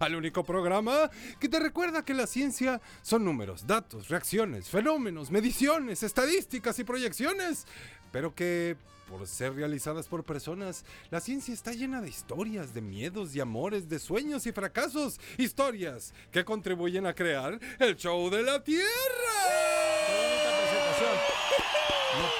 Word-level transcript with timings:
al 0.00 0.14
único 0.14 0.44
programa 0.44 1.10
que 1.40 1.48
te 1.48 1.58
recuerda 1.58 2.04
que 2.04 2.14
la 2.14 2.26
ciencia 2.26 2.80
son 3.02 3.24
números, 3.24 3.66
datos, 3.66 4.08
reacciones, 4.08 4.68
fenómenos, 4.68 5.30
mediciones, 5.30 6.02
estadísticas 6.02 6.78
y 6.78 6.84
proyecciones, 6.84 7.66
pero 8.12 8.34
que 8.34 8.76
por 9.08 9.26
ser 9.26 9.54
realizadas 9.54 10.06
por 10.06 10.24
personas, 10.24 10.84
la 11.10 11.20
ciencia 11.20 11.54
está 11.54 11.72
llena 11.72 12.02
de 12.02 12.10
historias, 12.10 12.74
de 12.74 12.82
miedos, 12.82 13.32
de 13.32 13.40
amores, 13.40 13.88
de 13.88 13.98
sueños 13.98 14.46
y 14.46 14.52
fracasos, 14.52 15.18
historias 15.38 16.12
que 16.30 16.44
contribuyen 16.44 17.06
a 17.06 17.14
crear 17.14 17.58
el 17.78 17.96
show 17.96 18.28
de 18.28 18.42
la 18.42 18.62
Tierra. 18.62 19.67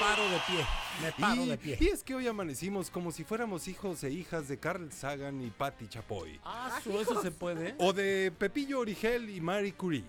Me 0.01 0.07
paro 0.07 0.23
de 0.29 0.39
pie. 0.47 0.67
Me 1.03 1.13
paro 1.13 1.43
y, 1.45 1.49
de 1.49 1.59
pie. 1.59 1.79
y 1.81 1.87
es 1.89 2.03
que 2.05 2.15
hoy 2.15 2.27
amanecimos 2.27 2.91
como 2.91 3.11
si 3.13 3.25
fuéramos 3.25 3.67
hijos 3.69 4.03
e 4.05 4.11
hijas 4.11 4.49
de 4.49 4.59
Carl 4.59 4.93
Sagan 4.93 5.41
y 5.43 5.51
Patti 5.51 5.89
Chapoy. 5.89 6.41
Ah, 6.45 6.81
su- 6.83 6.99
eso 7.01 7.21
se 7.23 7.31
puede. 7.31 7.75
O 7.79 7.93
de 7.93 8.33
Pepillo 8.39 8.81
Origel 8.81 9.29
y 9.31 9.41
Marie 9.41 9.73
Curie. 9.73 10.05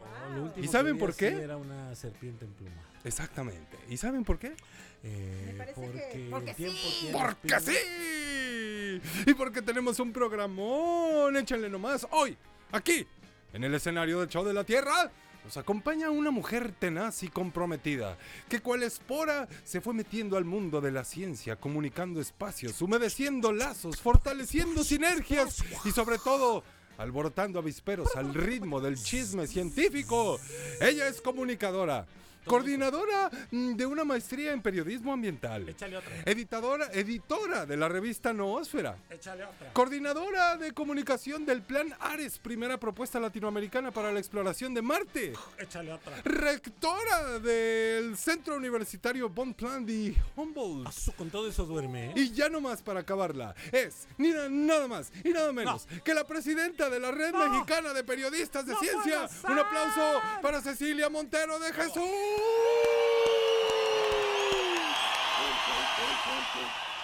Oh, 0.00 0.60
¿Y 0.60 0.68
saben 0.68 0.98
por 0.98 1.14
qué? 1.14 1.28
Era 1.28 1.56
una 1.56 1.94
serpiente 1.94 2.44
en 2.44 2.52
pluma. 2.52 2.72
Exactamente. 3.04 3.76
¿Y 3.88 3.96
saben 3.96 4.24
por 4.24 4.38
qué? 4.38 4.54
Eh, 5.02 5.44
Me 5.52 5.58
parece 5.58 5.80
porque, 5.80 6.08
que- 6.12 6.28
porque 6.30 6.54
sí. 6.54 7.08
¡Porque 7.12 7.60
sí! 7.60 9.00
Y 9.30 9.34
porque 9.34 9.62
tenemos 9.62 9.98
un 10.00 10.12
programón. 10.12 11.36
Échenle 11.36 11.68
nomás. 11.68 12.06
Hoy, 12.12 12.36
aquí, 12.72 13.06
en 13.52 13.64
el 13.64 13.74
escenario 13.74 14.20
del 14.20 14.28
show 14.28 14.44
de 14.44 14.54
la 14.54 14.64
Tierra, 14.64 15.10
nos 15.44 15.56
acompaña 15.58 16.10
una 16.10 16.30
mujer 16.30 16.72
tenaz 16.78 17.22
y 17.22 17.28
comprometida, 17.28 18.16
que 18.48 18.60
cual 18.60 18.82
espora 18.82 19.46
se 19.62 19.80
fue 19.80 19.92
metiendo 19.92 20.36
al 20.36 20.44
mundo 20.44 20.80
de 20.80 20.90
la 20.90 21.04
ciencia, 21.04 21.56
comunicando 21.56 22.20
espacios, 22.20 22.80
humedeciendo 22.80 23.52
lazos, 23.52 24.00
fortaleciendo 24.00 24.82
sinergias 24.82 25.62
y 25.84 25.90
sobre 25.90 26.18
todo 26.18 26.64
alborotando 26.96 27.58
avisperos 27.58 28.16
al 28.16 28.32
ritmo 28.34 28.80
del 28.80 28.96
chisme 28.96 29.46
científico. 29.46 30.40
Ella 30.80 31.08
es 31.08 31.20
comunicadora. 31.20 32.06
Coordinadora 32.46 33.30
mm, 33.50 33.74
de 33.74 33.86
una 33.86 34.04
maestría 34.04 34.52
en 34.52 34.62
periodismo 34.62 35.12
ambiental. 35.12 35.68
Échale 35.68 35.96
otra. 35.96 36.10
Editadora, 36.24 36.88
editora 36.92 37.66
de 37.66 37.76
la 37.76 37.88
revista 37.88 38.32
Noósfera. 38.32 38.96
Échale 39.10 39.44
otra. 39.44 39.72
Coordinadora 39.72 40.56
de 40.56 40.72
comunicación 40.72 41.46
del 41.46 41.62
Plan 41.62 41.94
Ares, 42.00 42.38
primera 42.38 42.78
propuesta 42.78 43.18
latinoamericana 43.18 43.90
para 43.90 44.12
la 44.12 44.18
exploración 44.20 44.74
de 44.74 44.82
Marte. 44.82 45.32
Échale 45.58 45.92
otra. 45.92 46.20
Rectora 46.22 47.38
del 47.38 48.16
Centro 48.16 48.56
Universitario 48.56 49.28
Bon 49.28 49.54
Plan 49.54 49.84
de 49.86 50.14
Humboldt. 50.36 51.14
Con 51.16 51.30
todo 51.30 51.48
eso 51.48 51.64
duerme, 51.64 52.10
¿eh? 52.10 52.12
Y 52.16 52.30
ya 52.32 52.48
no 52.48 52.60
más 52.60 52.82
para 52.82 53.00
acabarla, 53.00 53.54
es 53.72 54.06
ni 54.18 54.30
na- 54.30 54.48
nada 54.48 54.86
más 54.88 55.10
y 55.24 55.30
nada 55.30 55.52
menos 55.52 55.86
que 56.04 56.12
la 56.14 56.26
presidenta 56.26 56.90
de 56.90 57.00
la 57.00 57.10
Red 57.10 57.32
No. 57.32 57.48
Mexicana 57.48 57.92
de 57.92 58.04
Periodistas 58.04 58.66
de 58.66 58.72
No 58.74 58.80
Ciencia. 58.80 59.28
Un 59.48 59.58
aplauso 59.58 60.20
para 60.42 60.60
Cecilia 60.60 61.08
Montero 61.08 61.58
de 61.58 61.72
Jesús. 61.72 62.02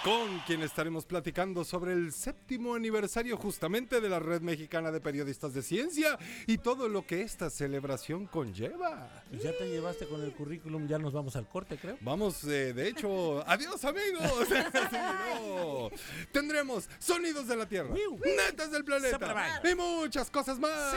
Con 0.03 0.39
quien 0.47 0.63
estaremos 0.63 1.05
platicando 1.05 1.63
sobre 1.63 1.93
el 1.93 2.11
séptimo 2.11 2.73
aniversario 2.73 3.37
justamente 3.37 4.01
de 4.01 4.09
la 4.09 4.17
Red 4.17 4.41
Mexicana 4.41 4.91
de 4.91 4.99
Periodistas 4.99 5.53
de 5.53 5.61
Ciencia 5.61 6.17
y 6.47 6.57
todo 6.57 6.87
lo 6.87 7.05
que 7.05 7.21
esta 7.21 7.51
celebración 7.51 8.25
conlleva. 8.25 9.20
Pues 9.31 9.43
ya 9.43 9.57
te 9.57 9.65
llevaste 9.65 10.05
con 10.07 10.21
el 10.21 10.33
currículum, 10.33 10.89
ya 10.89 10.99
nos 10.99 11.13
vamos 11.13 11.37
al 11.37 11.47
corte, 11.47 11.77
creo. 11.77 11.97
Vamos, 12.01 12.43
eh, 12.43 12.73
de 12.73 12.89
hecho, 12.89 13.41
adiós 13.47 13.83
amigos. 13.85 14.21
Sí, 14.91 14.97
no. 14.97 15.89
Tendremos 16.33 16.89
sonidos 16.99 17.47
de 17.47 17.55
la 17.55 17.65
Tierra, 17.65 17.93
netas 18.25 18.71
del 18.71 18.83
planeta 18.83 19.61
y 19.63 19.75
muchas 19.75 20.29
cosas 20.29 20.59
más. 20.59 20.93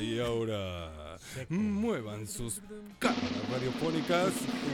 Y 0.00 0.20
ahora, 0.20 1.16
muevan 1.48 2.26
sus 2.26 2.60
cámaras 2.98 3.50
radiofónicas, 3.50 4.32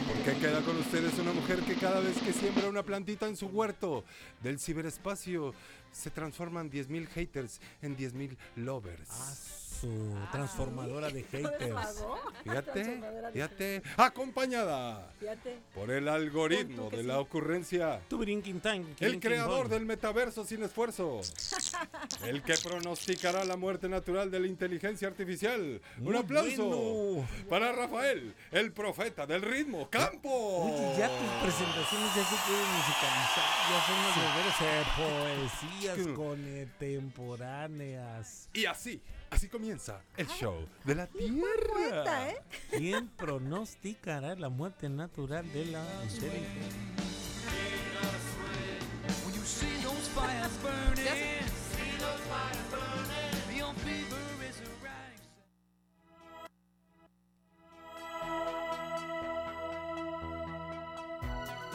porque 0.09 0.41
queda 0.41 0.61
con 0.63 0.77
ustedes 0.79 1.17
una 1.21 1.33
mujer 1.33 1.61
que 1.61 1.77
cada 1.77 2.01
vez 2.01 2.19
que 2.19 2.33
siembra 2.33 2.69
una 2.69 2.83
plantita 2.83 3.29
en 3.29 3.37
su 3.37 3.47
huerto 3.47 4.05
del 4.43 4.59
ciberespacio, 4.59 5.55
se 5.93 6.11
transforman 6.11 6.71
10.000 6.71 7.07
haters 7.09 7.61
en 7.83 7.97
10.000 7.97 8.37
lovers. 8.57 9.09
Ah, 9.11 9.60
su 9.81 10.15
transformadora 10.33 11.09
de 11.11 11.23
¿No 11.23 11.39
les 11.39 11.51
haters. 11.51 12.05
Fíjate, 12.45 13.01
fíjate, 13.33 13.83
acompañada 13.97 15.11
Fíjate. 15.19 15.59
por 15.75 15.91
el 15.91 16.09
algoritmo 16.09 16.91
de 16.91 16.99
sí. 16.99 17.03
la 17.05 17.19
ocurrencia. 17.21 18.01
Tu 18.09 18.19
brinquintán, 18.19 18.95
El 19.01 19.21
creador 19.21 19.69
del 19.69 19.87
metaverso 19.87 20.45
sin 20.45 20.63
esfuerzo. 20.63 21.21
El 22.25 22.43
que 22.43 22.55
pronosticará 22.63 23.45
la 23.45 23.57
muerte 23.57 23.89
natural 23.89 24.31
de 24.31 24.39
la 24.41 24.47
inteligencia 24.47 25.09
artificial. 25.09 25.81
Un 26.01 26.17
aplauso 26.17 26.69
bueno. 26.69 27.27
para 27.49 27.73
Rafael, 27.73 28.35
el 28.51 28.73
profeta 28.73 29.27
del 29.27 29.41
ritmo, 29.43 29.89
Campo. 29.89 30.29
Oye, 30.31 30.99
ya 30.99 31.09
tus 31.09 31.31
presentaciones 31.43 32.15
ya 32.15 32.25
se 32.25 32.37
pueden 32.47 32.67
musicalizar, 32.77 33.45
ya 33.71 33.87
son 33.87 33.97
las 34.05 34.15
verdaderas 34.37 34.89
poesías 35.61 35.99
contemporáneas. 36.17 38.49
Y 38.53 38.67
así, 38.67 39.01
así 39.31 39.49
comienza 39.49 40.03
el 40.17 40.27
show 40.29 40.67
de 40.85 40.95
la 40.95 41.07
Tierra. 41.07 42.31
¿eh? 42.31 42.37
¿Quién 42.71 43.09
pronosticará 43.09 44.35
la 44.35 44.49
muerte 44.49 44.89
natural 44.89 45.51
de 45.53 45.67
la 45.67 45.85
inteligencia? 46.05 46.71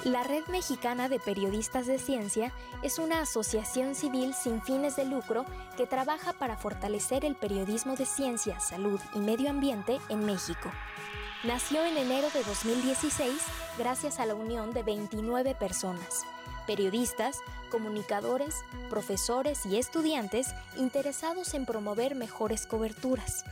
La 0.06 0.22
Red 0.22 0.46
Mexicana 0.50 1.10
de 1.10 1.20
Periodistas 1.20 1.88
de 1.88 1.98
Ciencia 1.98 2.54
es 2.84 3.00
una 3.00 3.22
asociación 3.22 3.96
civil 3.96 4.36
sin 4.36 4.62
fines 4.62 4.96
de 4.96 5.04
lucro 5.04 5.48
que 5.78 5.88
trabaja 5.88 6.32
para 6.34 6.58
fortalecer 6.58 7.26
el 7.26 7.36
periodismo 7.36 7.96
de 7.96 8.06
ciencia, 8.06 8.60
salud 8.60 9.00
y 9.16 9.20
medio 9.20 9.50
ambiente 9.50 9.98
en 10.10 10.24
México. 10.24 10.72
Nació 11.44 11.84
en 11.84 11.98
enero 11.98 12.28
de 12.36 12.44
2016 12.44 13.34
gracias 13.80 14.20
a 14.20 14.28
la 14.28 14.36
unión 14.36 14.74
de 14.74 14.84
29 14.84 15.56
personas, 15.56 16.24
periodistas, 16.68 17.40
comunicadores, 17.72 18.64
profesores 18.92 19.66
y 19.66 19.78
estudiantes 19.78 20.54
interesados 20.78 21.56
en 21.56 21.66
promover 21.66 22.14
mejores 22.14 22.68
coberturas. 22.68 23.44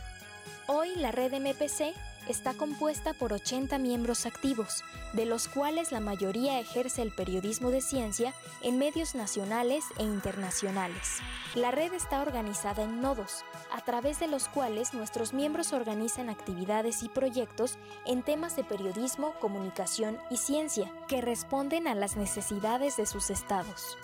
Hoy 0.66 0.94
la 0.96 1.12
red 1.12 1.34
MPC 1.34 1.94
está 2.26 2.54
compuesta 2.54 3.12
por 3.12 3.34
80 3.34 3.76
miembros 3.76 4.24
activos, 4.24 4.82
de 5.12 5.26
los 5.26 5.46
cuales 5.46 5.92
la 5.92 6.00
mayoría 6.00 6.58
ejerce 6.58 7.02
el 7.02 7.10
periodismo 7.10 7.70
de 7.70 7.82
ciencia 7.82 8.32
en 8.62 8.78
medios 8.78 9.14
nacionales 9.14 9.84
e 9.98 10.04
internacionales. 10.04 11.18
La 11.54 11.70
red 11.70 11.92
está 11.92 12.22
organizada 12.22 12.82
en 12.82 13.02
nodos, 13.02 13.44
a 13.70 13.82
través 13.82 14.18
de 14.20 14.26
los 14.26 14.48
cuales 14.48 14.94
nuestros 14.94 15.34
miembros 15.34 15.74
organizan 15.74 16.30
actividades 16.30 17.02
y 17.02 17.10
proyectos 17.10 17.76
en 18.06 18.22
temas 18.22 18.56
de 18.56 18.64
periodismo, 18.64 19.34
comunicación 19.40 20.18
y 20.30 20.38
ciencia, 20.38 20.90
que 21.08 21.20
responden 21.20 21.86
a 21.88 21.94
las 21.94 22.16
necesidades 22.16 22.96
de 22.96 23.04
sus 23.04 23.28
estados. 23.28 23.98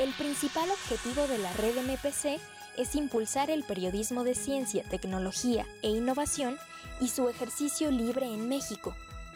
El 0.00 0.12
principal 0.14 0.68
objetivo 0.68 1.28
de 1.28 1.38
la 1.38 1.52
red 1.52 1.76
MPC 1.76 2.40
es 2.76 2.94
impulsar 2.94 3.50
el 3.50 3.64
periodismo 3.64 4.24
de 4.24 4.34
ciencia, 4.34 4.84
tecnología 4.84 5.66
e 5.82 5.90
innovación 5.90 6.58
y 7.00 7.08
su 7.08 7.28
ejercicio 7.28 7.90
libre 7.90 8.26
en 8.26 8.48
México, 8.48 8.94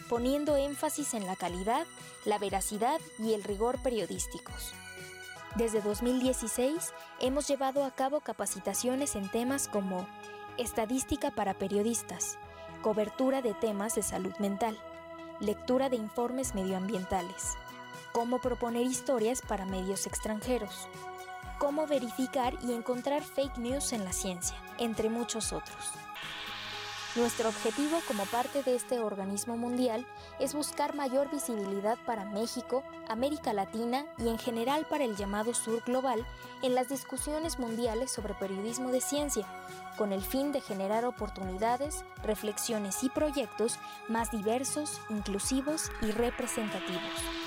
poniendo 0.09 0.57
énfasis 0.57 1.15
en 1.15 1.27
la 1.27 1.37
calidad, 1.37 1.87
la 2.25 2.39
veracidad 2.39 3.01
y 3.19 3.33
el 3.35 3.43
rigor 3.45 3.81
periodísticos. 3.83 4.73
Desde 5.57 5.81
2016 5.81 6.93
hemos 7.21 7.49
llevado 7.49 7.85
a 7.85 7.91
cabo 7.91 8.21
capacitaciones 8.21 9.17
en 9.17 9.29
temas 9.29 9.69
como 9.69 10.07
estadística 10.59 11.31
para 11.31 11.55
periodistas, 11.55 12.39
cobertura 12.83 13.43
de 13.43 13.55
temas 13.55 13.95
de 13.95 14.03
salud 14.03 14.35
mental, 14.39 14.79
lectura 15.41 15.89
de 15.89 15.97
informes 15.97 16.55
medioambientales, 16.55 17.55
cómo 18.13 18.41
proponer 18.41 18.83
historias 18.83 19.43
para 19.43 19.65
medios 19.65 20.07
extranjeros, 20.07 20.89
cómo 21.61 21.87
verificar 21.87 22.55
y 22.63 22.73
encontrar 22.73 23.23
fake 23.23 23.59
news 23.59 23.93
en 23.93 24.05
la 24.05 24.15
ciencia, 24.15 24.57
entre 24.79 25.11
muchos 25.11 25.53
otros. 25.53 25.93
Nuestro 27.17 27.51
objetivo 27.51 28.01
como 28.09 28.25
parte 28.25 28.63
de 28.63 28.77
este 28.77 28.99
organismo 28.99 29.59
mundial 29.59 30.07
es 30.39 30.55
buscar 30.55 30.95
mayor 30.95 31.31
visibilidad 31.31 31.99
para 32.07 32.25
México, 32.25 32.83
América 33.09 33.53
Latina 33.53 34.07
y 34.17 34.29
en 34.29 34.39
general 34.39 34.87
para 34.89 35.05
el 35.05 35.17
llamado 35.17 35.53
Sur 35.53 35.83
Global 35.85 36.25
en 36.63 36.75
las 36.75 36.89
discusiones 36.89 37.59
mundiales 37.59 38.11
sobre 38.11 38.33
periodismo 38.35 38.91
de 38.91 39.03
ciencia, 39.03 39.47
con 39.99 40.13
el 40.13 40.23
fin 40.23 40.53
de 40.53 40.63
generar 40.63 41.05
oportunidades, 41.05 42.05
reflexiones 42.23 43.03
y 43.05 43.11
proyectos 43.11 43.79
más 44.09 44.31
diversos, 44.31 44.99
inclusivos 45.11 45.91
y 46.01 46.11
representativos. 46.13 47.40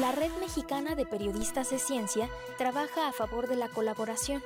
La 0.00 0.10
Red 0.10 0.32
Mexicana 0.40 0.96
de 0.96 1.06
Periodistas 1.06 1.70
de 1.70 1.78
Ciencia 1.78 2.28
trabaja 2.58 3.06
a 3.06 3.12
favor 3.12 3.46
de 3.46 3.54
la 3.54 3.68
colaboración. 3.68 4.42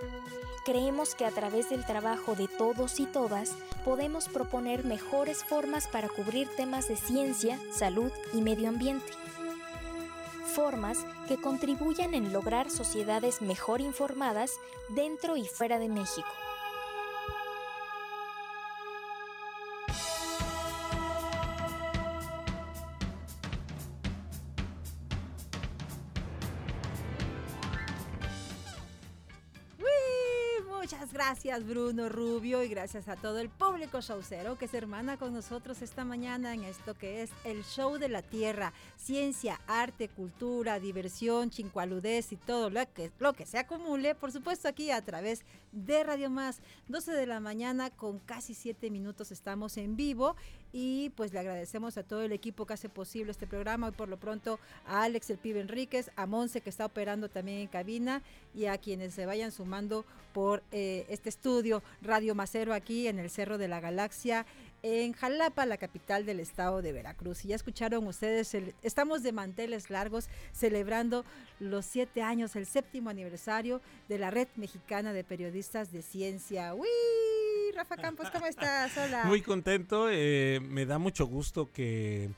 Creemos 0.66 1.14
que 1.14 1.24
a 1.24 1.30
través 1.30 1.70
del 1.70 1.86
trabajo 1.86 2.34
de 2.34 2.48
todos 2.48 3.00
y 3.00 3.06
todas 3.06 3.54
podemos 3.82 4.28
proponer 4.28 4.84
mejores 4.84 5.42
formas 5.42 5.88
para 5.88 6.10
cubrir 6.10 6.48
temas 6.54 6.88
de 6.88 6.96
ciencia, 6.96 7.58
salud 7.72 8.12
y 8.34 8.42
medio 8.42 8.68
ambiente. 8.68 9.10
Formas 10.54 10.98
que 11.28 11.40
contribuyan 11.40 12.12
en 12.12 12.30
lograr 12.30 12.70
sociedades 12.70 13.40
mejor 13.40 13.80
informadas 13.80 14.52
dentro 14.90 15.38
y 15.38 15.46
fuera 15.46 15.78
de 15.78 15.88
México. 15.88 16.28
Muchas 30.90 31.12
gracias 31.12 31.66
Bruno 31.66 32.08
Rubio 32.08 32.62
y 32.62 32.68
gracias 32.68 33.08
a 33.08 33.16
todo 33.16 33.40
el 33.40 33.50
público 33.50 34.00
showcero 34.00 34.56
que 34.56 34.68
se 34.68 34.78
hermana 34.78 35.18
con 35.18 35.34
nosotros 35.34 35.82
esta 35.82 36.02
mañana 36.02 36.54
en 36.54 36.64
esto 36.64 36.94
que 36.94 37.20
es 37.20 37.30
el 37.44 37.62
show 37.62 37.98
de 37.98 38.08
la 38.08 38.22
tierra, 38.22 38.72
ciencia, 38.96 39.60
arte, 39.66 40.08
cultura, 40.08 40.80
diversión, 40.80 41.50
chincualudez 41.50 42.32
y 42.32 42.36
todo 42.36 42.70
lo 42.70 42.90
que, 42.94 43.12
lo 43.18 43.34
que 43.34 43.44
se 43.44 43.58
acumule, 43.58 44.14
por 44.14 44.32
supuesto 44.32 44.66
aquí 44.66 44.90
a 44.90 45.04
través 45.04 45.44
de 45.72 46.04
Radio 46.04 46.30
Más, 46.30 46.62
12 46.88 47.12
de 47.12 47.26
la 47.26 47.40
mañana 47.40 47.90
con 47.90 48.18
casi 48.18 48.54
7 48.54 48.90
minutos 48.90 49.30
estamos 49.30 49.76
en 49.76 49.94
vivo 49.94 50.36
y 50.72 51.10
pues 51.10 51.32
le 51.32 51.40
agradecemos 51.40 51.96
a 51.96 52.02
todo 52.02 52.22
el 52.22 52.32
equipo 52.32 52.66
que 52.66 52.74
hace 52.74 52.88
posible 52.88 53.30
este 53.30 53.46
programa, 53.46 53.86
hoy 53.86 53.92
por 53.92 54.08
lo 54.08 54.18
pronto 54.18 54.58
a 54.86 55.02
Alex 55.02 55.30
el 55.30 55.38
Pibe 55.38 55.60
Enríquez, 55.60 56.10
a 56.16 56.26
Monse 56.26 56.60
que 56.60 56.70
está 56.70 56.86
operando 56.86 57.28
también 57.28 57.58
en 57.58 57.68
cabina 57.68 58.22
y 58.54 58.66
a 58.66 58.78
quienes 58.78 59.14
se 59.14 59.26
vayan 59.26 59.52
sumando 59.52 60.04
por 60.32 60.62
eh, 60.72 61.06
este 61.08 61.28
estudio 61.28 61.82
Radio 62.02 62.34
Macero 62.34 62.74
aquí 62.74 63.08
en 63.08 63.18
el 63.18 63.30
Cerro 63.30 63.58
de 63.58 63.68
la 63.68 63.80
Galaxia 63.80 64.46
en 64.82 65.12
Jalapa, 65.12 65.66
la 65.66 65.76
capital 65.76 66.24
del 66.24 66.40
estado 66.40 66.82
de 66.82 66.92
Veracruz. 66.92 67.44
Y 67.44 67.48
ya 67.48 67.56
escucharon 67.56 68.06
ustedes, 68.06 68.56
estamos 68.82 69.22
de 69.22 69.32
manteles 69.32 69.90
largos 69.90 70.28
celebrando 70.52 71.24
los 71.58 71.84
siete 71.84 72.22
años, 72.22 72.54
el 72.56 72.66
séptimo 72.66 73.10
aniversario 73.10 73.80
de 74.08 74.18
la 74.18 74.30
Red 74.30 74.48
Mexicana 74.56 75.12
de 75.12 75.24
Periodistas 75.24 75.92
de 75.92 76.02
Ciencia. 76.02 76.74
¡Uy! 76.74 77.47
Rafa 77.74 77.96
Campos, 77.96 78.30
¿cómo 78.30 78.46
estás? 78.46 78.92
Muy 79.24 79.42
contento, 79.42 80.08
eh, 80.10 80.60
me 80.62 80.86
da 80.86 80.98
mucho 80.98 81.26
gusto 81.26 81.70
que 81.72 82.30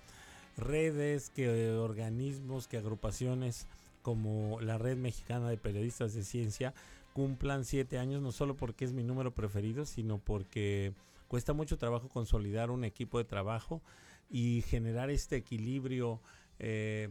redes, 0.56 1.30
que 1.30 1.70
organismos, 1.70 2.68
que 2.68 2.76
agrupaciones 2.76 3.66
como 4.02 4.60
la 4.60 4.78
Red 4.78 4.96
Mexicana 4.96 5.48
de 5.48 5.56
Periodistas 5.56 6.14
de 6.14 6.24
Ciencia 6.24 6.74
cumplan 7.12 7.64
siete 7.64 7.98
años, 7.98 8.22
no 8.22 8.32
solo 8.32 8.56
porque 8.56 8.84
es 8.84 8.92
mi 8.92 9.02
número 9.02 9.32
preferido, 9.32 9.84
sino 9.84 10.18
porque 10.18 10.92
cuesta 11.28 11.52
mucho 11.52 11.78
trabajo 11.78 12.08
consolidar 12.08 12.70
un 12.70 12.84
equipo 12.84 13.18
de 13.18 13.24
trabajo 13.24 13.82
y 14.30 14.62
generar 14.62 15.10
este 15.10 15.36
equilibrio 15.36 16.20
eh, 16.58 17.08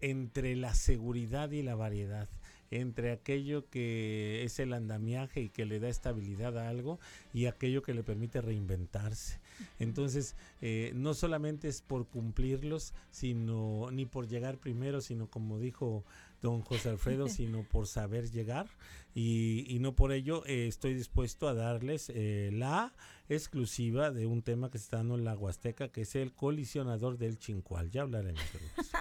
entre 0.00 0.54
la 0.56 0.74
seguridad 0.74 1.50
y 1.50 1.62
la 1.62 1.74
variedad 1.74 2.28
entre 2.70 3.12
aquello 3.12 3.68
que 3.68 4.44
es 4.44 4.58
el 4.58 4.72
andamiaje 4.72 5.40
y 5.40 5.48
que 5.48 5.64
le 5.64 5.80
da 5.80 5.88
estabilidad 5.88 6.58
a 6.58 6.68
algo 6.68 6.98
y 7.32 7.46
aquello 7.46 7.82
que 7.82 7.94
le 7.94 8.02
permite 8.02 8.40
reinventarse. 8.40 9.40
Entonces, 9.78 10.36
eh, 10.60 10.92
no 10.94 11.14
solamente 11.14 11.68
es 11.68 11.82
por 11.82 12.06
cumplirlos, 12.06 12.94
sino 13.10 13.90
ni 13.90 14.06
por 14.06 14.28
llegar 14.28 14.58
primero, 14.58 15.00
sino 15.00 15.28
como 15.28 15.58
dijo 15.58 16.04
don 16.40 16.62
José 16.62 16.90
Alfredo, 16.90 17.28
sino 17.28 17.64
por 17.64 17.86
saber 17.86 18.30
llegar 18.30 18.68
y, 19.14 19.64
y 19.68 19.80
no 19.80 19.96
por 19.96 20.12
ello 20.12 20.44
eh, 20.46 20.68
estoy 20.68 20.94
dispuesto 20.94 21.48
a 21.48 21.54
darles 21.54 22.12
eh, 22.14 22.50
la 22.52 22.94
exclusiva 23.28 24.10
de 24.10 24.26
un 24.26 24.42
tema 24.42 24.70
que 24.70 24.78
se 24.78 24.84
está 24.84 24.98
dando 24.98 25.16
en 25.16 25.24
la 25.24 25.36
Huasteca, 25.36 25.88
que 25.88 26.02
es 26.02 26.14
el 26.14 26.32
colisionador 26.32 27.18
del 27.18 27.38
Chincual. 27.38 27.90
Ya 27.90 28.02
hablaremos 28.02 28.40
de 28.52 28.58
eso. 28.80 28.96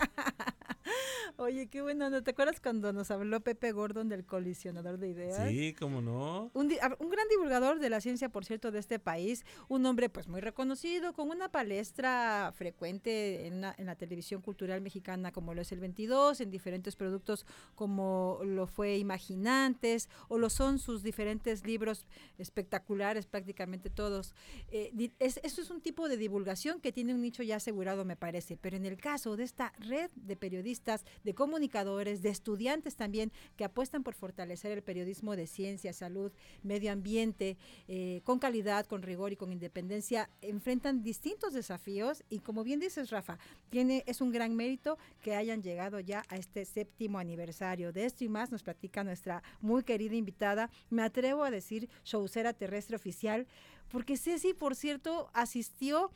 Oye, 1.39 1.67
qué 1.67 1.83
bueno. 1.83 2.09
¿No 2.09 2.23
te 2.23 2.31
acuerdas 2.31 2.59
cuando 2.59 2.91
nos 2.93 3.11
habló 3.11 3.41
Pepe 3.41 3.71
Gordon 3.71 4.09
del 4.09 4.25
colisionador 4.25 4.97
de 4.97 5.09
ideas? 5.09 5.47
Sí, 5.47 5.75
cómo 5.77 6.01
no. 6.01 6.49
Un, 6.55 6.67
gran 6.67 7.27
divulgador 7.29 7.79
de 7.79 7.91
la 7.91 8.01
ciencia, 8.01 8.29
por 8.29 8.43
cierto, 8.43 8.71
de 8.71 8.79
este 8.79 8.97
país, 8.97 9.45
un 9.69 9.85
hombre 9.85 10.09
pues 10.09 10.27
muy 10.27 10.41
reconocido, 10.41 11.13
con 11.13 11.29
una 11.29 11.49
palestra 11.49 12.51
frecuente 12.55 13.45
en, 13.45 13.55
una- 13.57 13.75
en 13.77 13.85
la 13.85 13.95
televisión 13.95 14.41
cultural 14.41 14.81
mexicana 14.81 15.31
como 15.31 15.53
lo 15.53 15.61
es 15.61 15.71
el 15.71 15.79
22, 15.79 16.41
en 16.41 16.49
diferentes 16.49 16.95
productos 16.95 17.45
como 17.75 18.39
lo 18.43 18.65
fue 18.65 18.97
Imaginantes 18.97 20.09
o 20.29 20.39
lo 20.39 20.49
son 20.49 20.79
sus 20.79 21.03
diferentes 21.03 21.65
libros 21.67 22.07
espectaculares, 22.39 23.27
prácticamente 23.27 23.91
todos. 23.91 24.33
Eh, 24.71 24.91
es, 25.19 25.39
eso 25.43 25.61
es 25.61 25.69
un 25.69 25.81
tipo 25.81 26.09
de 26.09 26.17
divulgación 26.17 26.81
que 26.81 26.91
tiene 26.91 27.13
un 27.13 27.21
nicho 27.21 27.43
ya 27.43 27.57
asegurado, 27.57 28.05
me 28.05 28.15
parece, 28.15 28.57
pero 28.57 28.75
en 28.75 28.87
el 28.87 28.97
caso 28.97 29.37
de 29.37 29.43
esta 29.43 29.71
red 29.77 30.09
de 30.15 30.35
periodistas, 30.35 31.05
de 31.27 31.35
comunicadores, 31.35 32.21
de 32.21 32.29
estudiantes 32.29 32.95
también 32.95 33.33
que 33.57 33.65
apuestan 33.65 34.01
por 34.01 34.13
fortalecer 34.13 34.71
el 34.71 34.81
periodismo 34.81 35.35
de 35.35 35.45
ciencia, 35.45 35.91
salud, 35.91 36.31
medio 36.63 36.89
ambiente, 36.89 37.57
eh, 37.89 38.21
con 38.23 38.39
calidad, 38.39 38.85
con 38.85 39.01
rigor 39.01 39.33
y 39.33 39.35
con 39.35 39.51
independencia, 39.51 40.29
enfrentan 40.41 41.03
distintos 41.03 41.53
desafíos 41.53 42.23
y 42.29 42.39
como 42.39 42.63
bien 42.63 42.79
dices, 42.79 43.09
Rafa, 43.09 43.39
tiene, 43.69 44.05
es 44.07 44.21
un 44.21 44.31
gran 44.31 44.55
mérito 44.55 44.97
que 45.21 45.35
hayan 45.35 45.61
llegado 45.61 45.99
ya 45.99 46.23
a 46.29 46.37
este 46.37 46.63
séptimo 46.63 47.19
aniversario. 47.19 47.91
De 47.91 48.05
esto 48.05 48.23
y 48.23 48.29
más 48.29 48.49
nos 48.49 48.63
platica 48.63 49.03
nuestra 49.03 49.43
muy 49.59 49.83
querida 49.83 50.15
invitada, 50.15 50.69
me 50.89 51.03
atrevo 51.03 51.43
a 51.43 51.51
decir, 51.51 51.89
showcera 52.05 52.53
terrestre 52.53 52.95
oficial, 52.95 53.47
porque 53.89 54.15
Ceci, 54.15 54.53
por 54.53 54.75
cierto, 54.75 55.29
asistió 55.33 56.09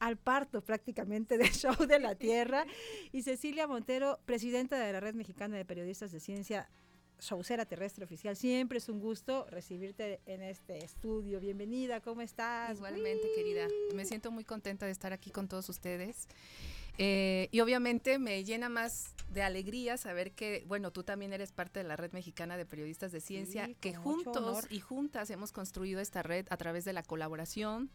al 0.00 0.16
parto 0.16 0.62
prácticamente 0.62 1.38
del 1.38 1.50
show 1.52 1.74
de 1.86 1.98
la 1.98 2.14
Tierra 2.14 2.64
y 3.12 3.22
Cecilia 3.22 3.66
Montero, 3.66 4.18
presidenta 4.24 4.78
de 4.78 4.92
la 4.92 5.00
Red 5.00 5.14
Mexicana 5.14 5.56
de 5.56 5.64
Periodistas 5.64 6.12
de 6.12 6.20
Ciencia, 6.20 6.68
showcera 7.20 7.66
terrestre 7.66 8.04
oficial. 8.04 8.36
Siempre 8.36 8.78
es 8.78 8.88
un 8.88 9.00
gusto 9.00 9.46
recibirte 9.50 10.20
en 10.26 10.42
este 10.42 10.84
estudio. 10.84 11.40
Bienvenida, 11.40 12.00
¿cómo 12.00 12.20
estás? 12.20 12.76
Igualmente, 12.76 13.28
querida. 13.34 13.66
Me 13.94 14.04
siento 14.04 14.30
muy 14.30 14.44
contenta 14.44 14.86
de 14.86 14.92
estar 14.92 15.12
aquí 15.12 15.30
con 15.30 15.48
todos 15.48 15.68
ustedes. 15.68 16.28
Eh, 16.98 17.48
y 17.52 17.60
obviamente 17.60 18.18
me 18.18 18.42
llena 18.42 18.68
más 18.68 19.14
de 19.30 19.42
alegría 19.42 19.96
saber 19.96 20.32
que, 20.32 20.64
bueno, 20.66 20.90
tú 20.90 21.04
también 21.04 21.32
eres 21.32 21.52
parte 21.52 21.80
de 21.80 21.84
la 21.84 21.96
Red 21.96 22.12
Mexicana 22.12 22.56
de 22.56 22.66
Periodistas 22.66 23.12
de 23.12 23.20
Ciencia, 23.20 23.66
Sí, 23.66 23.76
que 23.80 23.94
juntos 23.94 24.66
y 24.68 24.80
juntas 24.80 25.30
hemos 25.30 25.52
construido 25.52 26.00
esta 26.00 26.22
red 26.22 26.46
a 26.50 26.56
través 26.56 26.84
de 26.84 26.92
la 26.92 27.04
colaboración, 27.04 27.90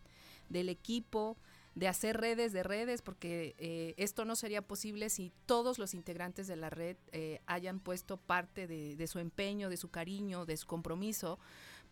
del 0.50 0.70
equipo, 0.70 1.38
de 1.75 1.88
hacer 1.88 2.20
redes 2.20 2.53
de 2.53 2.63
redes, 2.63 3.01
porque 3.01 3.56
eh, 3.58 3.94
esto 3.98 4.25
no 4.25 4.36
sería 4.36 4.62
posible 4.62 5.10
si 5.10 5.32
todos 5.46 5.80
los 5.80 5.94
integrantes 5.94 6.48
de 6.48 6.56
la 6.56 6.70
red 6.70 6.98
eh, 7.12 7.42
hayan 7.46 7.80
puesto 7.80 8.18
parte 8.18 8.68
de, 8.68 8.96
de 8.96 9.08
su 9.08 9.20
empeño, 9.20 9.70
de 9.70 9.77
su 9.77 9.89
cariño, 9.89 10.46
de 10.46 10.58
su 10.58 10.68
compromiso 10.68 11.39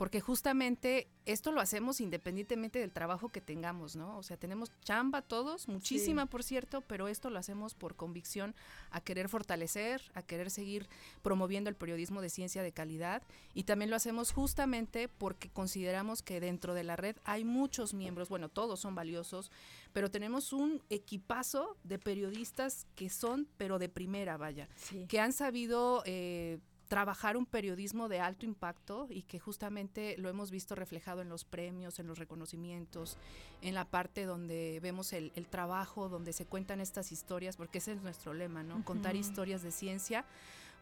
porque 0.01 0.19
justamente 0.19 1.07
esto 1.27 1.51
lo 1.51 1.61
hacemos 1.61 2.01
independientemente 2.01 2.79
del 2.79 2.91
trabajo 2.91 3.29
que 3.29 3.39
tengamos, 3.39 3.95
¿no? 3.95 4.17
O 4.17 4.23
sea, 4.23 4.35
tenemos 4.35 4.71
chamba 4.83 5.21
todos, 5.21 5.67
muchísima 5.67 6.25
por 6.25 6.43
cierto, 6.43 6.81
pero 6.81 7.07
esto 7.07 7.29
lo 7.29 7.37
hacemos 7.37 7.75
por 7.75 7.95
convicción 7.95 8.55
a 8.89 8.99
querer 9.01 9.29
fortalecer, 9.29 10.01
a 10.15 10.23
querer 10.23 10.49
seguir 10.49 10.87
promoviendo 11.21 11.69
el 11.69 11.75
periodismo 11.75 12.19
de 12.19 12.31
ciencia 12.31 12.63
de 12.63 12.71
calidad 12.71 13.21
y 13.53 13.65
también 13.65 13.91
lo 13.91 13.95
hacemos 13.95 14.31
justamente 14.31 15.07
porque 15.07 15.51
consideramos 15.51 16.23
que 16.23 16.39
dentro 16.39 16.73
de 16.73 16.83
la 16.83 16.95
red 16.95 17.17
hay 17.23 17.43
muchos 17.43 17.93
miembros, 17.93 18.27
bueno, 18.27 18.49
todos 18.49 18.79
son 18.79 18.95
valiosos, 18.95 19.51
pero 19.93 20.09
tenemos 20.09 20.51
un 20.51 20.81
equipazo 20.89 21.77
de 21.83 21.99
periodistas 21.99 22.87
que 22.95 23.11
son, 23.11 23.47
pero 23.55 23.77
de 23.77 23.87
primera, 23.87 24.35
vaya, 24.37 24.67
Sí. 24.77 25.05
que 25.07 25.19
han 25.19 25.31
sabido 25.31 26.01
eh, 26.07 26.57
trabajar 26.91 27.37
un 27.37 27.45
periodismo 27.45 28.09
de 28.09 28.19
alto 28.19 28.45
impacto 28.45 29.07
y 29.09 29.21
que 29.21 29.39
justamente 29.39 30.17
lo 30.17 30.27
hemos 30.27 30.51
visto 30.51 30.75
reflejado 30.75 31.21
en 31.21 31.29
los 31.29 31.45
premios, 31.45 31.99
en 31.99 32.07
los 32.07 32.19
reconocimientos, 32.19 33.17
en 33.61 33.75
la 33.75 33.85
parte 33.85 34.25
donde 34.25 34.81
vemos 34.83 35.13
el, 35.13 35.31
el 35.37 35.47
trabajo, 35.47 36.09
donde 36.09 36.33
se 36.33 36.45
cuentan 36.45 36.81
estas 36.81 37.13
historias, 37.13 37.55
porque 37.55 37.77
ese 37.77 37.93
es 37.93 38.01
nuestro 38.01 38.33
lema, 38.33 38.61
¿no? 38.61 38.83
Contar 38.83 39.15
historias 39.15 39.63
de 39.63 39.71
ciencia, 39.71 40.25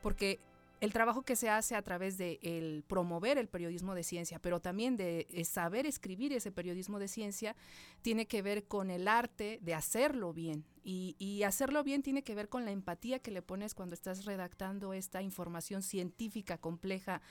porque 0.01 0.39
el 0.79 0.93
trabajo 0.93 1.23
que 1.23 1.35
se 1.35 1.49
hace 1.49 1.75
a 1.75 1.81
través 1.81 2.17
de 2.17 2.39
el 2.41 2.83
promover 2.87 3.37
el 3.37 3.47
periodismo 3.47 3.95
de 3.95 4.03
ciencia, 4.03 4.39
pero 4.39 4.59
también 4.59 4.97
de 4.97 5.27
eh, 5.29 5.45
saber 5.45 5.85
escribir 5.85 6.33
ese 6.33 6.51
periodismo 6.51 6.99
de 6.99 7.07
ciencia, 7.07 7.55
tiene 8.01 8.27
que 8.27 8.41
ver 8.41 8.65
con 8.65 8.89
el 8.89 9.07
arte 9.07 9.59
de 9.61 9.73
hacerlo 9.73 10.33
bien. 10.33 10.65
Y, 10.83 11.15
y 11.19 11.43
hacerlo 11.43 11.83
bien 11.83 12.01
tiene 12.01 12.23
que 12.23 12.35
ver 12.35 12.49
con 12.49 12.65
la 12.65 12.71
empatía 12.71 13.19
que 13.19 13.31
le 13.31 13.41
pones 13.41 13.75
cuando 13.75 13.93
estás 13.93 14.25
redactando 14.25 14.93
esta 14.93 15.21
información 15.21 15.83
científica 15.83 16.57
compleja 16.57 17.21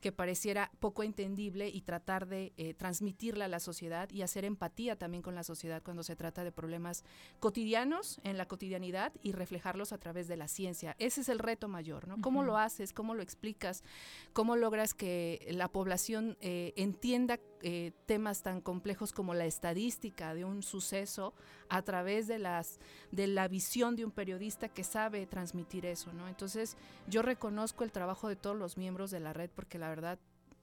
que 0.00 0.12
pareciera 0.12 0.70
poco 0.80 1.02
entendible 1.02 1.68
y 1.68 1.82
tratar 1.82 2.26
de 2.26 2.52
eh, 2.56 2.74
transmitirla 2.74 3.46
a 3.46 3.48
la 3.48 3.60
sociedad 3.60 4.08
y 4.10 4.22
hacer 4.22 4.44
empatía 4.44 4.96
también 4.96 5.22
con 5.22 5.34
la 5.34 5.44
sociedad 5.44 5.82
cuando 5.82 6.02
se 6.02 6.16
trata 6.16 6.44
de 6.44 6.52
problemas 6.52 7.04
cotidianos 7.40 8.20
en 8.24 8.38
la 8.38 8.46
cotidianidad 8.46 9.12
y 9.22 9.32
reflejarlos 9.32 9.92
a 9.92 9.98
través 9.98 10.28
de 10.28 10.36
la 10.36 10.48
ciencia. 10.48 10.96
Ese 10.98 11.20
es 11.20 11.28
el 11.28 11.38
reto 11.38 11.68
mayor, 11.68 12.08
¿no? 12.08 12.20
¿Cómo 12.20 12.42
lo 12.42 12.58
haces? 12.58 12.92
¿Cómo 12.92 13.14
lo 13.14 13.22
explicas? 13.22 13.82
¿Cómo 14.32 14.56
logras 14.56 14.94
que 14.94 15.46
la 15.50 15.68
población 15.68 16.36
eh, 16.40 16.72
entienda 16.76 17.38
eh, 17.62 17.92
temas 18.06 18.42
tan 18.42 18.60
complejos 18.60 19.12
como 19.12 19.34
la 19.34 19.46
estadística 19.46 20.34
de 20.34 20.44
un 20.44 20.62
suceso 20.62 21.34
a 21.68 21.82
través 21.82 22.26
de 22.26 22.38
las 22.38 22.78
de 23.10 23.26
la 23.26 23.48
visión 23.48 23.96
de 23.96 24.04
un 24.04 24.10
periodista 24.10 24.68
que 24.68 24.84
sabe 24.84 25.26
transmitir 25.26 25.86
eso, 25.86 26.12
¿no? 26.12 26.28
Entonces, 26.28 26.76
yo 27.08 27.22
reconozco 27.22 27.84
el 27.84 27.92
trabajo 27.92 28.28
de 28.28 28.36
todos 28.36 28.56
los 28.56 28.76
miembros 28.76 29.10
de 29.10 29.20
la 29.20 29.32
red 29.32 29.50
porque 29.54 29.78
la 29.78 29.88
verdad 29.88 30.18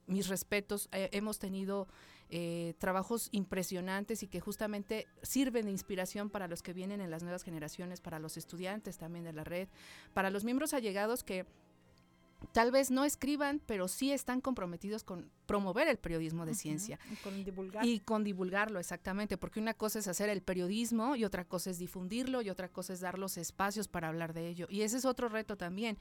mis 0.08 0.28
respetos, 0.28 0.90
eh, 0.92 1.10
hemos 1.14 1.40
tenido 1.40 1.88
eh, 2.30 2.74
trabajos 2.80 3.30
impresionantes 3.32 4.24
y 4.24 4.28
que 4.28 4.40
justamente 4.40 5.08
sirven 5.22 5.66
de 5.66 5.72
inspiración 5.72 6.30
para 6.30 6.48
los 6.48 6.62
que 6.62 6.74
vienen 6.74 7.02
en 7.02 7.12
las 7.12 7.24
nuevas 7.24 7.44
generaciones, 7.44 8.02
para 8.02 8.20
los 8.20 8.38
estudiantes 8.38 8.98
también 8.98 9.24
de 9.26 9.34
la 9.34 9.44
red, 9.44 9.68
para 10.14 10.30
los 10.30 10.44
miembros 10.44 10.74
allegados 10.74 11.24
que 11.24 11.46
tal 12.52 12.72
vez 12.72 12.92
no 12.92 13.06
escriban, 13.06 13.62
pero 13.66 13.88
sí 13.88 14.12
están 14.12 14.42
comprometidos 14.42 15.04
con 15.04 15.30
promover 15.46 15.88
el 15.88 15.98
periodismo 15.98 16.46
de 16.46 16.56
ciencia. 16.56 17.00
Y 17.12 17.16
Con 17.18 17.44
divulgar. 17.44 17.86
Y 17.86 18.00
con 18.00 18.24
divulgarlo, 18.24 18.80
exactamente, 18.80 19.38
porque 19.38 19.60
una 19.60 19.74
cosa 19.74 20.00
es 20.00 20.08
hacer 20.08 20.30
el 20.30 20.42
periodismo 20.42 21.16
y 21.16 21.26
otra 21.26 21.46
cosa 21.46 21.70
es 21.70 21.80
difundirlo 21.80 22.42
y 22.42 22.50
otra 22.50 22.70
cosa 22.70 22.94
es 22.94 23.00
dar 23.00 23.18
los 23.18 23.38
espacios 23.38 23.88
para 23.88 24.08
hablar 24.08 24.34
de 24.34 24.48
ello. 24.48 24.68
Y 24.70 24.82
ese 24.82 24.98
es 24.98 25.06
otro 25.06 25.30
reto 25.30 25.58
también. 25.58 25.98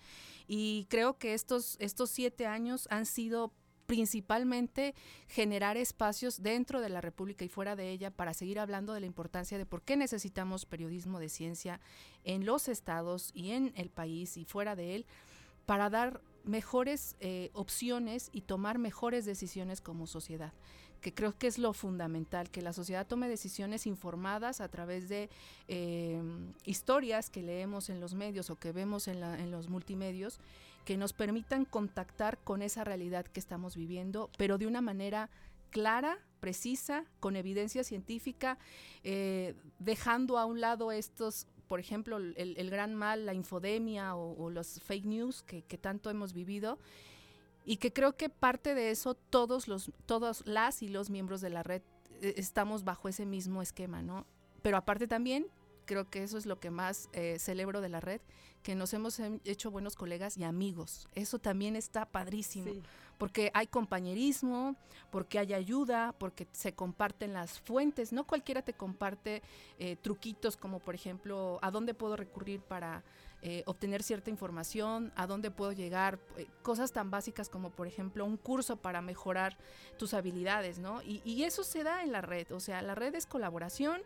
Y 0.46 0.86
creo 0.88 1.18
que 1.18 1.34
estos, 1.34 1.76
estos 1.78 2.10
siete 2.10 2.46
años 2.46 2.86
han 2.90 3.06
sido 3.06 3.52
principalmente 3.86 4.94
generar 5.28 5.76
espacios 5.76 6.42
dentro 6.42 6.80
de 6.80 6.88
la 6.88 7.00
República 7.00 7.44
y 7.44 7.48
fuera 7.48 7.76
de 7.76 7.90
ella 7.90 8.10
para 8.10 8.32
seguir 8.32 8.58
hablando 8.58 8.94
de 8.94 9.00
la 9.00 9.06
importancia 9.06 9.58
de 9.58 9.66
por 9.66 9.82
qué 9.82 9.96
necesitamos 9.96 10.64
periodismo 10.66 11.18
de 11.18 11.28
ciencia 11.28 11.80
en 12.24 12.46
los 12.46 12.68
estados 12.68 13.30
y 13.34 13.50
en 13.50 13.72
el 13.76 13.90
país 13.90 14.36
y 14.36 14.44
fuera 14.44 14.76
de 14.76 14.94
él 14.94 15.06
para 15.66 15.90
dar 15.90 16.22
mejores 16.44 17.16
eh, 17.20 17.50
opciones 17.54 18.30
y 18.32 18.42
tomar 18.42 18.78
mejores 18.78 19.24
decisiones 19.24 19.80
como 19.80 20.06
sociedad 20.06 20.52
que 21.02 21.12
creo 21.12 21.36
que 21.36 21.48
es 21.48 21.58
lo 21.58 21.72
fundamental, 21.72 22.48
que 22.48 22.62
la 22.62 22.72
sociedad 22.72 23.06
tome 23.08 23.28
decisiones 23.28 23.88
informadas 23.88 24.60
a 24.60 24.68
través 24.68 25.08
de 25.08 25.30
eh, 25.66 26.22
historias 26.64 27.28
que 27.28 27.42
leemos 27.42 27.90
en 27.90 28.00
los 28.00 28.14
medios 28.14 28.50
o 28.50 28.56
que 28.56 28.70
vemos 28.70 29.08
en 29.08 29.50
los 29.50 29.68
multimedios, 29.68 30.38
que 30.84 30.96
nos 30.96 31.12
permitan 31.12 31.64
contactar 31.64 32.38
con 32.38 32.62
esa 32.62 32.84
realidad 32.84 33.26
que 33.26 33.40
estamos 33.40 33.76
viviendo, 33.76 34.30
pero 34.38 34.58
de 34.58 34.66
una 34.68 34.80
manera 34.80 35.28
clara, 35.70 36.18
precisa, 36.40 37.04
con 37.18 37.34
evidencia 37.36 37.82
científica, 37.82 38.58
eh, 39.02 39.54
dejando 39.78 40.38
a 40.38 40.46
un 40.46 40.60
lado 40.60 40.92
estos, 40.92 41.46
por 41.72 41.80
ejemplo, 41.80 42.18
el, 42.18 42.34
el 42.36 42.68
gran 42.68 42.94
mal, 42.94 43.24
la 43.24 43.32
infodemia 43.32 44.14
o, 44.14 44.36
o 44.38 44.50
los 44.50 44.78
fake 44.82 45.06
news 45.06 45.42
que, 45.42 45.62
que 45.62 45.78
tanto 45.78 46.10
hemos 46.10 46.34
vivido 46.34 46.78
y 47.64 47.78
que 47.78 47.94
creo 47.94 48.14
que 48.14 48.28
parte 48.28 48.74
de 48.74 48.90
eso 48.90 49.14
todos 49.14 49.68
los 49.68 49.90
todos 50.04 50.42
las 50.46 50.82
y 50.82 50.88
los 50.90 51.08
miembros 51.08 51.40
de 51.40 51.48
la 51.48 51.62
red 51.62 51.80
eh, 52.20 52.34
estamos 52.36 52.84
bajo 52.84 53.08
ese 53.08 53.24
mismo 53.24 53.62
esquema, 53.62 54.02
¿no? 54.02 54.26
Pero 54.60 54.76
aparte 54.76 55.06
también 55.08 55.46
creo 55.86 56.10
que 56.10 56.22
eso 56.22 56.36
es 56.36 56.44
lo 56.44 56.60
que 56.60 56.70
más 56.70 57.08
eh, 57.14 57.38
celebro 57.38 57.80
de 57.80 57.88
la 57.88 58.00
red, 58.00 58.20
que 58.62 58.74
nos 58.74 58.92
hemos 58.92 59.18
em- 59.18 59.40
hecho 59.46 59.70
buenos 59.70 59.96
colegas 59.96 60.36
y 60.36 60.44
amigos. 60.44 61.08
Eso 61.14 61.38
también 61.38 61.74
está 61.74 62.04
padrísimo, 62.04 62.70
Sí. 62.70 62.82
Porque 63.22 63.52
hay 63.54 63.68
compañerismo, 63.68 64.74
porque 65.12 65.38
hay 65.38 65.54
ayuda, 65.54 66.12
porque 66.18 66.48
se 66.50 66.74
comparten 66.74 67.32
las 67.32 67.60
fuentes. 67.60 68.12
No 68.12 68.24
cualquiera 68.24 68.62
te 68.62 68.72
comparte 68.72 69.42
eh, 69.78 69.94
truquitos 69.94 70.56
como, 70.56 70.80
por 70.80 70.96
ejemplo, 70.96 71.60
a 71.62 71.70
dónde 71.70 71.94
puedo 71.94 72.16
recurrir 72.16 72.62
para 72.62 73.04
eh, 73.40 73.62
obtener 73.66 74.02
cierta 74.02 74.28
información, 74.28 75.12
a 75.14 75.28
dónde 75.28 75.52
puedo 75.52 75.70
llegar, 75.70 76.18
eh, 76.36 76.48
cosas 76.62 76.90
tan 76.90 77.12
básicas 77.12 77.48
como, 77.48 77.70
por 77.70 77.86
ejemplo, 77.86 78.24
un 78.24 78.36
curso 78.36 78.78
para 78.78 79.00
mejorar 79.00 79.56
tus 80.00 80.14
habilidades, 80.14 80.80
¿no? 80.80 81.00
Y, 81.02 81.22
y 81.24 81.44
eso 81.44 81.62
se 81.62 81.84
da 81.84 82.02
en 82.02 82.10
la 82.10 82.22
red, 82.22 82.50
o 82.50 82.58
sea, 82.58 82.82
la 82.82 82.96
red 82.96 83.14
es 83.14 83.26
colaboración, 83.26 84.02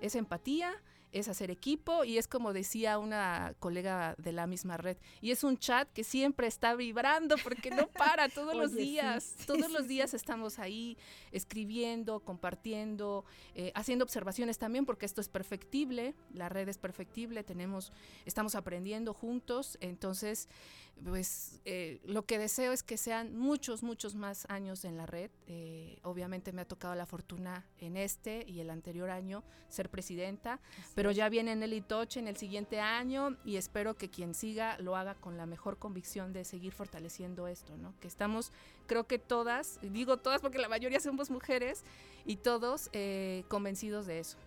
es 0.00 0.14
empatía, 0.14 0.80
es 1.12 1.28
hacer 1.28 1.50
equipo 1.50 2.04
y 2.04 2.18
es 2.18 2.28
como 2.28 2.52
decía 2.52 2.98
una 2.98 3.54
colega 3.58 4.14
de 4.18 4.32
la 4.32 4.46
misma 4.46 4.76
red, 4.76 4.96
y 5.20 5.30
es 5.30 5.44
un 5.44 5.58
chat 5.58 5.88
que 5.92 6.04
siempre 6.04 6.46
está 6.46 6.74
vibrando 6.74 7.36
porque 7.42 7.70
no 7.70 7.86
para 7.92 8.28
todos 8.28 8.56
los 8.56 8.72
Oye, 8.72 8.82
días, 8.82 9.24
sí, 9.38 9.46
todos 9.46 9.66
sí, 9.66 9.72
los 9.72 9.88
días 9.88 10.14
estamos 10.14 10.58
ahí 10.58 10.96
escribiendo, 11.32 12.20
compartiendo, 12.20 13.24
eh, 13.54 13.72
haciendo 13.74 14.04
observaciones 14.04 14.58
también 14.58 14.86
porque 14.86 15.06
esto 15.06 15.20
es 15.20 15.28
perfectible, 15.28 16.14
la 16.32 16.48
red 16.48 16.68
es 16.68 16.78
perfectible, 16.78 17.44
tenemos, 17.44 17.92
estamos 18.24 18.54
aprendiendo 18.54 19.14
juntos, 19.14 19.78
entonces 19.80 20.48
pues 21.04 21.60
eh, 21.64 22.00
lo 22.04 22.24
que 22.24 22.38
deseo 22.38 22.72
es 22.72 22.82
que 22.82 22.96
sean 22.96 23.36
muchos, 23.36 23.82
muchos 23.82 24.14
más 24.14 24.46
años 24.48 24.84
en 24.84 24.96
la 24.96 25.06
red. 25.06 25.30
Eh, 25.46 25.98
obviamente 26.02 26.52
me 26.52 26.62
ha 26.62 26.64
tocado 26.64 26.94
la 26.94 27.06
fortuna 27.06 27.66
en 27.78 27.96
este 27.96 28.44
y 28.46 28.60
el 28.60 28.70
anterior 28.70 29.10
año 29.10 29.42
ser 29.68 29.88
presidenta, 29.88 30.60
pero 30.94 31.10
ya 31.10 31.28
viene 31.28 31.54
Nelly 31.54 31.80
Toch 31.82 32.16
en 32.16 32.28
el 32.28 32.36
siguiente 32.36 32.80
año 32.80 33.36
y 33.44 33.56
espero 33.56 33.96
que 33.96 34.10
quien 34.10 34.34
siga 34.34 34.78
lo 34.78 34.96
haga 34.96 35.14
con 35.14 35.36
la 35.36 35.46
mejor 35.46 35.78
convicción 35.78 36.32
de 36.32 36.44
seguir 36.44 36.72
fortaleciendo 36.72 37.46
esto, 37.46 37.76
¿no? 37.76 37.94
Que 38.00 38.08
estamos, 38.08 38.52
creo 38.86 39.06
que 39.06 39.18
todas, 39.18 39.78
digo 39.82 40.18
todas 40.18 40.40
porque 40.40 40.58
la 40.58 40.68
mayoría 40.68 41.00
somos 41.00 41.30
mujeres 41.30 41.84
y 42.24 42.36
todos 42.36 42.90
eh, 42.92 43.44
convencidos 43.48 44.06
de 44.06 44.18
eso. 44.18 44.38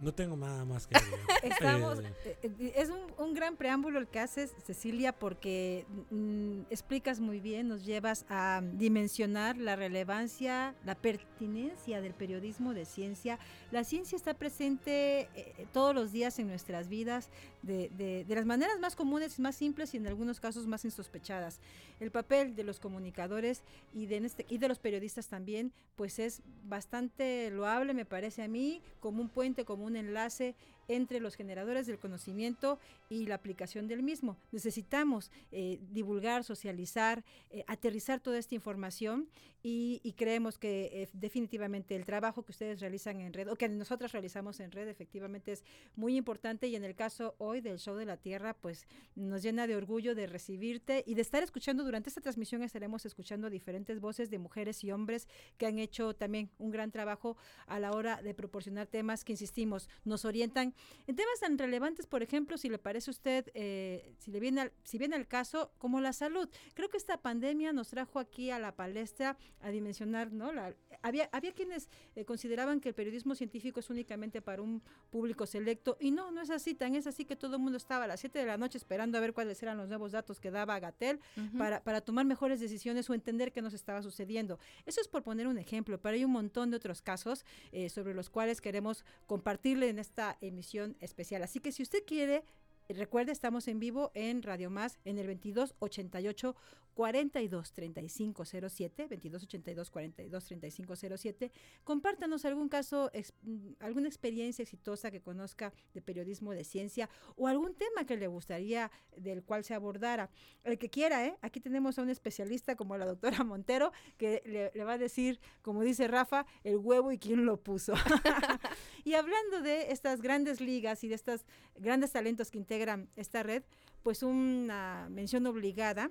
No 0.00 0.12
tengo 0.12 0.36
nada 0.36 0.64
más 0.64 0.86
que 0.86 0.96
agregar. 0.96 1.20
Estamos, 1.42 1.98
eh, 2.00 2.36
eh, 2.42 2.72
es 2.76 2.88
un, 2.90 3.00
un 3.18 3.34
gran 3.34 3.56
preámbulo 3.56 3.98
el 3.98 4.06
que 4.06 4.20
haces, 4.20 4.54
Cecilia, 4.64 5.12
porque 5.12 5.86
mm, 6.10 6.62
explicas 6.70 7.18
muy 7.18 7.40
bien, 7.40 7.68
nos 7.68 7.84
llevas 7.84 8.24
a 8.28 8.60
dimensionar 8.62 9.56
la 9.56 9.74
relevancia, 9.74 10.74
la 10.84 10.94
pertinencia 10.94 12.00
del 12.00 12.14
periodismo 12.14 12.74
de 12.74 12.84
ciencia. 12.84 13.38
La 13.72 13.82
ciencia 13.82 14.14
está 14.14 14.34
presente 14.34 15.28
eh, 15.34 15.66
todos 15.72 15.94
los 15.94 16.12
días 16.12 16.38
en 16.38 16.46
nuestras 16.46 16.88
vidas 16.88 17.30
de, 17.62 17.88
de- 17.90 18.24
de 18.24 18.34
las 18.34 18.46
maneras 18.46 18.78
más 18.80 18.94
comunes 18.96 19.38
más 19.38 19.56
simples 19.56 19.94
y 19.94 19.96
en 19.96 20.06
algunos 20.06 20.40
casos 20.40 20.66
más 20.66 20.84
insospechadas. 20.84 21.60
El 22.00 22.10
papel 22.10 22.54
de 22.54 22.64
los 22.64 22.78
comunicadores 22.80 23.62
y 23.94 24.06
de, 24.06 24.16
en 24.16 24.24
este- 24.26 24.46
y 24.48 24.58
de 24.58 24.68
los 24.68 24.78
periodistas 24.78 25.26
también, 25.28 25.72
pues 25.96 26.18
es 26.18 26.42
bastante 26.64 27.50
loable, 27.50 27.92
me 27.94 28.04
parece 28.04 28.42
a 28.42 28.48
mí, 28.48 28.80
como 29.00 29.20
un 29.20 29.28
puente, 29.28 29.64
como 29.64 29.84
un 29.84 29.96
enlace 29.96 30.54
entre 30.90 31.20
los 31.20 31.34
generadores 31.34 31.86
del 31.86 31.98
conocimiento 31.98 32.78
y 33.10 33.26
la 33.26 33.34
aplicación 33.34 33.88
del 33.88 34.02
mismo. 34.02 34.38
Necesitamos 34.52 35.30
eh, 35.52 35.78
divulgar, 35.92 36.44
socializar, 36.44 37.24
eh, 37.50 37.62
aterrizar 37.66 38.20
toda 38.20 38.38
esta 38.38 38.54
información 38.54 39.28
y, 39.62 40.00
y 40.02 40.12
creemos 40.12 40.56
que 40.56 40.88
eh, 41.02 41.08
definitivamente 41.12 41.94
el 41.94 42.06
trabajo 42.06 42.42
que 42.42 42.52
ustedes 42.52 42.80
realizan 42.80 43.20
en 43.20 43.32
red 43.34 43.48
o 43.50 43.56
que 43.56 43.68
nosotros 43.68 44.12
realizamos 44.12 44.60
en 44.60 44.70
red 44.70 44.88
efectivamente 44.88 45.52
es 45.52 45.62
muy 45.96 46.16
importante 46.16 46.68
y 46.68 46.76
en 46.76 46.84
el 46.84 46.94
caso 46.94 47.34
hoy 47.38 47.57
del 47.62 47.78
Show 47.78 47.96
de 47.96 48.04
la 48.04 48.16
Tierra 48.16 48.54
pues 48.54 48.86
nos 49.14 49.42
llena 49.42 49.66
de 49.66 49.76
orgullo 49.76 50.14
de 50.14 50.26
recibirte 50.26 51.04
y 51.06 51.14
de 51.14 51.22
estar 51.22 51.42
escuchando 51.42 51.84
durante 51.84 52.08
esta 52.08 52.20
transmisión 52.20 52.62
estaremos 52.62 53.04
escuchando 53.06 53.50
diferentes 53.50 54.00
voces 54.00 54.30
de 54.30 54.38
mujeres 54.38 54.84
y 54.84 54.92
hombres 54.92 55.28
que 55.56 55.66
han 55.66 55.78
hecho 55.78 56.14
también 56.14 56.50
un 56.58 56.70
gran 56.70 56.90
trabajo 56.90 57.36
a 57.66 57.78
la 57.78 57.92
hora 57.92 58.22
de 58.22 58.34
proporcionar 58.34 58.86
temas 58.86 59.24
que 59.24 59.32
insistimos 59.32 59.88
nos 60.04 60.24
orientan 60.24 60.74
en 61.06 61.16
temas 61.16 61.40
tan 61.40 61.58
relevantes. 61.58 62.06
Por 62.06 62.22
ejemplo 62.22 62.56
si 62.58 62.68
le 62.68 62.78
parece 62.78 63.10
a 63.10 63.12
usted 63.12 63.50
eh, 63.54 64.14
si 64.18 64.30
le 64.30 64.40
viene 64.40 64.62
al, 64.62 64.72
si 64.84 64.98
viene 64.98 65.16
al 65.16 65.26
caso 65.26 65.72
como 65.78 66.00
la 66.00 66.12
salud. 66.12 66.48
Creo 66.74 66.88
que 66.88 66.96
esta 66.96 67.20
pandemia 67.20 67.72
nos 67.72 67.88
trajo 67.88 68.18
aquí 68.18 68.50
a 68.50 68.58
la 68.58 68.76
palestra 68.76 69.36
a 69.60 69.70
dimensionar 69.70 70.32
no 70.32 70.52
la, 70.52 70.74
había 71.02 71.28
había 71.32 71.52
quienes 71.52 71.88
eh, 72.14 72.24
consideraban 72.24 72.80
que 72.80 72.90
el 72.90 72.94
periodismo 72.94 73.34
científico 73.34 73.80
es 73.80 73.90
únicamente 73.90 74.42
para 74.42 74.62
un 74.62 74.82
público 75.10 75.46
selecto 75.46 75.96
y 76.00 76.10
no 76.10 76.30
no 76.30 76.40
es 76.40 76.50
así 76.50 76.74
tan 76.74 76.94
es 76.94 77.06
así 77.06 77.24
que 77.24 77.36
todo 77.38 77.56
el 77.56 77.62
mundo 77.62 77.76
estaba 77.76 78.04
a 78.04 78.08
las 78.08 78.20
7 78.20 78.38
de 78.38 78.46
la 78.46 78.56
noche 78.56 78.78
esperando 78.78 79.18
a 79.18 79.20
ver 79.20 79.32
cuáles 79.32 79.62
eran 79.62 79.78
los 79.78 79.88
nuevos 79.88 80.12
datos 80.12 80.40
que 80.40 80.50
daba 80.50 80.78
Gatel 80.78 81.20
para, 81.56 81.82
para 81.82 82.00
tomar 82.00 82.26
mejores 82.26 82.60
decisiones 82.60 83.08
o 83.08 83.14
entender 83.14 83.52
qué 83.52 83.62
nos 83.62 83.74
estaba 83.74 84.02
sucediendo. 84.02 84.58
Eso 84.86 85.00
es 85.00 85.08
por 85.08 85.22
poner 85.22 85.46
un 85.46 85.58
ejemplo, 85.58 86.00
pero 86.00 86.14
hay 86.14 86.24
un 86.24 86.32
montón 86.32 86.70
de 86.70 86.76
otros 86.76 87.02
casos 87.02 87.44
eh, 87.72 87.88
sobre 87.88 88.14
los 88.14 88.30
cuales 88.30 88.60
queremos 88.60 89.04
compartirle 89.26 89.88
en 89.88 89.98
esta 89.98 90.36
emisión 90.40 90.96
especial. 91.00 91.42
Así 91.42 91.60
que 91.60 91.72
si 91.72 91.82
usted 91.82 92.04
quiere, 92.06 92.44
recuerde, 92.88 93.32
estamos 93.32 93.68
en 93.68 93.78
vivo 93.78 94.10
en 94.14 94.42
Radio 94.42 94.70
Más 94.70 94.98
en 95.04 95.18
el 95.18 95.26
2288 95.26 96.56
42 96.98 97.72
35 97.74 98.44
07, 98.44 99.06
22 99.06 99.44
82 99.44 99.88
42 99.88 100.44
35 100.44 100.96
07. 100.96 101.52
Compártanos 101.84 102.44
algún 102.44 102.68
caso, 102.68 103.08
ex- 103.12 103.32
alguna 103.78 104.08
experiencia 104.08 104.64
exitosa 104.64 105.12
que 105.12 105.20
conozca 105.20 105.72
de 105.94 106.02
periodismo 106.02 106.50
de 106.50 106.64
ciencia 106.64 107.08
o 107.36 107.46
algún 107.46 107.76
tema 107.76 108.04
que 108.04 108.16
le 108.16 108.26
gustaría 108.26 108.90
del 109.16 109.44
cual 109.44 109.62
se 109.62 109.74
abordara. 109.74 110.28
El 110.64 110.76
que 110.76 110.90
quiera, 110.90 111.24
¿eh? 111.24 111.38
Aquí 111.40 111.60
tenemos 111.60 112.00
a 112.00 112.02
un 112.02 112.10
especialista 112.10 112.74
como 112.74 112.98
la 112.98 113.06
doctora 113.06 113.44
Montero 113.44 113.92
que 114.16 114.42
le, 114.44 114.72
le 114.74 114.82
va 114.84 114.94
a 114.94 114.98
decir, 114.98 115.38
como 115.62 115.84
dice 115.84 116.08
Rafa, 116.08 116.46
el 116.64 116.78
huevo 116.78 117.12
y 117.12 117.18
quién 117.20 117.46
lo 117.46 117.58
puso. 117.62 117.94
y 119.04 119.14
hablando 119.14 119.60
de 119.62 119.92
estas 119.92 120.20
grandes 120.20 120.60
ligas 120.60 121.04
y 121.04 121.08
de 121.08 121.14
estos 121.14 121.44
grandes 121.76 122.10
talentos 122.10 122.50
que 122.50 122.58
integran 122.58 123.08
esta 123.14 123.44
red, 123.44 123.62
pues 124.02 124.24
una 124.24 125.06
mención 125.10 125.46
obligada 125.46 126.10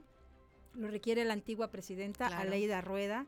lo 0.78 0.88
requiere 0.88 1.26
la 1.26 1.34
antigua 1.34 1.70
presidenta 1.72 2.28
Claro. 2.28 2.48
Aleida 2.48 2.82
Rueda. 2.82 3.26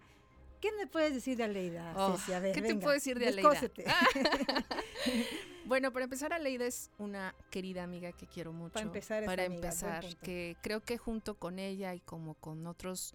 ¿Qué 0.61 0.71
me 0.73 0.87
puedes 0.87 1.13
decir 1.13 1.37
de 1.37 1.43
Aleida, 1.45 1.93
Oh, 1.95 2.17
Ceci? 2.17 2.33
A 2.33 2.39
ver, 2.39 2.53
¿qué 2.53 2.61
te 2.61 2.75
puedo 2.75 2.91
decir 2.91 3.17
de 3.17 3.27
Aleida? 3.27 3.49
Bueno, 5.65 5.93
para 5.93 6.05
empezar, 6.05 6.33
Aleida 6.33 6.65
es 6.65 6.89
una 6.97 7.35
querida 7.51 7.83
amiga 7.83 8.11
que 8.11 8.25
quiero 8.25 8.51
mucho. 8.51 8.73
Para 8.73 8.87
empezar 8.87 9.21
es 9.23 9.27
Para 9.27 9.45
amiga, 9.45 9.67
empezar, 9.67 10.03
que 10.17 10.57
creo 10.61 10.81
que 10.81 10.97
junto 10.97 11.37
con 11.37 11.59
ella 11.59 11.93
y 11.93 11.99
como 11.99 12.33
con 12.33 12.65
otros 12.65 13.13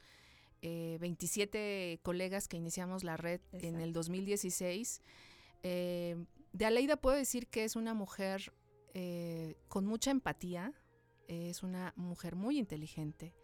eh, 0.63 0.97
27 1.01 1.99
colegas 2.03 2.47
que 2.47 2.57
iniciamos 2.57 3.03
la 3.03 3.17
red 3.17 3.41
en 3.53 3.81
el 3.81 3.93
2016, 3.93 5.03
eh, 5.65 6.17
de 6.53 6.65
Aleida 6.65 6.97
puedo 6.97 7.17
decir 7.17 7.49
que 7.49 7.65
es 7.65 7.75
una 7.75 7.93
mujer 7.93 8.53
eh, 8.95 9.57
con 9.69 9.85
mucha 9.85 10.13
empatía, 10.13 10.73
es 11.27 11.63
una 11.65 11.93
mujer 11.97 12.37
muy 12.37 12.59
inteligente 12.59 13.35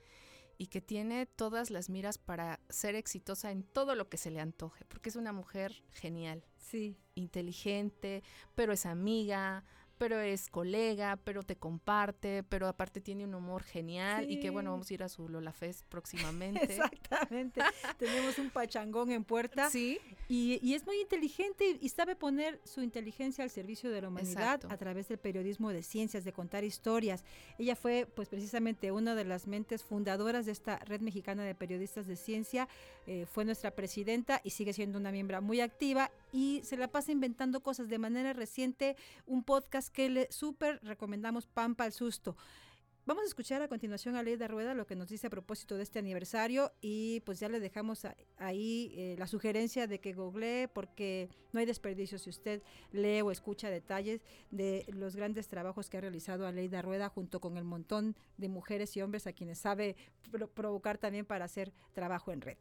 y 0.60 0.66
que 0.66 0.82
tiene 0.82 1.24
todas 1.24 1.70
las 1.70 1.88
miras 1.88 2.18
para 2.18 2.60
ser 2.68 2.94
exitosa 2.94 3.50
en 3.50 3.62
todo 3.62 3.94
lo 3.94 4.10
que 4.10 4.18
se 4.18 4.30
le 4.30 4.40
antoje, 4.40 4.84
porque 4.84 5.08
es 5.08 5.16
una 5.16 5.32
mujer 5.32 5.82
genial 5.90 6.44
Sí, 6.58 6.98
inteligente, 7.14 8.22
pero 8.54 8.74
es 8.74 8.84
amiga, 8.84 9.64
pero 10.00 10.18
es 10.18 10.48
colega, 10.48 11.18
pero 11.24 11.42
te 11.42 11.56
comparte, 11.56 12.42
pero 12.42 12.66
aparte 12.66 13.02
tiene 13.02 13.24
un 13.24 13.34
humor 13.34 13.62
genial 13.62 14.30
y 14.30 14.40
que 14.40 14.48
bueno, 14.48 14.70
vamos 14.70 14.90
a 14.90 14.94
ir 14.94 15.02
a 15.02 15.10
su 15.10 15.28
Lola 15.28 15.52
Fest 15.52 15.84
próximamente. 15.90 16.64
exactamente. 16.64 17.60
Tenemos 17.98 18.38
un 18.38 18.48
pachangón 18.48 19.12
en 19.12 19.24
puerta. 19.24 19.68
Sí, 19.68 19.98
Y, 20.26 20.58
y 20.62 20.72
es 20.72 20.86
muy 20.86 20.98
inteligente 21.02 21.68
y, 21.68 21.84
y 21.84 21.88
sabe 21.90 22.16
poner 22.16 22.62
su 22.64 22.80
inteligencia 22.82 23.44
al 23.44 23.50
servicio 23.50 23.90
de 23.90 24.00
la 24.00 24.08
humanidad 24.08 24.54
Exacto. 24.54 24.68
a 24.70 24.78
través 24.78 25.06
del 25.08 25.18
periodismo 25.18 25.68
de 25.70 25.82
ciencias, 25.82 26.24
de 26.24 26.32
contar 26.32 26.64
historias. 26.64 27.22
Ella 27.58 27.76
fue, 27.76 28.08
pues, 28.14 28.30
precisamente 28.30 28.92
una 28.92 29.14
de 29.14 29.26
las 29.26 29.46
mentes 29.46 29.82
fundadoras 29.84 30.46
de 30.46 30.52
esta 30.52 30.78
red 30.78 31.02
mexicana 31.02 31.44
de 31.44 31.54
periodistas 31.54 32.06
de 32.06 32.16
ciencia. 32.16 32.68
eh, 33.06 33.26
fue 33.26 33.44
nuestra 33.44 33.70
presidenta 33.72 34.40
y 34.44 34.50
sigue 34.50 34.72
siendo 34.72 34.98
una 34.98 35.12
miembro 35.12 35.42
muy 35.42 35.60
activa 35.60 36.10
y 36.32 36.60
se 36.64 36.76
la 36.76 36.88
pasa 36.88 37.12
inventando 37.12 37.62
cosas. 37.62 37.88
De 37.88 37.98
manera 37.98 38.32
reciente, 38.32 38.96
un 39.26 39.42
podcast 39.44 39.88
que 39.92 40.08
le 40.10 40.30
súper 40.30 40.80
recomendamos, 40.82 41.46
Pampa 41.46 41.84
al 41.84 41.92
Susto. 41.92 42.36
Vamos 43.06 43.24
a 43.24 43.26
escuchar 43.26 43.60
a 43.62 43.66
continuación 43.66 44.14
a 44.14 44.22
Leida 44.22 44.46
Rueda 44.46 44.74
lo 44.74 44.86
que 44.86 44.94
nos 44.94 45.08
dice 45.08 45.26
a 45.26 45.30
propósito 45.30 45.76
de 45.76 45.82
este 45.82 45.98
aniversario 45.98 46.70
y 46.82 47.20
pues 47.20 47.40
ya 47.40 47.48
le 47.48 47.58
dejamos 47.58 48.04
a- 48.04 48.14
ahí 48.36 48.92
eh, 48.94 49.16
la 49.18 49.26
sugerencia 49.26 49.86
de 49.88 49.98
que 50.00 50.12
googlee 50.12 50.68
porque 50.68 51.28
no 51.52 51.58
hay 51.60 51.66
desperdicio 51.66 52.18
si 52.18 52.30
usted 52.30 52.62
lee 52.92 53.22
o 53.22 53.30
escucha 53.32 53.68
detalles 53.70 54.20
de 54.50 54.84
los 54.92 55.16
grandes 55.16 55.48
trabajos 55.48 55.88
que 55.88 55.96
ha 55.96 56.02
realizado 56.02 56.46
Aleida 56.46 56.82
Rueda 56.82 57.08
junto 57.08 57.40
con 57.40 57.56
el 57.56 57.64
montón 57.64 58.14
de 58.36 58.48
mujeres 58.48 58.94
y 58.96 59.02
hombres 59.02 59.26
a 59.26 59.32
quienes 59.32 59.58
sabe 59.58 59.96
pro- 60.30 60.48
provocar 60.48 60.98
también 60.98 61.24
para 61.24 61.46
hacer 61.46 61.72
trabajo 61.94 62.30
en 62.32 62.42
red. 62.42 62.58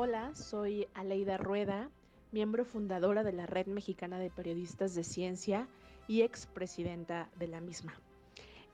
Hola, 0.00 0.32
soy 0.36 0.86
Aleida 0.94 1.38
Rueda, 1.38 1.90
miembro 2.30 2.64
fundadora 2.64 3.24
de 3.24 3.32
la 3.32 3.46
Red 3.46 3.66
Mexicana 3.66 4.20
de 4.20 4.30
Periodistas 4.30 4.94
de 4.94 5.02
Ciencia 5.02 5.66
y 6.06 6.22
expresidenta 6.22 7.28
de 7.36 7.48
la 7.48 7.60
misma. 7.60 8.00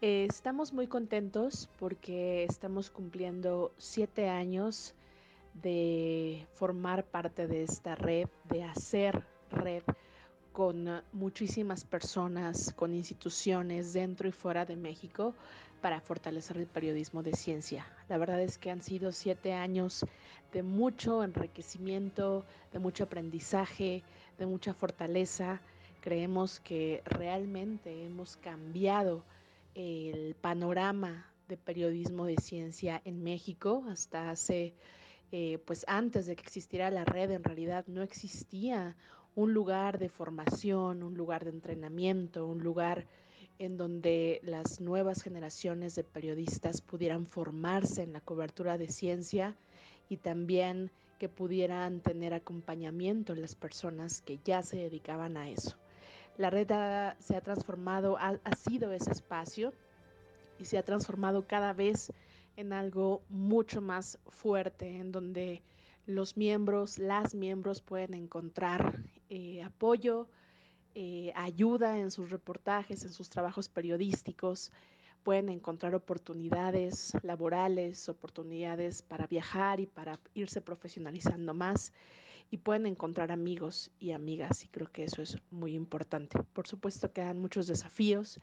Eh, 0.02 0.26
estamos 0.28 0.74
muy 0.74 0.86
contentos 0.86 1.70
porque 1.78 2.44
estamos 2.44 2.90
cumpliendo 2.90 3.72
siete 3.78 4.28
años 4.28 4.94
de 5.54 6.46
formar 6.52 7.06
parte 7.06 7.46
de 7.46 7.62
esta 7.62 7.94
red, 7.94 8.28
de 8.50 8.64
hacer 8.64 9.24
red 9.50 9.82
con 10.54 10.86
eh, 10.86 11.02
muchísimas 11.12 11.84
personas, 11.84 12.72
con 12.74 12.94
instituciones 12.94 13.92
dentro 13.92 14.28
y 14.28 14.32
fuera 14.32 14.64
de 14.64 14.76
México 14.76 15.34
para 15.82 16.00
fortalecer 16.00 16.56
el 16.58 16.66
periodismo 16.66 17.24
de 17.24 17.32
ciencia. 17.32 17.84
La 18.08 18.16
verdad 18.18 18.40
es 18.40 18.56
que 18.56 18.70
han 18.70 18.80
sido 18.80 19.10
siete 19.10 19.52
años 19.52 20.06
de 20.52 20.62
mucho 20.62 21.24
enriquecimiento, 21.24 22.46
de 22.72 22.78
mucho 22.78 23.04
aprendizaje, 23.04 24.04
de 24.38 24.46
mucha 24.46 24.72
fortaleza. 24.72 25.60
Creemos 26.00 26.60
que 26.60 27.02
realmente 27.04 28.04
hemos 28.06 28.36
cambiado 28.36 29.24
el 29.74 30.36
panorama 30.40 31.26
de 31.48 31.56
periodismo 31.56 32.26
de 32.26 32.36
ciencia 32.36 33.02
en 33.04 33.24
México 33.24 33.84
hasta 33.90 34.30
hace, 34.30 34.72
eh, 35.32 35.58
pues 35.66 35.84
antes 35.88 36.26
de 36.26 36.36
que 36.36 36.42
existiera 36.42 36.90
la 36.92 37.04
red, 37.04 37.32
en 37.32 37.42
realidad 37.42 37.84
no 37.88 38.02
existía 38.02 38.94
un 39.36 39.52
lugar 39.52 39.98
de 39.98 40.08
formación, 40.08 41.02
un 41.02 41.14
lugar 41.16 41.44
de 41.44 41.50
entrenamiento, 41.50 42.46
un 42.46 42.62
lugar 42.62 43.06
en 43.58 43.76
donde 43.76 44.40
las 44.42 44.80
nuevas 44.80 45.22
generaciones 45.22 45.94
de 45.94 46.04
periodistas 46.04 46.80
pudieran 46.80 47.26
formarse 47.26 48.02
en 48.02 48.12
la 48.12 48.20
cobertura 48.20 48.78
de 48.78 48.88
ciencia 48.88 49.56
y 50.08 50.16
también 50.16 50.90
que 51.18 51.28
pudieran 51.28 52.00
tener 52.00 52.34
acompañamiento 52.34 53.32
en 53.32 53.40
las 53.40 53.54
personas 53.54 54.20
que 54.22 54.38
ya 54.44 54.62
se 54.62 54.76
dedicaban 54.78 55.36
a 55.36 55.48
eso. 55.48 55.76
La 56.36 56.50
red 56.50 56.70
ha- 56.72 57.16
se 57.20 57.36
ha 57.36 57.40
transformado, 57.40 58.16
ha, 58.18 58.38
ha 58.42 58.56
sido 58.56 58.92
ese 58.92 59.12
espacio 59.12 59.72
y 60.58 60.64
se 60.64 60.78
ha 60.78 60.82
transformado 60.82 61.46
cada 61.46 61.72
vez 61.72 62.12
en 62.56 62.72
algo 62.72 63.22
mucho 63.28 63.80
más 63.80 64.18
fuerte, 64.28 64.96
en 64.98 65.12
donde 65.12 65.62
los 66.06 66.36
miembros, 66.36 66.98
las 66.98 67.34
miembros 67.34 67.80
pueden 67.82 68.14
encontrar 68.14 69.00
eh, 69.34 69.64
apoyo, 69.64 70.28
eh, 70.94 71.32
ayuda 71.34 71.98
en 71.98 72.12
sus 72.12 72.30
reportajes, 72.30 73.02
en 73.02 73.12
sus 73.12 73.28
trabajos 73.28 73.68
periodísticos, 73.68 74.70
pueden 75.24 75.48
encontrar 75.48 75.96
oportunidades 75.96 77.12
laborales, 77.22 78.08
oportunidades 78.08 79.02
para 79.02 79.26
viajar 79.26 79.80
y 79.80 79.86
para 79.86 80.20
irse 80.34 80.60
profesionalizando 80.60 81.52
más 81.52 81.92
y 82.52 82.58
pueden 82.58 82.86
encontrar 82.86 83.32
amigos 83.32 83.90
y 83.98 84.12
amigas 84.12 84.62
y 84.64 84.68
creo 84.68 84.86
que 84.92 85.02
eso 85.02 85.20
es 85.20 85.36
muy 85.50 85.74
importante. 85.74 86.38
Por 86.52 86.68
supuesto 86.68 87.12
quedan 87.12 87.40
muchos 87.40 87.66
desafíos, 87.66 88.38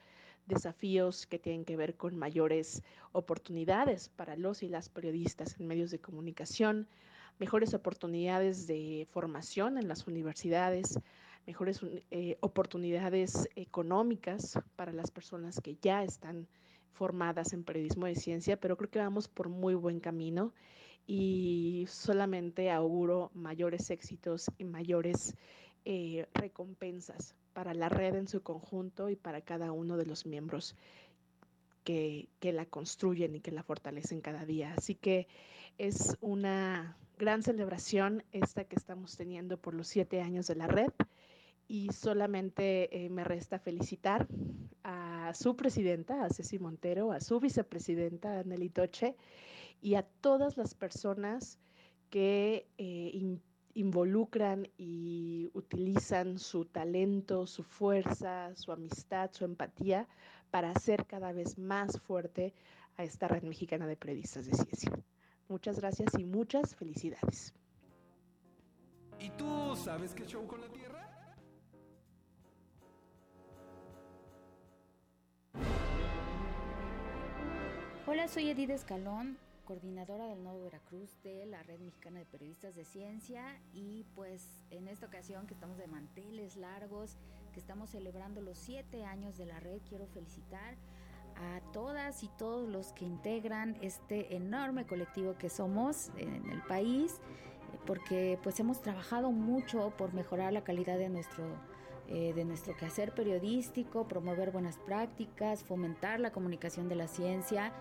desafíos 0.46 1.26
que 1.26 1.40
tienen 1.40 1.64
que 1.64 1.78
ver 1.78 1.96
con 1.96 2.18
mayores 2.18 2.84
oportunidades 3.14 4.10
para 4.10 4.36
los 4.36 4.62
y 4.62 4.68
las 4.68 4.90
periodistas 4.90 5.58
en 5.58 5.68
medios 5.68 5.90
de 5.90 6.00
comunicación, 6.00 6.90
mejores 7.39 7.74
oportunidades 7.74 8.67
de 8.67 9.08
formación 9.12 9.78
en 9.78 9.88
las 9.88 10.08
universidades, 10.08 11.00
mejores 11.48 11.82
eh, 12.12 12.38
oportunidades 12.41 13.50
económicas 13.56 14.60
para 14.76 14.91
las 14.91 15.12
personas 15.12 15.60
que 15.60 15.78
ya 15.82 16.04
están 16.04 16.48
formadas 16.94 17.54
en 17.54 17.63
periodismo 17.63 18.06
de 18.06 18.15
ciencia, 18.15 18.60
pero 18.60 18.78
creo 18.78 18.89
que 18.89 19.00
vamos 19.00 19.28
por 19.28 19.50
muy 19.50 19.74
buen 19.74 20.00
camino 20.00 20.54
y 21.08 21.86
solamente 21.89 22.70
auguro 22.70 23.32
mayores 23.34 23.89
éxitos 23.89 24.52
y 24.58 24.65
mayores 24.65 25.36
eh, 25.84 26.28
recompensas 26.34 27.36
para 27.54 27.74
la 27.74 27.89
red 27.89 28.15
en 28.15 28.28
su 28.28 28.44
conjunto 28.44 29.10
y 29.10 29.15
para 29.15 29.41
cada 29.41 29.72
uno 29.72 29.98
de 29.98 30.06
los 30.06 30.26
miembros 30.26 30.76
que, 31.84 32.30
que, 32.39 32.54
la 32.54 32.67
construyen 32.67 33.36
y 33.36 33.39
que 33.39 33.52
la 33.52 33.63
fortalecen 33.63 34.22
cada 34.22 34.46
día. 34.46 34.76
Así 34.78 34.94
que 34.94 35.28
es 35.80 36.15
una 36.22 36.96
gran 37.22 37.44
celebración 37.44 38.24
esta 38.32 38.64
que 38.64 38.76
estamos 38.76 39.16
teniendo 39.16 39.56
por 39.56 39.76
los 39.76 39.88
siete 39.88 40.24
años 40.24 40.48
de 40.48 40.56
la 40.56 40.66
red 40.66 40.90
y 41.68 41.92
solamente 41.94 43.06
eh, 43.06 43.10
me 43.12 43.24
resta 43.24 43.60
felicitar 43.60 44.28
a 44.84 45.32
su 45.36 45.56
presidenta, 45.56 46.26
a 46.26 46.32
Ceci 46.32 46.58
Montero, 46.58 47.12
a 47.12 47.22
su 47.22 47.40
vicepresidenta, 47.40 48.42
Nelly 48.44 48.72
Toche, 48.72 49.16
y 49.84 49.94
a 49.94 50.02
todas 50.02 50.58
las 50.58 50.74
personas 50.74 51.60
que 52.10 52.68
eh, 52.80 53.12
in, 53.14 53.40
involucran 53.76 54.68
y 54.80 55.52
utilizan 55.54 56.40
su 56.40 56.66
talento, 56.66 57.46
su 57.46 57.62
fuerza, 57.62 58.56
su 58.56 58.72
amistad, 58.72 59.30
su 59.32 59.46
empatía 59.46 60.08
para 60.50 60.72
hacer 60.72 61.06
cada 61.06 61.34
vez 61.34 61.60
más 61.60 62.02
fuerte 62.02 62.56
a 62.98 63.04
esta 63.04 63.28
red 63.28 63.44
mexicana 63.44 63.86
de 63.86 63.96
periodistas 63.96 64.48
de 64.48 64.56
ciencia. 64.56 64.92
Muchas 65.52 65.82
gracias 65.82 66.14
y 66.18 66.24
muchas 66.24 66.74
felicidades. 66.78 67.54
¿Y 69.20 69.30
tú 69.32 69.76
sabes 69.76 70.14
qué 70.14 70.26
show 70.26 70.48
con 70.48 70.62
la 70.62 70.68
Tierra? 70.70 71.36
Hola, 78.08 78.30
soy 78.30 78.50
Edith 78.50 78.70
Escalón, 78.70 79.38
coordinadora 79.66 80.28
del 80.28 80.42
Nodo 80.42 80.64
Veracruz 80.64 81.22
de 81.22 81.46
la 81.46 81.62
Red 81.64 81.82
Mexicana 81.82 82.20
de 82.20 82.26
Periodistas 82.28 82.74
de 82.76 82.86
Ciencia 82.86 83.60
y 83.74 84.06
pues 84.16 84.64
en 84.70 84.88
esta 84.88 85.08
ocasión 85.08 85.48
que 85.48 85.54
estamos 85.54 85.78
de 85.78 85.88
manteles 85.88 86.56
largos, 86.56 87.18
que 87.54 87.60
estamos 87.60 87.90
celebrando 87.90 88.40
los 88.40 88.58
siete 88.58 89.04
años 89.04 89.38
de 89.38 89.48
la 89.48 89.60
red, 89.60 89.82
quiero 89.90 90.08
felicitar 90.08 90.78
a 91.36 91.62
todas 91.72 92.24
y 92.24 92.28
todos 92.38 92.67
los 92.67 92.94
que 92.94 93.06
integran 93.06 93.78
este 93.82 94.36
enorme 94.36 94.86
colectivo 94.86 95.36
que 95.38 95.50
somos 95.50 96.12
en 96.17 96.50
el 96.50 96.62
país, 96.63 97.20
porque 97.86 98.39
pues 98.44 98.60
hemos 98.60 98.82
trabajado 98.82 99.32
mucho 99.32 99.91
por 99.98 100.13
mejorar 100.13 100.54
la 100.54 100.63
calidad 100.63 100.98
de 100.98 101.10
nuestro 101.10 101.46
eh, 102.13 102.34
de 102.34 102.44
nuestro 102.44 102.76
quehacer 102.76 103.13
periodístico, 103.13 104.06
promover 104.06 104.52
buenas 104.52 104.78
prácticas, 104.78 105.63
fomentar 105.63 106.20
la 106.20 106.34
comunicación 106.34 106.89
de 106.89 106.96
la 106.96 107.08
ciencia, 107.08 107.72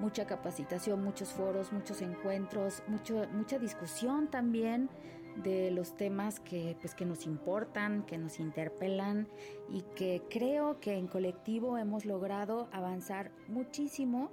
mucha 0.00 0.26
capacitación, 0.26 1.04
muchos 1.04 1.28
foros, 1.34 1.70
muchos 1.70 2.00
encuentros, 2.00 2.82
mucho, 2.88 3.26
mucha 3.34 3.58
discusión 3.58 4.28
también 4.28 4.88
de 5.36 5.70
los 5.70 5.96
temas 5.96 6.40
que, 6.40 6.76
pues, 6.80 6.94
que 6.94 7.04
nos 7.04 7.26
importan, 7.26 8.04
que 8.04 8.18
nos 8.18 8.38
interpelan 8.38 9.28
y 9.68 9.82
que 9.96 10.22
creo 10.30 10.80
que 10.80 10.96
en 10.96 11.06
colectivo 11.08 11.76
hemos 11.78 12.04
logrado 12.04 12.68
avanzar 12.72 13.32
muchísimo 13.48 14.30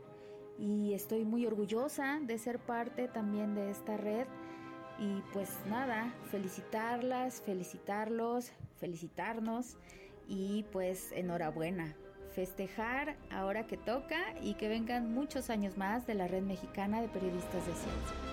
y 0.59 0.93
estoy 0.93 1.25
muy 1.25 1.45
orgullosa 1.45 2.19
de 2.21 2.37
ser 2.37 2.59
parte 2.59 3.07
también 3.07 3.55
de 3.55 3.71
esta 3.71 3.97
red 3.97 4.27
y 4.99 5.23
pues 5.33 5.49
nada, 5.67 6.13
felicitarlas, 6.29 7.41
felicitarlos, 7.41 8.51
felicitarnos 8.77 9.77
y 10.27 10.63
pues 10.71 11.11
enhorabuena. 11.13 11.95
Festejar 12.35 13.17
ahora 13.29 13.67
que 13.67 13.77
toca 13.77 14.39
y 14.41 14.53
que 14.53 14.69
vengan 14.69 15.13
muchos 15.13 15.49
años 15.49 15.77
más 15.77 16.05
de 16.07 16.13
la 16.13 16.27
Red 16.27 16.43
Mexicana 16.43 17.01
de 17.01 17.09
Periodistas 17.09 17.65
de 17.65 17.73
Ciencia. 17.73 18.30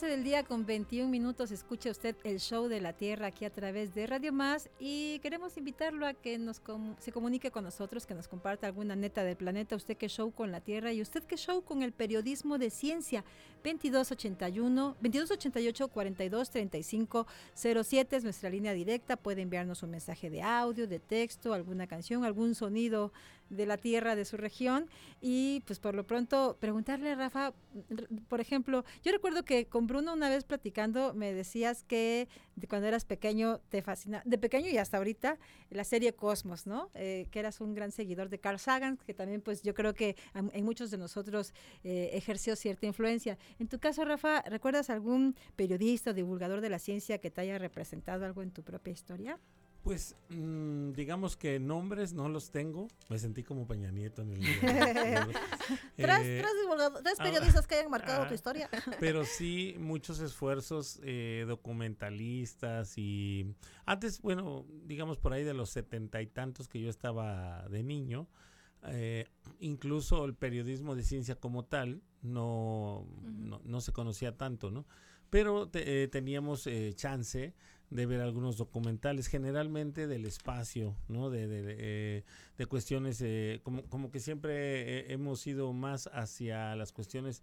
12 0.00 0.14
del 0.14 0.22
día 0.22 0.44
con 0.44 0.64
21 0.64 1.10
minutos 1.10 1.50
escucha 1.50 1.90
usted 1.90 2.14
el 2.22 2.38
show 2.38 2.68
de 2.68 2.80
la 2.80 2.92
Tierra 2.92 3.26
aquí 3.26 3.44
a 3.44 3.50
través 3.50 3.96
de 3.96 4.06
Radio 4.06 4.32
Más 4.32 4.70
y 4.78 5.18
queremos 5.18 5.56
invitarlo 5.56 6.06
a 6.06 6.14
que 6.14 6.38
nos 6.38 6.60
com 6.60 6.94
se 7.00 7.10
comunique 7.10 7.50
con 7.50 7.64
nosotros, 7.64 8.06
que 8.06 8.14
nos 8.14 8.28
comparta 8.28 8.68
alguna 8.68 8.94
neta 8.94 9.24
del 9.24 9.34
planeta, 9.36 9.74
usted 9.74 9.96
que 9.96 10.08
show 10.08 10.30
con 10.30 10.52
la 10.52 10.60
Tierra 10.60 10.92
y 10.92 11.02
usted 11.02 11.24
que 11.24 11.36
show 11.36 11.64
con 11.64 11.82
el 11.82 11.90
periodismo 11.90 12.58
de 12.58 12.70
ciencia 12.70 13.24
2281 13.62 14.96
2288 15.00 15.88
42 15.88 16.50
35 16.50 17.26
07 17.54 18.16
es 18.16 18.24
nuestra 18.24 18.50
línea 18.50 18.72
directa, 18.72 19.16
puede 19.16 19.42
enviarnos 19.42 19.82
un 19.82 19.90
mensaje 19.90 20.30
de 20.30 20.42
audio, 20.42 20.86
de 20.86 20.98
texto, 20.98 21.52
alguna 21.52 21.86
canción, 21.86 22.24
algún 22.24 22.54
sonido 22.54 23.12
de 23.50 23.66
la 23.66 23.76
tierra 23.76 24.16
de 24.16 24.24
su 24.24 24.36
región. 24.36 24.88
Y 25.20 25.62
pues 25.66 25.78
por 25.78 25.94
lo 25.94 26.04
pronto 26.04 26.56
preguntarle 26.60 27.10
a 27.10 27.14
Rafa, 27.14 27.52
por 28.28 28.40
ejemplo, 28.40 28.84
yo 29.02 29.12
recuerdo 29.12 29.44
que 29.44 29.66
con 29.66 29.86
Bruno 29.86 30.12
una 30.12 30.28
vez 30.28 30.44
platicando 30.44 31.14
me 31.14 31.32
decías 31.32 31.82
que 31.84 32.28
de 32.58 32.66
cuando 32.66 32.88
eras 32.88 33.04
pequeño 33.04 33.60
te 33.68 33.82
fascina, 33.82 34.22
de 34.24 34.38
pequeño 34.38 34.68
y 34.68 34.78
hasta 34.78 34.96
ahorita, 34.96 35.38
la 35.70 35.84
serie 35.84 36.14
Cosmos, 36.14 36.66
¿no? 36.66 36.90
Eh, 36.94 37.26
que 37.30 37.38
eras 37.38 37.60
un 37.60 37.74
gran 37.74 37.92
seguidor 37.92 38.28
de 38.28 38.38
Carl 38.38 38.58
Sagan, 38.58 38.96
que 38.98 39.14
también 39.14 39.40
pues 39.40 39.62
yo 39.62 39.74
creo 39.74 39.94
que 39.94 40.16
en 40.34 40.64
muchos 40.64 40.90
de 40.90 40.98
nosotros 40.98 41.52
eh, 41.84 42.10
ejerció 42.12 42.56
cierta 42.56 42.86
influencia. 42.86 43.38
En 43.58 43.68
tu 43.68 43.78
caso, 43.78 44.04
Rafa, 44.04 44.42
¿recuerdas 44.42 44.90
algún 44.90 45.36
periodista 45.56 46.10
o 46.10 46.14
divulgador 46.14 46.60
de 46.60 46.70
la 46.70 46.78
ciencia 46.78 47.18
que 47.18 47.30
te 47.30 47.40
haya 47.40 47.58
representado 47.58 48.24
algo 48.24 48.42
en 48.42 48.50
tu 48.50 48.62
propia 48.62 48.92
historia? 48.92 49.38
Pues 49.88 50.14
mmm, 50.28 50.92
digamos 50.92 51.34
que 51.34 51.58
nombres 51.58 52.12
no 52.12 52.28
los 52.28 52.50
tengo. 52.50 52.88
Me 53.08 53.18
sentí 53.18 53.42
como 53.42 53.66
Peña 53.66 53.90
Nieto 53.90 54.20
en 54.20 54.34
el 54.34 54.40
¿Tres, 54.40 54.60
eh, 55.96 56.42
tres, 56.42 57.02
tres, 57.02 57.16
periodistas 57.16 57.64
ah, 57.64 57.68
que 57.68 57.74
hayan 57.76 57.90
marcado 57.90 58.24
ah, 58.24 58.28
tu 58.28 58.34
historia. 58.34 58.68
pero 59.00 59.24
sí 59.24 59.76
muchos 59.78 60.20
esfuerzos 60.20 61.00
eh, 61.04 61.46
documentalistas 61.48 62.98
y 62.98 63.46
antes, 63.86 64.20
bueno, 64.20 64.66
digamos 64.84 65.16
por 65.16 65.32
ahí 65.32 65.42
de 65.42 65.54
los 65.54 65.70
setenta 65.70 66.20
y 66.20 66.26
tantos 66.26 66.68
que 66.68 66.82
yo 66.82 66.90
estaba 66.90 67.66
de 67.70 67.82
niño, 67.82 68.28
eh, 68.88 69.26
incluso 69.58 70.26
el 70.26 70.34
periodismo 70.34 70.96
de 70.96 71.02
ciencia 71.02 71.36
como 71.36 71.64
tal 71.64 72.02
no, 72.20 72.98
uh 72.98 73.22
-huh. 73.22 73.38
no, 73.38 73.62
no, 73.64 73.80
se 73.80 73.92
conocía 73.92 74.36
tanto, 74.36 74.70
¿no? 74.70 74.84
Pero 75.30 75.68
te, 75.68 76.02
eh, 76.02 76.08
teníamos 76.08 76.66
eh, 76.66 76.92
chance 76.94 77.54
de 77.90 78.06
ver 78.06 78.20
algunos 78.20 78.56
documentales, 78.56 79.28
generalmente 79.28 80.06
del 80.06 80.26
espacio, 80.26 80.96
¿no? 81.08 81.30
De, 81.30 81.46
de, 81.46 82.24
eh, 82.58 82.66
cuestiones, 82.66 83.20
eh, 83.22 83.60
como, 83.62 83.84
como 83.84 84.10
que 84.10 84.20
siempre 84.20 84.98
eh, 84.98 85.12
hemos 85.12 85.46
ido 85.46 85.72
más 85.72 86.08
hacia 86.12 86.74
las 86.76 86.92
cuestiones 86.92 87.42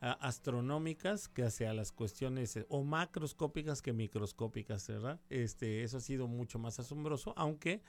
astronómicas 0.00 1.26
que 1.26 1.42
hacia 1.42 1.74
las 1.74 1.90
cuestiones 1.90 2.56
o 2.68 2.84
macroscópicas 2.84 3.82
que 3.82 3.92
microscópicas, 3.92 4.86
¿verdad? 4.86 5.20
Este, 5.28 5.82
eso 5.82 5.96
ha 5.96 6.00
sido 6.00 6.28
mucho 6.28 6.60
más 6.60 6.78
asombroso, 6.78 7.34
aunque 7.36 7.82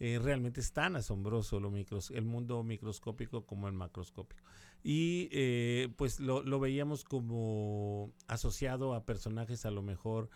realmente 0.00 0.60
es 0.60 0.72
tan 0.72 0.96
asombroso 0.96 1.60
lo 1.60 1.70
micros, 1.70 2.10
el 2.10 2.24
mundo 2.24 2.64
microscópico 2.64 3.46
como 3.46 3.68
el 3.68 3.74
macroscópico. 3.74 4.42
Y 4.84 5.30
eh, 5.32 5.88
pues 5.96 6.20
lo, 6.20 6.42
lo, 6.42 6.60
veíamos 6.60 7.04
como 7.04 8.12
asociado 8.28 8.92
a 8.92 9.06
personajes 9.06 9.64
a 9.64 9.70
lo 9.70 9.80
mejor 9.80 10.28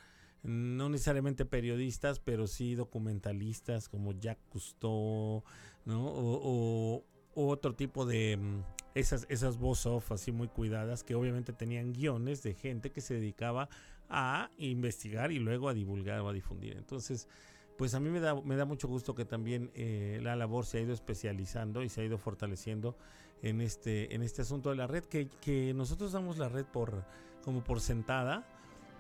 no 0.43 0.89
necesariamente 0.89 1.45
periodistas, 1.45 2.21
pero 2.21 2.47
sí 2.47 2.75
documentalistas 2.75 3.89
como 3.89 4.13
Jacques 4.13 4.47
Cousteau, 4.51 5.45
¿no? 5.85 6.05
O, 6.07 7.05
otro 7.41 7.75
tipo 7.75 8.05
de 8.05 8.37
mm, 8.37 8.65
esas, 8.95 9.25
esas 9.29 9.59
voz 9.59 9.87
off 9.87 10.11
así 10.11 10.33
muy 10.33 10.49
cuidadas 10.49 11.05
que 11.05 11.15
obviamente 11.15 11.53
tenían 11.53 11.93
guiones 11.93 12.43
de 12.43 12.55
gente 12.55 12.91
que 12.91 13.01
se 13.01 13.15
dedicaba 13.15 13.69
a 14.09 14.51
investigar 14.59 15.31
y 15.31 15.39
luego 15.39 15.69
a 15.69 15.75
divulgar 15.75 16.21
o 16.21 16.29
a 16.29 16.33
difundir. 16.33 16.77
Entonces, 16.77 17.29
pues 17.77 17.95
a 17.95 18.01
mí 18.01 18.11
me 18.11 18.19
da, 18.19 18.35
me 18.41 18.57
da 18.57 18.65
mucho 18.65 18.89
gusto 18.89 19.15
que 19.15 19.25
también 19.25 19.71
eh, 19.75 20.19
la 20.21 20.35
labor 20.35 20.67
se 20.67 20.79
ha 20.79 20.81
ido 20.81 20.93
especializando 20.93 21.85
y 21.85 21.89
se 21.89 22.01
ha 22.01 22.05
ido 22.05 22.19
fortaleciendo 22.19 22.97
en 23.41 23.61
este, 23.61 24.13
en 24.15 24.23
este 24.23 24.43
asunto 24.43 24.71
de 24.71 24.77
la 24.77 24.89
red, 24.89 25.05
que, 25.05 25.29
que 25.41 25.73
nosotros 25.75 26.11
damos 26.11 26.39
la 26.39 26.49
red 26.49 26.67
por 26.67 27.05
como 27.45 27.63
por 27.63 27.81
sentada, 27.81 28.47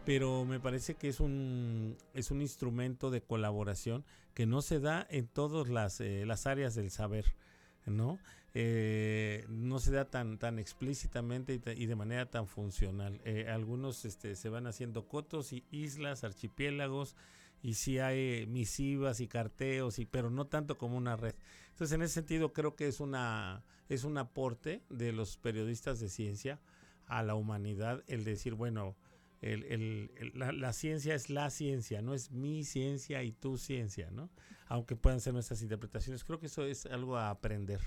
pero 0.05 0.45
me 0.45 0.61
parece 0.61 0.95
que 0.95 1.09
es 1.09 1.21
un, 1.21 1.97
es 2.15 2.31
un 2.31 2.41
instrumento 2.41 3.11
de 3.11 3.21
colaboración 3.21 4.05
que 4.35 4.47
no 4.47 4.63
se 4.63 4.81
da 4.81 5.07
en 5.11 5.27
todas 5.27 5.69
las, 5.69 6.01
eh, 6.01 6.25
las 6.27 6.47
áreas 6.47 6.75
del 6.75 6.91
saber, 6.91 7.27
¿no? 7.87 8.19
Eh, 8.55 9.45
no 9.49 9.79
se 9.79 9.93
da 9.93 10.07
tan, 10.07 10.39
tan 10.39 10.59
explícitamente 10.59 11.55
y, 11.55 11.83
y 11.83 11.87
de 11.87 11.97
manera 11.97 12.31
tan 12.31 12.47
funcional. 12.47 13.21
Eh, 13.25 13.47
algunos 13.49 14.05
este, 14.05 14.35
se 14.37 14.49
van 14.49 14.67
haciendo 14.67 15.07
cotos 15.07 15.53
y 15.53 15.65
islas, 15.71 16.25
archipiélagos, 16.25 17.15
y 17.63 17.75
sí 17.75 17.99
hay 17.99 18.47
misivas 18.47 19.21
y 19.21 19.29
carteos, 19.29 19.99
y, 19.99 20.07
pero 20.07 20.31
no 20.31 20.47
tanto 20.47 20.79
como 20.79 20.97
una 20.97 21.17
red. 21.17 21.35
Entonces, 21.71 21.95
en 21.95 22.03
ese 22.03 22.15
sentido, 22.15 22.53
creo 22.53 22.75
que 22.75 22.89
es, 22.89 23.01
una, 23.01 23.63
es 23.89 24.05
un 24.05 24.19
aporte 24.19 24.83
de 24.89 25.13
los 25.13 25.37
periodistas 25.37 26.01
de 26.01 26.09
ciencia 26.09 26.61
a 27.07 27.23
la 27.23 27.35
humanidad 27.35 28.03
el 28.07 28.25
decir, 28.25 28.55
bueno, 28.55 28.97
el, 29.41 29.65
el- 29.65 30.11
el- 30.17 30.33
la, 30.35 30.53
la 30.53 30.73
ciencia 30.73 31.15
es 31.15 31.31
la 31.31 31.51
ciencia, 31.51 32.03
no 32.03 32.15
es 32.15 32.31
mi 32.31 32.65
ciencia 32.65 33.23
y 33.23 33.33
tu 33.33 33.57
ciencia, 33.59 34.11
¿no? 34.11 34.31
Aunque 34.67 34.97
puedan 34.97 35.21
ser 35.21 35.33
nuestras 35.33 35.63
interpretaciones. 35.63 36.25
Creo 36.25 36.39
que 36.41 36.47
eso 36.47 36.65
es 36.65 36.87
algo 36.87 37.17
a 37.17 37.31
aprender. 37.31 37.81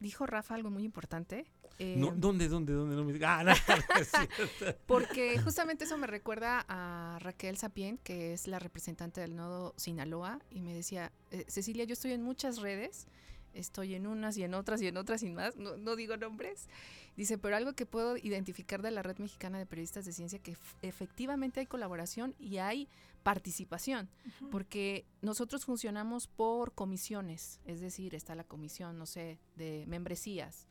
Dijo 0.00 0.26
Rafa 0.26 0.54
algo 0.54 0.70
muy 0.70 0.84
importante. 0.84 1.46
eh, 1.78 1.96
No, 1.98 2.12
¿Dónde, 2.14 2.48
dónde, 2.48 2.72
dónde? 2.74 2.94
No 2.94 3.04
me 3.04 3.12
diga- 3.12 3.38
Ah, 3.40 3.44
no, 3.44 3.52
no 3.94 4.00
es 4.00 4.08
cierto. 4.10 4.78
Porque 4.86 5.38
justamente 5.40 5.84
eso 5.84 5.96
me 5.96 6.06
recuerda 6.06 6.64
a 6.68 7.18
Raquel 7.20 7.56
Sapien, 7.56 7.98
que 7.98 8.32
es 8.34 8.46
la 8.46 8.58
representante 8.58 9.20
del 9.20 9.34
nodo 9.34 9.72
Sinaloa, 9.76 10.40
y 10.50 10.60
me 10.60 10.74
decía, 10.74 11.10
"Eh, 11.30 11.44
Cecilia, 11.48 11.84
yo 11.84 11.94
estoy 11.94 12.12
en 12.12 12.22
muchas 12.22 12.58
redes, 12.58 13.06
estoy 13.54 13.94
en 13.94 14.06
unas 14.06 14.36
y 14.36 14.42
en 14.44 14.52
otras 14.54 14.82
y 14.82 14.88
en 14.88 14.96
otras 14.98 15.22
y 15.22 15.30
más, 15.30 15.56
no, 15.56 15.76
no 15.76 15.96
digo 15.96 16.16
nombres. 16.16 16.68
Dice, 17.16 17.38
pero 17.38 17.56
algo 17.56 17.74
que 17.74 17.86
puedo 17.86 18.16
identificar 18.16 18.82
de 18.82 18.90
la 18.90 19.02
Red 19.02 19.18
Mexicana 19.18 19.58
de 19.58 19.66
Periodistas 19.66 20.04
de 20.04 20.12
Ciencia, 20.12 20.40
que 20.40 20.56
efectivamente 20.82 21.60
hay 21.60 21.66
colaboración 21.66 22.34
y 22.38 22.58
hay 22.58 22.88
participación, 23.22 24.10
porque 24.50 25.06
nosotros 25.22 25.64
funcionamos 25.64 26.26
por 26.26 26.74
comisiones, 26.74 27.60
es 27.64 27.80
decir, 27.80 28.14
está 28.14 28.34
la 28.34 28.44
comisión, 28.44 28.98
no 28.98 29.06
sé, 29.06 29.38
de 29.56 29.84
membresías, 29.86 30.68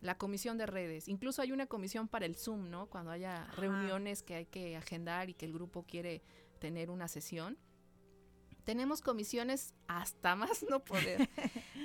la 0.00 0.18
comisión 0.18 0.58
de 0.58 0.66
redes, 0.66 1.08
incluso 1.08 1.40
hay 1.40 1.52
una 1.52 1.66
comisión 1.66 2.08
para 2.08 2.26
el 2.26 2.36
Zoom, 2.36 2.68
¿no? 2.68 2.86
Cuando 2.86 3.10
haya 3.10 3.46
reuniones 3.56 4.22
que 4.22 4.34
hay 4.34 4.46
que 4.46 4.76
agendar 4.76 5.30
y 5.30 5.34
que 5.34 5.46
el 5.46 5.54
grupo 5.54 5.84
quiere 5.84 6.22
tener 6.58 6.90
una 6.90 7.08
sesión. 7.08 7.56
Tenemos 8.64 9.00
comisiones 9.00 9.74
hasta 9.86 10.34
más 10.36 10.64
no 10.68 10.80
poder, 10.80 11.28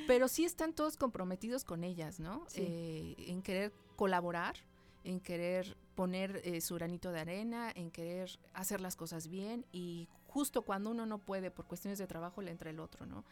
pero 0.07 0.27
sí 0.27 0.45
están 0.45 0.73
todos 0.73 0.97
comprometidos 0.97 1.63
con 1.63 1.83
ellas, 1.83 2.19
¿no? 2.19 2.45
Sí. 2.47 2.61
Eh, 2.61 3.15
en 3.27 3.41
querer 3.41 3.73
colaborar, 3.95 4.55
en 5.03 5.19
querer 5.19 5.77
poner 5.95 6.41
eh, 6.45 6.61
su 6.61 6.75
granito 6.75 7.11
de 7.11 7.19
arena, 7.19 7.71
en 7.75 7.91
querer 7.91 8.39
hacer 8.53 8.79
las 8.79 8.95
cosas 8.95 9.27
bien 9.27 9.65
y 9.71 10.07
justo 10.27 10.61
cuando 10.61 10.91
uno 10.91 11.05
no 11.05 11.17
puede 11.17 11.51
por 11.51 11.65
cuestiones 11.65 11.97
de 11.99 12.07
trabajo 12.07 12.41
le 12.41 12.51
entra 12.51 12.69
el 12.69 12.79
otro, 12.79 13.05
¿no? 13.05 13.25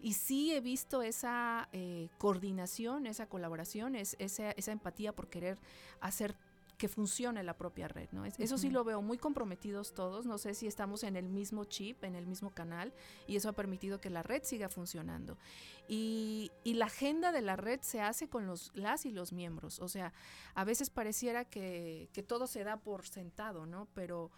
Y 0.00 0.14
sí 0.14 0.52
he 0.52 0.60
visto 0.60 1.02
esa 1.02 1.68
eh, 1.72 2.08
coordinación, 2.18 3.06
esa 3.06 3.26
colaboración, 3.26 3.94
es, 3.94 4.16
esa, 4.18 4.52
esa 4.52 4.72
empatía 4.72 5.14
por 5.14 5.28
querer 5.28 5.58
hacer 6.00 6.34
que 6.78 6.88
funcione 6.88 7.42
la 7.42 7.56
propia 7.56 7.88
red, 7.88 8.08
¿no? 8.12 8.24
Es- 8.24 8.38
Eso 8.38 8.56
sí 8.56 8.70
lo 8.70 8.84
veo 8.84 9.02
muy 9.02 9.18
comprometidos 9.18 9.92
todos, 9.92 10.24
no 10.26 10.38
sé 10.38 10.54
si 10.54 10.66
estamos 10.68 11.02
en 11.02 11.16
el 11.16 11.28
mismo 11.28 11.64
chip, 11.64 12.04
en 12.04 12.14
el 12.14 12.26
mismo 12.26 12.50
canal, 12.50 12.92
y 13.26 13.34
eso 13.36 13.48
ha 13.48 13.52
permitido 13.52 14.00
que 14.00 14.10
la 14.10 14.22
red 14.22 14.42
siga 14.44 14.68
funcionando. 14.68 15.36
Y, 15.88 16.52
y 16.64 16.74
la 16.74 16.86
agenda 16.86 17.32
de 17.32 17.40
la 17.42 17.56
red 17.56 17.80
se 17.82 18.00
hace 18.00 18.28
con 18.28 18.46
los, 18.46 18.70
las 18.74 19.06
y 19.06 19.10
los 19.10 19.32
miembros, 19.32 19.80
o 19.80 19.88
sea, 19.88 20.12
a 20.54 20.64
veces 20.64 20.88
pareciera 20.90 21.44
que, 21.44 22.08
que 22.12 22.22
todo 22.22 22.46
se 22.46 22.62
da 22.62 22.76
por 22.76 23.06
sentado, 23.06 23.66
¿no? 23.66 23.88
Pero 23.94 24.30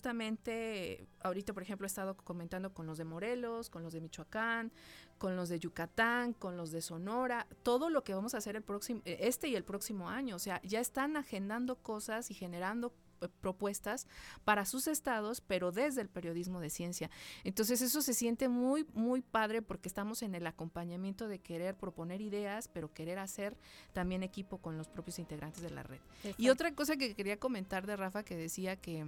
justamente, 0.00 1.06
ahorita 1.20 1.52
por 1.52 1.62
ejemplo 1.62 1.86
he 1.86 1.88
estado 1.88 2.16
comentando 2.16 2.72
con 2.72 2.86
los 2.86 2.98
de 2.98 3.04
Morelos, 3.04 3.68
con 3.68 3.82
los 3.82 3.92
de 3.92 4.00
Michoacán, 4.00 4.70
con 5.18 5.36
los 5.36 5.48
de 5.48 5.58
Yucatán, 5.58 6.32
con 6.32 6.56
los 6.56 6.70
de 6.70 6.82
Sonora, 6.82 7.46
todo 7.62 7.90
lo 7.90 8.04
que 8.04 8.14
vamos 8.14 8.34
a 8.34 8.38
hacer 8.38 8.56
el 8.56 8.62
próximo, 8.62 9.02
eh, 9.04 9.18
este 9.20 9.48
y 9.48 9.56
el 9.56 9.64
próximo 9.64 10.08
año. 10.08 10.36
O 10.36 10.38
sea, 10.38 10.60
ya 10.62 10.80
están 10.80 11.16
agendando 11.16 11.76
cosas 11.76 12.30
y 12.30 12.34
generando 12.34 12.92
eh, 13.22 13.28
propuestas 13.40 14.06
para 14.44 14.66
sus 14.66 14.86
estados, 14.86 15.40
pero 15.40 15.72
desde 15.72 16.02
el 16.02 16.08
periodismo 16.08 16.60
de 16.60 16.70
ciencia. 16.70 17.10
Entonces 17.44 17.80
eso 17.80 18.02
se 18.02 18.12
siente 18.12 18.48
muy, 18.48 18.86
muy 18.92 19.22
padre 19.22 19.62
porque 19.62 19.88
estamos 19.88 20.22
en 20.22 20.34
el 20.34 20.46
acompañamiento 20.46 21.28
de 21.28 21.38
querer 21.38 21.76
proponer 21.76 22.20
ideas, 22.20 22.68
pero 22.68 22.92
querer 22.92 23.18
hacer 23.18 23.56
también 23.92 24.22
equipo 24.22 24.58
con 24.58 24.76
los 24.76 24.88
propios 24.88 25.18
integrantes 25.18 25.62
de 25.62 25.70
la 25.70 25.82
red. 25.82 26.00
Y 26.36 26.50
otra 26.50 26.74
cosa 26.74 26.96
que 26.96 27.14
quería 27.14 27.38
comentar 27.38 27.86
de 27.86 27.96
Rafa 27.96 28.22
que 28.22 28.36
decía 28.36 28.76
que 28.76 29.06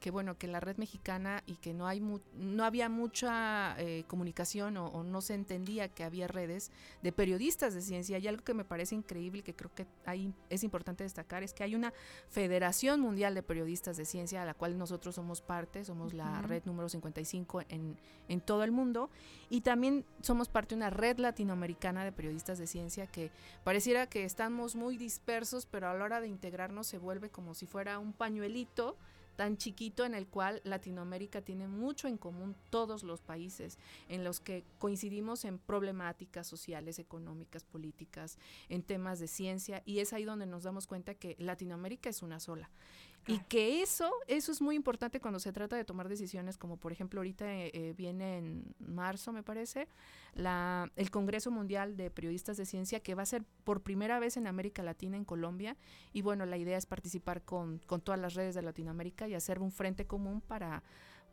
que 0.00 0.10
bueno 0.10 0.36
que 0.36 0.46
la 0.48 0.60
red 0.60 0.76
mexicana 0.76 1.42
y 1.46 1.54
que 1.56 1.72
no 1.72 1.86
hay 1.86 2.00
mu- 2.00 2.20
no 2.36 2.64
había 2.64 2.88
mucha 2.88 3.74
eh, 3.78 4.04
comunicación 4.06 4.76
o, 4.76 4.86
o 4.88 5.02
no 5.02 5.20
se 5.22 5.34
entendía 5.34 5.88
que 5.88 6.04
había 6.04 6.26
redes 6.28 6.70
de 7.02 7.10
periodistas 7.12 7.72
de 7.74 7.80
ciencia. 7.80 8.18
Y 8.18 8.28
algo 8.28 8.44
que 8.44 8.52
me 8.54 8.64
parece 8.64 8.94
increíble 8.94 9.40
y 9.40 9.42
que 9.42 9.54
creo 9.54 9.74
que 9.74 9.86
hay, 10.04 10.32
es 10.50 10.62
importante 10.62 11.04
destacar 11.04 11.42
es 11.42 11.54
que 11.54 11.64
hay 11.64 11.74
una 11.74 11.92
Federación 12.28 13.00
Mundial 13.00 13.34
de 13.34 13.42
Periodistas 13.42 13.96
de 13.96 14.04
Ciencia 14.04 14.42
a 14.42 14.44
la 14.44 14.54
cual 14.54 14.76
nosotros 14.76 15.14
somos 15.14 15.40
parte 15.40 15.84
somos 15.84 16.12
la 16.12 16.42
red 16.42 16.62
número 16.64 16.88
55 16.88 17.62
en, 17.68 17.96
en 18.28 18.40
todo 18.40 18.64
el 18.64 18.72
mundo. 18.72 19.10
Y 19.48 19.60
también 19.62 20.04
somos 20.20 20.48
parte 20.48 20.70
de 20.74 20.76
una 20.76 20.90
red 20.90 21.18
latinoamericana 21.18 22.04
de 22.04 22.12
periodistas 22.12 22.58
de 22.58 22.66
ciencia 22.66 23.06
que 23.06 23.30
pareciera 23.62 24.06
que 24.08 24.24
estamos 24.24 24.76
muy 24.76 24.96
dispersos 24.96 25.66
pero 25.66 25.88
a 25.88 25.94
la 25.94 26.04
hora 26.04 26.20
de 26.20 26.28
integrarnos 26.28 26.86
se 26.86 26.98
vuelve 26.98 27.30
como 27.30 27.54
si 27.54 27.66
fuera 27.66 27.98
un 27.98 28.12
pañuelito 28.12 28.96
tan 29.36 29.56
chiquito 29.56 30.04
en 30.04 30.14
el 30.14 30.26
cual 30.26 30.60
Latinoamérica 30.64 31.42
tiene 31.42 31.68
mucho 31.68 32.08
en 32.08 32.16
común 32.16 32.54
todos 32.70 33.02
los 33.02 33.20
países 33.20 33.78
en 34.08 34.24
los 34.24 34.40
que 34.40 34.64
coincidimos 34.78 35.44
en 35.44 35.58
problemáticas 35.58 36.46
sociales, 36.46 36.98
económicas, 36.98 37.64
políticas, 37.64 38.38
en 38.68 38.82
temas 38.82 39.18
de 39.18 39.28
ciencia 39.28 39.82
y 39.84 39.98
es 39.98 40.12
ahí 40.12 40.24
donde 40.24 40.46
nos 40.46 40.62
damos 40.62 40.86
cuenta 40.86 41.14
que 41.14 41.36
Latinoamérica 41.38 42.08
es 42.10 42.22
una 42.22 42.40
sola. 42.40 42.70
Y 43.26 43.38
que 43.48 43.82
eso, 43.82 44.10
eso 44.26 44.52
es 44.52 44.60
muy 44.60 44.76
importante 44.76 45.20
cuando 45.20 45.40
se 45.40 45.52
trata 45.52 45.76
de 45.76 45.84
tomar 45.84 46.08
decisiones, 46.08 46.58
como 46.58 46.76
por 46.76 46.92
ejemplo 46.92 47.20
ahorita 47.20 47.52
eh, 47.52 47.70
eh, 47.72 47.94
viene 47.96 48.38
en 48.38 48.74
marzo, 48.78 49.32
me 49.32 49.42
parece, 49.42 49.88
la, 50.34 50.90
el 50.96 51.10
Congreso 51.10 51.50
Mundial 51.50 51.96
de 51.96 52.10
Periodistas 52.10 52.56
de 52.56 52.66
Ciencia, 52.66 53.00
que 53.00 53.14
va 53.14 53.22
a 53.22 53.26
ser 53.26 53.44
por 53.64 53.82
primera 53.82 54.18
vez 54.18 54.36
en 54.36 54.46
América 54.46 54.82
Latina, 54.82 55.16
en 55.16 55.24
Colombia, 55.24 55.76
y 56.12 56.22
bueno, 56.22 56.44
la 56.44 56.58
idea 56.58 56.76
es 56.76 56.86
participar 56.86 57.42
con, 57.42 57.78
con 57.86 58.00
todas 58.00 58.20
las 58.20 58.34
redes 58.34 58.54
de 58.54 58.62
Latinoamérica 58.62 59.26
y 59.26 59.34
hacer 59.34 59.58
un 59.58 59.72
frente 59.72 60.06
común 60.06 60.42
para, 60.42 60.82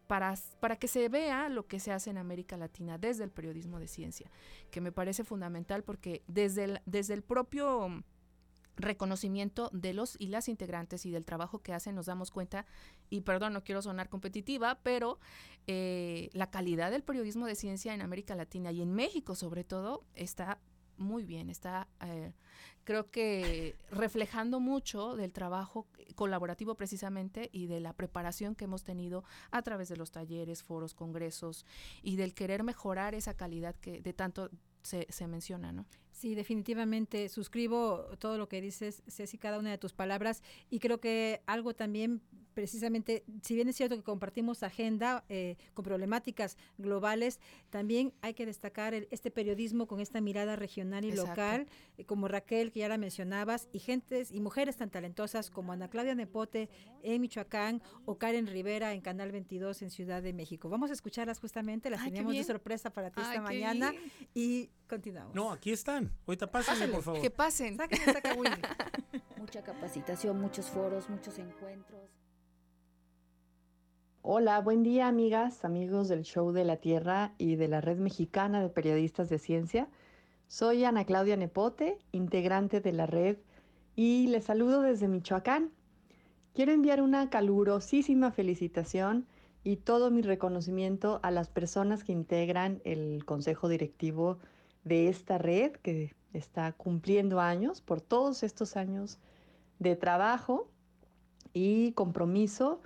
para, 0.08 0.36
para 0.60 0.76
que 0.76 0.88
se 0.88 1.08
vea 1.10 1.48
lo 1.48 1.68
que 1.68 1.80
se 1.80 1.92
hace 1.92 2.10
en 2.10 2.18
América 2.18 2.58
Latina 2.58 2.98
desde 2.98 3.24
el 3.24 3.32
periodismo 3.32 3.80
de 3.80 3.88
ciencia, 3.88 4.30
que 4.70 4.82
me 4.82 4.92
parece 4.92 5.24
fundamental 5.24 5.84
porque 5.84 6.22
desde 6.28 6.66
el, 6.66 6.82
desde 6.86 7.14
el 7.14 7.22
propio 7.22 8.04
reconocimiento 8.82 9.70
de 9.74 9.94
los 9.94 10.16
y 10.20 10.28
las 10.28 10.48
integrantes 10.48 11.06
y 11.06 11.12
del 11.12 11.26
trabajo 11.26 11.60
que 11.60 11.74
hacen 11.74 11.96
nos 11.96 12.06
damos 12.06 12.32
cuenta 12.32 12.66
y 13.10 13.22
perdón 13.22 13.54
no 13.54 13.64
quiero 13.64 13.82
sonar 13.82 14.10
competitiva 14.10 14.80
pero 14.84 15.20
eh, 15.68 16.30
la 16.34 16.50
calidad 16.50 16.92
del 16.92 17.04
periodismo 17.04 17.46
de 17.46 17.56
ciencia 17.56 17.94
en 17.94 18.02
América 18.02 18.36
Latina 18.36 18.72
y 18.72 18.82
en 18.82 18.94
México 18.94 19.36
sobre 19.36 19.64
todo 19.64 20.06
está 20.16 20.60
muy 20.98 21.26
bien 21.26 21.50
está 21.50 21.88
eh, 22.02 22.34
creo 22.84 23.10
que 23.10 23.76
reflejando 23.90 24.60
mucho 24.60 25.16
del 25.16 25.34
trabajo 25.34 25.88
colaborativo 26.16 26.76
precisamente 26.76 27.50
y 27.52 27.68
de 27.68 27.80
la 27.80 27.94
preparación 27.94 28.56
que 28.56 28.66
hemos 28.66 28.84
tenido 28.84 29.24
a 29.52 29.62
través 29.62 29.90
de 29.90 29.98
los 29.98 30.12
talleres 30.12 30.64
foros 30.64 30.94
congresos 30.94 31.66
y 32.02 32.16
del 32.16 32.34
querer 32.34 32.64
mejorar 32.64 33.16
esa 33.16 33.36
calidad 33.36 33.76
que 33.76 34.02
de 34.02 34.14
tanto 34.14 34.50
se, 34.84 35.08
se 35.10 35.28
menciona 35.28 35.72
no 35.72 35.86
Sí, 36.22 36.36
definitivamente 36.36 37.30
suscribo 37.30 38.06
todo 38.20 38.38
lo 38.38 38.48
que 38.48 38.62
dices, 38.62 39.02
Ceci, 39.08 39.40
cada 39.40 39.58
una 39.58 39.72
de 39.72 39.80
tus 39.80 39.94
palabras 39.94 40.44
y 40.70 40.78
creo 40.78 41.00
que 41.00 41.42
algo 41.48 41.74
también 41.74 42.22
precisamente, 42.54 43.24
si 43.42 43.56
bien 43.56 43.70
es 43.70 43.78
cierto 43.78 43.96
que 43.96 44.04
compartimos 44.04 44.62
agenda 44.62 45.24
eh, 45.30 45.56
con 45.74 45.84
problemáticas 45.84 46.58
globales, 46.78 47.40
también 47.72 48.14
hay 48.22 48.34
que 48.36 48.46
destacar 48.46 48.94
el- 48.94 49.08
este 49.10 49.32
periodismo 49.32 49.88
con 49.88 50.00
esta 50.00 50.22
mirada 50.22 50.56
regional 50.58 51.06
y 51.06 51.10
Exacto. 51.10 51.30
local, 51.32 51.68
eh, 51.98 52.06
como 52.06 52.28
Raquel, 52.28 52.72
que 52.72 52.82
ya 52.82 52.90
la 52.90 52.98
mencionabas, 53.00 53.68
y 53.72 53.80
gentes 53.80 54.32
y 54.32 54.42
mujeres 54.42 54.76
tan 54.78 54.92
talentosas 54.92 55.50
como 55.50 55.72
Ana 55.72 55.90
Claudia 55.90 56.14
Nepote 56.14 56.70
en 57.02 57.22
Michoacán 57.22 57.82
o 58.06 58.18
Karen 58.20 58.46
Rivera 58.46 58.94
en 58.94 59.02
Canal 59.02 59.32
22 59.32 59.82
en 59.82 59.90
Ciudad 59.90 60.22
de 60.22 60.34
México. 60.34 60.70
Vamos 60.70 60.92
a 60.92 60.94
escucharlas 60.94 61.40
justamente, 61.40 61.90
las 61.90 62.02
Ay, 62.02 62.12
tenemos 62.12 62.36
de 62.36 62.44
sorpresa 62.44 62.92
para 62.92 63.10
ti 63.10 63.22
Ay, 63.24 63.30
esta 63.30 63.42
mañana 63.42 63.92
bien. 63.92 64.04
y 64.36 64.70
continuamos. 64.92 65.34
No, 65.34 65.52
aquí 65.54 65.72
están. 65.72 66.12
Ahorita 66.28 66.52
pásenle, 66.52 66.80
Pásale, 66.80 66.94
por 66.94 67.04
favor. 67.04 67.22
que 67.22 67.32
pasen 67.32 67.78
Sáquenle, 67.78 68.14
saca 68.14 68.34
Willy. 68.34 68.62
Mucha 69.38 69.64
capacitación, 69.64 70.40
muchos 70.40 70.66
foros, 70.68 71.10
muchos 71.10 71.40
encuentros. 71.40 72.02
Hola, 74.22 74.60
buen 74.60 74.84
día 74.84 75.08
amigas, 75.08 75.64
amigos 75.66 76.10
del 76.10 76.24
Show 76.24 76.52
de 76.52 76.66
la 76.66 76.78
Tierra 76.78 77.34
y 77.38 77.56
de 77.56 77.68
la 77.70 77.82
Red 77.82 77.98
Mexicana 77.98 78.62
de 78.62 78.70
Periodistas 78.70 79.30
de 79.30 79.40
Ciencia. 79.40 79.88
Soy 80.48 80.84
Ana 80.84 81.06
Claudia 81.06 81.38
Nepote, 81.38 81.98
integrante 82.12 82.82
de 82.82 82.92
la 82.92 83.08
red, 83.08 83.38
y 83.96 84.28
les 84.28 84.44
saludo 84.44 84.82
desde 84.82 85.08
Michoacán. 85.08 85.72
Quiero 86.54 86.74
enviar 86.74 87.02
una 87.02 87.30
calurosísima 87.30 88.32
felicitación 88.32 89.26
y 89.64 89.78
todo 89.78 90.12
mi 90.12 90.22
reconocimiento 90.22 91.20
a 91.24 91.32
las 91.32 91.50
personas 91.50 92.04
que 92.04 92.12
integran 92.12 92.82
el 92.84 93.26
consejo 93.26 93.70
directivo 93.70 94.38
de 94.84 95.08
esta 95.08 95.38
red, 95.38 95.74
que 95.74 96.14
está 96.34 96.72
cumpliendo 96.72 97.40
años 97.40 97.82
por 97.82 98.02
todos 98.02 98.44
estos 98.44 98.78
años 98.78 99.20
de 99.80 99.96
trabajo 99.96 100.68
y 101.54 101.92
compromiso 101.94 102.82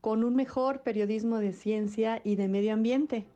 con 0.00 0.24
un 0.24 0.34
mejor 0.34 0.82
periodismo 0.82 1.38
de 1.38 1.52
ciencia 1.52 2.20
y 2.24 2.36
de 2.36 2.48
medio 2.48 2.72
ambiente. 2.72 3.26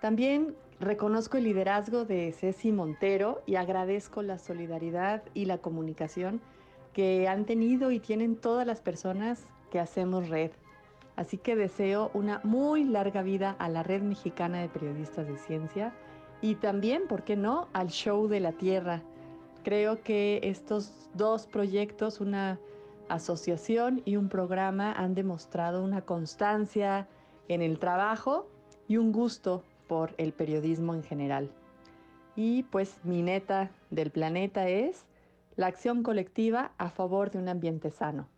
También 0.00 0.54
reconozco 0.78 1.36
el 1.36 1.44
liderazgo 1.44 2.04
de 2.04 2.32
Ceci 2.32 2.72
Montero 2.72 3.42
y 3.46 3.56
agradezco 3.56 4.22
la 4.22 4.38
solidaridad 4.38 5.22
y 5.34 5.46
la 5.46 5.58
comunicación 5.58 6.40
que 6.92 7.28
han 7.28 7.44
tenido 7.44 7.90
y 7.90 8.00
tienen 8.00 8.36
todas 8.36 8.66
las 8.66 8.80
personas 8.80 9.46
que 9.70 9.80
hacemos 9.80 10.28
red. 10.28 10.50
Así 11.16 11.38
que 11.38 11.56
deseo 11.56 12.10
una 12.12 12.40
muy 12.44 12.84
larga 12.84 13.22
vida 13.22 13.56
a 13.58 13.68
la 13.68 13.82
Red 13.82 14.02
Mexicana 14.02 14.60
de 14.60 14.68
Periodistas 14.68 15.26
de 15.26 15.38
Ciencia 15.38 15.94
y 16.42 16.56
también, 16.56 17.06
¿por 17.08 17.24
qué 17.24 17.36
no?, 17.36 17.68
al 17.72 17.88
Show 17.88 18.28
de 18.28 18.40
la 18.40 18.52
Tierra. 18.52 19.02
Creo 19.64 20.02
que 20.02 20.40
estos 20.42 21.08
dos 21.14 21.46
proyectos, 21.46 22.20
una 22.20 22.58
asociación 23.08 24.02
y 24.04 24.16
un 24.16 24.28
programa, 24.28 24.92
han 24.92 25.14
demostrado 25.14 25.82
una 25.82 26.02
constancia 26.02 27.08
en 27.48 27.62
el 27.62 27.78
trabajo 27.78 28.48
y 28.88 28.96
un 28.96 29.12
gusto 29.12 29.62
por 29.88 30.14
el 30.18 30.32
periodismo 30.32 30.94
en 30.94 31.02
general. 31.02 31.50
Y 32.34 32.64
pues 32.64 32.98
mi 33.04 33.22
neta 33.22 33.70
del 33.90 34.10
planeta 34.10 34.68
es 34.68 35.06
la 35.56 35.68
acción 35.68 36.02
colectiva 36.02 36.72
a 36.76 36.90
favor 36.90 37.30
de 37.30 37.38
un 37.38 37.48
ambiente 37.48 37.90
sano. 37.90 38.28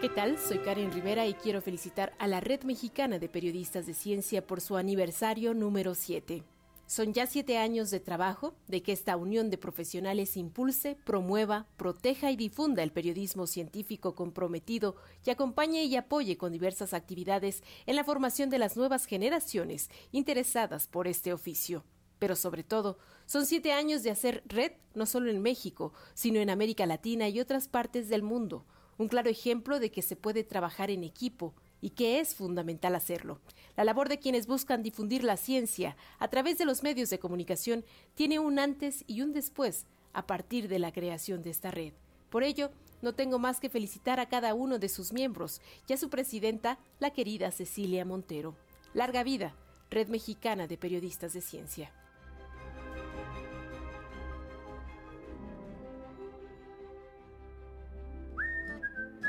¿Qué 0.00 0.08
tal? 0.08 0.38
Soy 0.38 0.60
Karen 0.60 0.92
Rivera 0.92 1.26
y 1.26 1.34
quiero 1.34 1.60
felicitar 1.60 2.14
a 2.18 2.26
la 2.26 2.40
Red 2.40 2.62
Mexicana 2.62 3.18
de 3.18 3.28
Periodistas 3.28 3.84
de 3.84 3.92
Ciencia 3.92 4.46
por 4.46 4.62
su 4.62 4.78
aniversario 4.78 5.52
número 5.52 5.94
7. 5.94 6.42
Son 6.86 7.12
ya 7.12 7.26
siete 7.26 7.58
años 7.58 7.90
de 7.90 8.00
trabajo 8.00 8.54
de 8.66 8.82
que 8.82 8.92
esta 8.92 9.18
unión 9.18 9.50
de 9.50 9.58
profesionales 9.58 10.38
impulse, 10.38 10.96
promueva, 11.04 11.66
proteja 11.76 12.30
y 12.30 12.36
difunda 12.36 12.82
el 12.82 12.92
periodismo 12.92 13.46
científico 13.46 14.14
comprometido 14.14 14.96
y 15.26 15.28
acompañe 15.28 15.84
y 15.84 15.94
apoye 15.96 16.38
con 16.38 16.50
diversas 16.50 16.94
actividades 16.94 17.62
en 17.84 17.94
la 17.94 18.02
formación 18.02 18.48
de 18.48 18.58
las 18.58 18.78
nuevas 18.78 19.04
generaciones 19.04 19.90
interesadas 20.12 20.86
por 20.86 21.08
este 21.08 21.34
oficio. 21.34 21.84
Pero 22.18 22.36
sobre 22.36 22.64
todo, 22.64 22.96
son 23.26 23.44
siete 23.44 23.72
años 23.72 24.02
de 24.02 24.12
hacer 24.12 24.42
red 24.46 24.72
no 24.94 25.04
solo 25.04 25.30
en 25.30 25.42
México, 25.42 25.92
sino 26.14 26.40
en 26.40 26.48
América 26.48 26.86
Latina 26.86 27.28
y 27.28 27.38
otras 27.38 27.68
partes 27.68 28.08
del 28.08 28.22
mundo 28.22 28.64
un 29.00 29.08
claro 29.08 29.30
ejemplo 29.30 29.80
de 29.80 29.90
que 29.90 30.02
se 30.02 30.14
puede 30.14 30.44
trabajar 30.44 30.90
en 30.90 31.04
equipo 31.04 31.54
y 31.80 31.90
que 31.90 32.20
es 32.20 32.34
fundamental 32.34 32.94
hacerlo. 32.94 33.40
La 33.74 33.84
labor 33.84 34.10
de 34.10 34.18
quienes 34.18 34.46
buscan 34.46 34.82
difundir 34.82 35.24
la 35.24 35.38
ciencia 35.38 35.96
a 36.18 36.28
través 36.28 36.58
de 36.58 36.66
los 36.66 36.82
medios 36.82 37.08
de 37.08 37.18
comunicación 37.18 37.82
tiene 38.14 38.38
un 38.38 38.58
antes 38.58 39.04
y 39.06 39.22
un 39.22 39.32
después 39.32 39.86
a 40.12 40.26
partir 40.26 40.68
de 40.68 40.78
la 40.78 40.92
creación 40.92 41.42
de 41.42 41.48
esta 41.48 41.70
red. 41.70 41.94
Por 42.28 42.44
ello, 42.44 42.72
no 43.00 43.14
tengo 43.14 43.38
más 43.38 43.58
que 43.58 43.70
felicitar 43.70 44.20
a 44.20 44.28
cada 44.28 44.52
uno 44.52 44.78
de 44.78 44.90
sus 44.90 45.14
miembros 45.14 45.62
y 45.88 45.94
a 45.94 45.96
su 45.96 46.10
presidenta, 46.10 46.78
la 46.98 47.10
querida 47.10 47.50
Cecilia 47.52 48.04
Montero. 48.04 48.54
Larga 48.92 49.22
vida, 49.22 49.56
Red 49.88 50.08
Mexicana 50.08 50.66
de 50.66 50.76
Periodistas 50.76 51.32
de 51.32 51.40
Ciencia. 51.40 51.90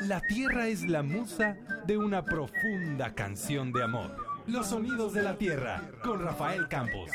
La 0.07 0.19
tierra 0.19 0.67
es 0.67 0.81
la 0.89 1.03
musa 1.03 1.57
de 1.85 1.95
una 1.95 2.25
profunda 2.25 3.13
canción 3.13 3.71
de 3.71 3.83
amor. 3.83 4.15
Los 4.47 4.69
sonidos 4.69 5.13
de 5.13 5.21
la 5.21 5.37
tierra 5.37 5.91
con 6.03 6.19
Rafael 6.19 6.67
Campos. 6.67 7.11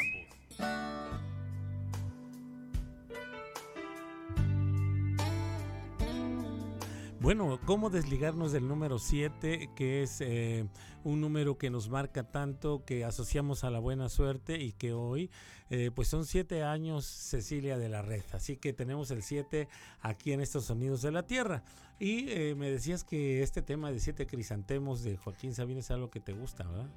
Bueno, 7.18 7.58
¿cómo 7.64 7.90
desligarnos 7.90 8.52
del 8.52 8.68
número 8.68 9.00
7, 9.00 9.70
que 9.74 10.04
es 10.04 10.20
eh, 10.20 10.68
un 11.02 11.20
número 11.20 11.58
que 11.58 11.70
nos 11.70 11.88
marca 11.88 12.22
tanto, 12.22 12.84
que 12.84 13.04
asociamos 13.04 13.64
a 13.64 13.70
la 13.70 13.80
buena 13.80 14.08
suerte 14.08 14.62
y 14.62 14.70
que 14.70 14.92
hoy, 14.92 15.32
eh, 15.70 15.90
pues 15.92 16.06
son 16.06 16.24
siete 16.24 16.62
años 16.62 17.04
Cecilia 17.04 17.78
de 17.78 17.88
la 17.88 18.02
Red. 18.02 18.22
Así 18.32 18.56
que 18.56 18.72
tenemos 18.72 19.10
el 19.10 19.24
7 19.24 19.66
aquí 20.02 20.32
en 20.32 20.40
estos 20.40 20.66
sonidos 20.66 21.02
de 21.02 21.10
la 21.10 21.24
Tierra. 21.24 21.64
Y 21.98 22.28
eh, 22.28 22.54
me 22.54 22.70
decías 22.70 23.04
que 23.04 23.42
este 23.42 23.62
tema 23.62 23.90
de 23.90 24.00
siete 24.00 24.26
crisantemos 24.26 25.02
de 25.02 25.16
Joaquín 25.16 25.54
Sabina 25.54 25.80
es 25.80 25.90
algo 25.90 26.10
que 26.10 26.20
te 26.20 26.32
gusta, 26.32 26.64
¿verdad? 26.64 26.90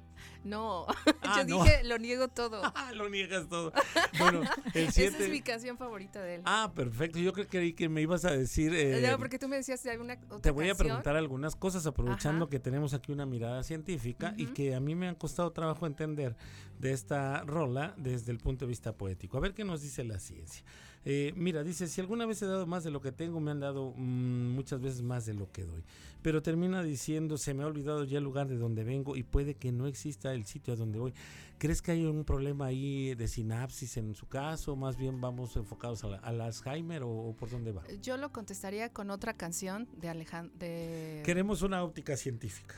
No, 0.44 0.86
Ah, 1.22 1.42
yo 1.46 1.56
no. 1.56 1.64
dije, 1.64 1.84
lo 1.84 1.98
niego 1.98 2.28
todo. 2.28 2.60
Ah, 2.74 2.92
lo 2.94 3.08
niegas 3.08 3.48
todo. 3.48 3.72
Bueno, 4.18 4.42
el 4.74 4.82
Esa 4.84 4.92
7... 4.92 5.24
es 5.24 5.30
mi 5.30 5.40
canción 5.40 5.78
favorita 5.78 6.20
de 6.20 6.36
él. 6.36 6.42
Ah, 6.44 6.72
perfecto. 6.74 7.18
Yo 7.18 7.32
creí 7.32 7.72
que 7.72 7.88
me 7.88 8.02
ibas 8.02 8.24
a 8.26 8.32
decir... 8.32 8.74
eh, 8.74 9.00
no, 9.10 9.16
porque 9.18 9.38
tú 9.38 9.48
me 9.48 9.56
decías 9.56 9.82
de 9.82 9.90
alguna 9.92 10.18
otra 10.26 10.40
Te 10.40 10.50
voy 10.50 10.68
a 10.68 10.74
preguntar 10.74 11.16
algunas 11.16 11.56
cosas 11.56 11.86
aprovechando 11.86 12.44
Ajá. 12.44 12.50
que 12.50 12.60
tenemos 12.60 12.92
aquí 12.92 13.10
una 13.12 13.24
mirada 13.24 13.62
científica 13.62 14.34
y 14.36 14.46
que 14.48 14.74
a 14.74 14.80
mí 14.80 14.94
me 14.94 15.08
han 15.08 15.14
costado 15.14 15.50
trabajo 15.52 15.86
entender 15.86 16.36
de 16.78 16.92
esta 16.92 17.42
rola 17.44 17.94
desde 17.96 18.32
el 18.32 18.38
punto 18.38 18.66
de 18.66 18.68
vista 18.68 18.92
poético. 18.94 19.38
A 19.38 19.40
ver 19.40 19.54
qué 19.54 19.64
nos 19.64 19.80
dice 19.80 20.04
la 20.04 20.18
ciencia. 20.18 20.62
Eh, 21.06 21.32
mira, 21.34 21.64
dice, 21.64 21.88
si 21.88 22.00
alguna 22.00 22.26
vez 22.26 22.42
he 22.42 22.46
dado 22.46 22.66
más 22.66 22.84
de 22.84 22.90
lo 22.90 23.00
que 23.00 23.10
tengo, 23.10 23.40
me 23.40 23.50
han 23.50 23.60
dado 23.60 23.94
mm, 23.96 24.50
muchas 24.54 24.80
veces 24.82 25.00
más 25.02 25.24
de 25.24 25.32
lo 25.34 25.50
que 25.50 25.64
doy. 25.64 25.82
Pero 26.22 26.42
termina 26.42 26.82
diciendo, 26.82 27.38
se 27.38 27.54
me 27.54 27.62
ha 27.62 27.66
olvidado 27.66 28.04
ya 28.04 28.18
el 28.18 28.24
lugar 28.24 28.48
de 28.48 28.58
donde 28.58 28.84
vengo 28.84 29.16
y 29.16 29.22
puede 29.22 29.54
que 29.54 29.72
no 29.72 29.86
exista 29.86 30.34
el 30.34 30.44
sitio 30.44 30.74
a 30.74 30.76
donde 30.76 30.98
voy. 30.98 31.14
¿Crees 31.58 31.80
que 31.80 31.92
hay 31.92 32.04
un 32.04 32.24
problema 32.24 32.66
ahí 32.66 33.14
de 33.14 33.28
sinapsis 33.28 33.96
en 33.96 34.14
su 34.14 34.26
caso? 34.26 34.76
Más 34.76 34.98
bien 34.98 35.20
vamos 35.22 35.56
enfocados 35.56 36.04
a 36.04 36.08
la- 36.08 36.18
al 36.18 36.40
Alzheimer 36.42 37.02
o, 37.02 37.08
o 37.10 37.34
por 37.34 37.48
dónde 37.50 37.72
va? 37.72 37.82
Yo 38.02 38.18
lo 38.18 38.30
contestaría 38.30 38.90
con 38.92 39.10
otra 39.10 39.32
canción 39.34 39.88
de 39.98 40.08
Alejandro. 40.10 40.54
De... 40.58 41.22
Queremos 41.24 41.62
una 41.62 41.82
óptica 41.82 42.16
científica. 42.16 42.74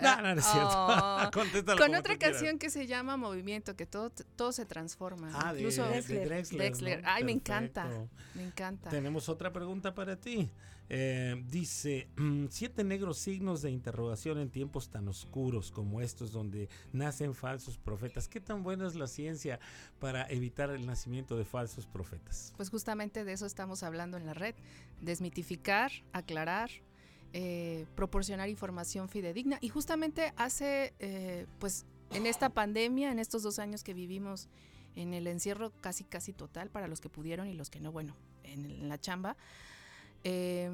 Ah, 0.00 0.16
No, 0.16 0.22
no, 0.22 0.34
no 0.34 0.40
es 0.40 0.46
cierto. 0.46 0.70
oh. 0.70 1.30
Contéstalo 1.32 1.78
Con 1.78 1.94
otra 1.94 2.18
canción 2.18 2.58
que 2.58 2.70
se 2.70 2.86
llama 2.86 3.16
Movimiento, 3.16 3.76
que 3.76 3.86
todo, 3.86 4.10
todo 4.36 4.52
se 4.52 4.64
transforma. 4.66 5.30
Ah, 5.34 5.52
de, 5.52 5.60
Incluso 5.60 5.82
de 5.82 6.02
Drexler. 6.02 6.58
Drexler. 6.58 7.02
¿no? 7.02 7.08
Ay, 7.10 7.24
me 7.24 7.32
encanta. 7.32 7.88
Me 8.34 8.44
encanta. 8.44 8.90
Tenemos 8.90 9.28
otra 9.28 9.52
pregunta 9.52 9.94
para 9.94 10.16
ti. 10.16 10.50
Eh, 10.94 11.42
dice, 11.46 12.08
mm, 12.16 12.46
siete 12.50 12.84
negros 12.84 13.16
signos 13.16 13.62
de 13.62 13.70
interrogación 13.70 14.38
en 14.38 14.50
tiempos 14.50 14.90
tan 14.90 15.08
oscuros 15.08 15.70
como 15.70 16.02
estos 16.02 16.32
donde 16.32 16.68
nacen 16.92 17.34
falsos 17.34 17.78
profetas. 17.78 18.28
¿Qué 18.28 18.40
tan 18.40 18.62
buena 18.62 18.86
es 18.86 18.94
la 18.94 19.06
ciencia 19.06 19.58
para 20.00 20.26
evitar 20.28 20.68
el 20.68 20.84
nacimiento 20.84 21.38
de 21.38 21.46
falsos 21.46 21.86
profetas? 21.86 22.52
Pues 22.58 22.68
justamente 22.68 23.24
de 23.24 23.32
eso 23.32 23.46
estamos 23.46 23.82
hablando 23.82 24.18
en 24.18 24.26
la 24.26 24.34
red. 24.34 24.54
Desmitificar, 25.00 25.92
aclarar, 26.12 26.70
eh, 27.32 27.86
proporcionar 27.94 28.48
información 28.48 29.08
fidedigna. 29.08 29.58
Y 29.60 29.68
justamente 29.68 30.32
hace, 30.36 30.94
eh, 30.98 31.46
pues 31.58 31.86
en 32.10 32.26
esta 32.26 32.50
pandemia, 32.50 33.10
en 33.10 33.18
estos 33.18 33.42
dos 33.42 33.58
años 33.58 33.82
que 33.82 33.94
vivimos 33.94 34.48
en 34.96 35.14
el 35.14 35.26
encierro 35.26 35.72
casi, 35.80 36.04
casi 36.04 36.32
total 36.32 36.68
para 36.68 36.88
los 36.88 37.00
que 37.00 37.08
pudieron 37.08 37.48
y 37.48 37.54
los 37.54 37.70
que 37.70 37.80
no, 37.80 37.90
bueno, 37.90 38.16
en, 38.42 38.88
la 38.88 38.98
chamba, 39.00 39.36
eh, 40.24 40.70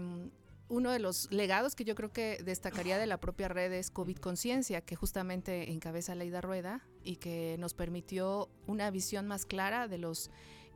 uno 0.68 0.90
de 0.90 0.98
los 0.98 1.30
legados 1.30 1.74
que 1.74 1.84
yo 1.84 1.94
creo 1.94 2.12
que 2.12 2.42
destacaría 2.44 2.98
de 2.98 3.06
la 3.06 3.18
propia 3.18 3.48
red 3.48 3.72
es 3.72 3.90
COVID 3.90 4.16
Conciencia, 4.16 4.80
que 4.80 4.96
justamente 4.96 5.70
encabeza 5.70 6.14
Leida 6.14 6.40
Rueda 6.40 6.82
y 7.02 7.16
que 7.16 7.56
nos 7.58 7.74
permitió 7.74 8.50
una 8.66 8.90
visión 8.90 9.26
más 9.26 9.46
clara 9.46 9.88
de 9.88 9.98
los 9.98 10.30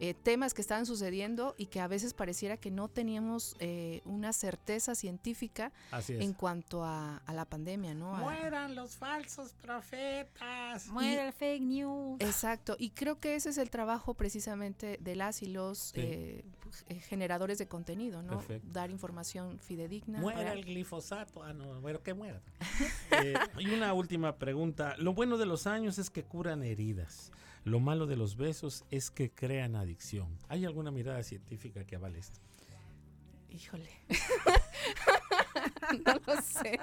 eh, 0.04 0.14
temas 0.14 0.52
que 0.52 0.60
estaban 0.62 0.84
sucediendo 0.84 1.54
y 1.56 1.66
que 1.66 1.78
a 1.78 1.86
veces 1.86 2.12
pareciera 2.12 2.56
que 2.56 2.72
no 2.72 2.88
teníamos 2.88 3.54
eh, 3.60 4.00
una 4.04 4.32
certeza 4.32 4.96
científica 4.96 5.70
en 6.08 6.32
cuanto 6.32 6.82
a, 6.84 7.18
a 7.18 7.32
la 7.32 7.44
pandemia, 7.44 7.94
¿no? 7.94 8.16
A- 8.16 8.18
Mueran 8.18 8.74
los 8.74 8.96
falsos 8.96 9.52
profetas. 9.62 10.88
Muere 10.88 11.26
el 11.28 11.32
fake 11.32 11.62
news. 11.62 12.16
Exacto, 12.20 12.74
y 12.80 12.90
creo 12.90 13.20
que 13.20 13.36
ese 13.36 13.50
es 13.50 13.58
el 13.58 13.70
trabajo 13.70 14.14
precisamente 14.14 14.98
de 15.00 15.14
las 15.14 15.40
y 15.42 15.46
los 15.46 15.78
Sí. 15.78 16.00
eh, 16.00 16.44
generadores 17.08 17.58
de 17.58 17.68
contenido, 17.68 18.22
¿no? 18.22 18.38
Perfecto. 18.38 18.68
Dar 18.72 18.90
información 18.90 19.60
fidedigna. 19.60 20.18
Muera 20.20 20.52
el 20.52 20.64
glifosato. 20.64 21.42
Ah, 21.44 21.52
no, 21.52 21.80
bueno, 21.80 22.02
que 22.02 22.12
muera. 22.14 22.40
Eh, 23.22 23.34
y 23.58 23.70
una 23.72 23.92
última 23.92 24.36
pregunta. 24.36 24.96
Lo 24.98 25.12
bueno 25.12 25.36
de 25.36 25.46
los 25.46 25.66
años 25.68 25.98
es 25.98 26.10
que 26.10 26.24
curan 26.24 26.64
heridas. 26.64 27.30
Lo 27.64 27.78
malo 27.78 28.06
de 28.06 28.16
los 28.16 28.36
besos 28.36 28.84
es 28.90 29.10
que 29.10 29.30
crean 29.30 29.76
adicción. 29.76 30.36
¿Hay 30.48 30.64
alguna 30.64 30.90
mirada 30.90 31.22
científica 31.22 31.84
que 31.84 31.96
avale 31.96 32.18
esto? 32.18 32.40
Híjole. 33.50 33.90
no 36.04 36.14
lo 36.26 36.42
sé. 36.42 36.78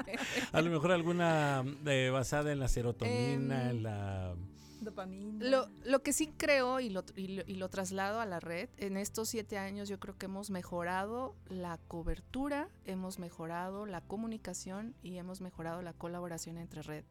A 0.52 0.62
lo 0.62 0.70
mejor 0.70 0.92
alguna 0.92 1.66
eh, 1.86 2.10
basada 2.12 2.52
en 2.52 2.60
la 2.60 2.68
serotonina, 2.68 3.64
Em, 3.64 3.70
en 3.78 3.84
la... 3.84 4.36
Dopamina. 4.82 5.46
Lo, 5.46 5.68
lo 5.84 6.02
que 6.04 6.14
sí 6.14 6.32
creo 6.38 6.80
y 6.80 6.90
lo, 6.90 7.04
y, 7.18 7.28
lo, 7.28 7.44
y 7.46 7.56
lo 7.56 7.68
traslado 7.68 8.22
a 8.22 8.26
la 8.26 8.40
red, 8.40 8.70
en 8.78 8.96
estos 8.96 9.28
siete 9.28 9.58
años 9.58 9.90
yo 9.90 10.00
creo 10.00 10.18
que 10.18 10.28
hemos 10.28 10.52
mejorado 10.52 11.36
la 11.50 11.78
cobertura, 11.90 12.70
hemos 12.86 13.20
mejorado 13.20 13.86
la 13.86 14.00
comunicación 14.00 14.96
y 15.04 15.18
hemos 15.18 15.42
mejorado 15.42 15.82
la 15.82 15.92
colaboración 15.92 16.58
entre 16.58 16.82
red 16.84 17.04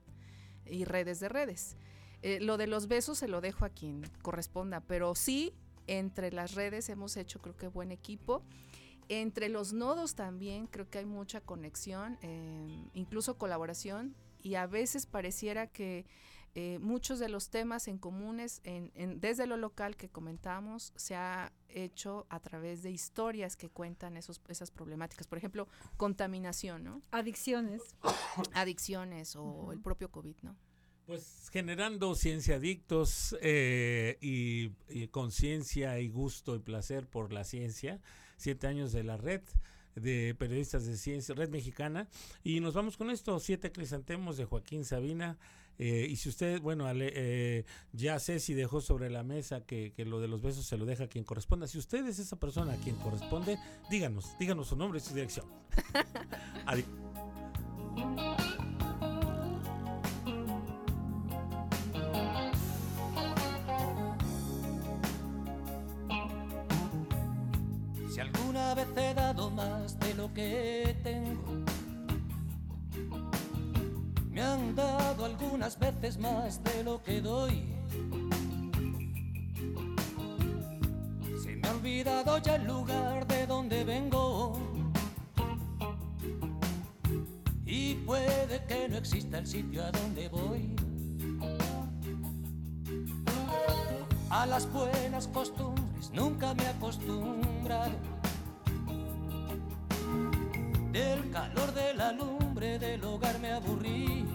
y 0.65 0.85
redes 0.85 1.21
de 1.21 1.29
redes. 1.29 1.77
Eh, 2.23 2.41
lo 2.41 2.57
de 2.57 2.67
los 2.67 2.89
besos 2.89 3.19
se 3.19 3.29
lo 3.29 3.41
dejo 3.41 3.65
a 3.65 3.69
quien 3.69 4.03
corresponda, 4.23 4.81
pero 4.81 5.15
sí, 5.15 5.53
entre 5.87 6.33
las 6.33 6.55
redes 6.55 6.89
hemos 6.89 7.17
hecho 7.17 7.41
creo 7.41 7.57
que 7.57 7.69
buen 7.69 7.93
equipo. 7.93 8.43
Entre 9.09 9.49
los 9.49 9.73
nodos 9.73 10.15
también 10.15 10.67
creo 10.67 10.89
que 10.91 10.99
hay 10.99 11.07
mucha 11.07 11.41
conexión, 11.41 12.19
eh, 12.23 12.91
incluso 12.95 13.39
colaboración, 13.39 14.15
y 14.43 14.57
a 14.57 14.67
veces 14.67 15.07
pareciera 15.07 15.67
que 15.67 16.05
eh, 16.55 16.79
muchos 16.81 17.19
de 17.19 17.29
los 17.29 17.51
temas 17.51 17.89
en 17.89 17.99
comunes 17.99 18.61
en, 18.65 18.91
en- 18.95 19.21
desde 19.21 19.47
lo 19.47 19.57
local 19.57 19.97
que 19.97 20.09
comentamos 20.09 20.93
se 20.97 21.15
ha 21.15 21.53
hecho 21.69 22.27
a 22.31 22.41
través 22.41 22.83
de 22.83 22.91
historias 22.91 23.57
que 23.57 23.69
cuentan 23.69 24.17
esos, 24.17 24.41
esas 24.49 24.71
problemáticas. 24.71 25.27
Por 25.27 25.39
ejemplo, 25.39 25.69
contaminación, 25.97 26.85
¿no? 26.85 27.03
Adicciones. 27.13 27.83
Adicciones 28.55 29.37
o 29.37 29.73
el 29.73 29.81
propio 29.81 30.11
COVID, 30.11 30.37
¿no? 30.43 30.57
Pues 31.09 31.49
generando 31.51 32.15
ciencia 32.15 32.57
adictos 32.57 33.35
eh, 33.41 34.19
y, 34.21 34.73
y 34.91 35.09
conciencia 35.09 35.99
y 36.01 36.09
gusto 36.11 36.55
y 36.55 36.59
placer 36.59 37.07
por 37.07 37.33
la 37.33 37.45
ciencia. 37.45 37.99
Siete 38.37 38.67
años 38.67 38.93
de 38.93 39.05
la 39.05 39.17
red 39.17 39.41
de 39.97 40.37
periodistas 40.39 40.85
de 40.85 40.99
ciencia, 40.99 41.35
red 41.35 41.49
mexicana. 41.49 42.09
Y 42.45 42.61
nos 42.61 42.75
vamos 42.75 42.99
con 42.99 43.09
esto, 43.11 43.41
siete 43.41 43.73
crisantemos 43.73 44.37
de 44.37 44.45
Joaquín 44.45 44.85
Sabina. 44.85 45.39
Eh, 45.79 46.07
y 46.11 46.17
si 46.17 46.29
usted, 46.29 46.61
bueno, 46.61 46.87
Ale- 46.87 47.13
eh, 47.15 47.65
ya 47.95 48.19
sé 48.19 48.39
si 48.39 48.53
dejó 48.53 48.83
sobre 48.83 49.09
la 49.09 49.23
mesa 49.23 49.63
que, 49.65 49.95
que 49.97 50.05
lo 50.05 50.21
de 50.21 50.29
los 50.29 50.43
besos 50.43 50.67
se 50.67 50.77
lo 50.77 50.85
deja 50.85 51.05
a 51.05 51.09
quien 51.09 51.25
corresponda. 51.25 51.67
Si 51.69 51.79
usted 51.79 52.05
es 52.07 52.19
esa 52.19 52.37
persona 52.39 52.75
a 52.75 52.77
quien 52.77 52.97
corresponde, 52.97 53.59
díganos, 53.89 54.37
díganos 54.39 54.69
su 54.69 54.77
nombre 54.77 54.99
y 54.99 55.03
su 55.03 55.15
dirección. 55.15 55.47
Adi- 56.67 56.85
que 70.35 70.97
tengo, 71.03 71.65
me 74.31 74.43
han 74.43 74.75
dado 74.75 75.25
algunas 75.25 75.79
veces 75.79 76.19
más 76.19 76.63
de 76.63 76.85
lo 76.85 77.03
que 77.03 77.21
doy. 77.21 77.65
Se 81.43 81.57
me 81.57 81.69
ha 81.69 81.73
olvidado 81.73 82.39
ya 82.39 82.57
el 82.57 82.65
lugar 82.67 83.27
de 83.27 83.47
donde 83.47 83.85
vengo. 83.85 84.59
Y 87.67 87.95
puede 87.97 88.65
que 88.67 88.89
no 88.89 88.97
exista 88.97 89.39
el 89.39 89.47
sitio 89.47 89.85
a 89.85 89.91
donde 89.91 90.29
voy. 90.29 90.75
A 94.31 94.47
las 94.47 94.71
buenas 94.73 95.27
costumbres 95.29 96.11
nunca 96.13 96.55
me 96.55 96.65
he 96.65 96.69
Del 100.99 101.31
calor 101.31 101.73
de 101.75 101.95
la 101.95 102.11
lumbre 102.11 102.77
del 102.77 103.05
hogar 103.05 103.39
me 103.39 103.53
aburrí. 103.53 104.27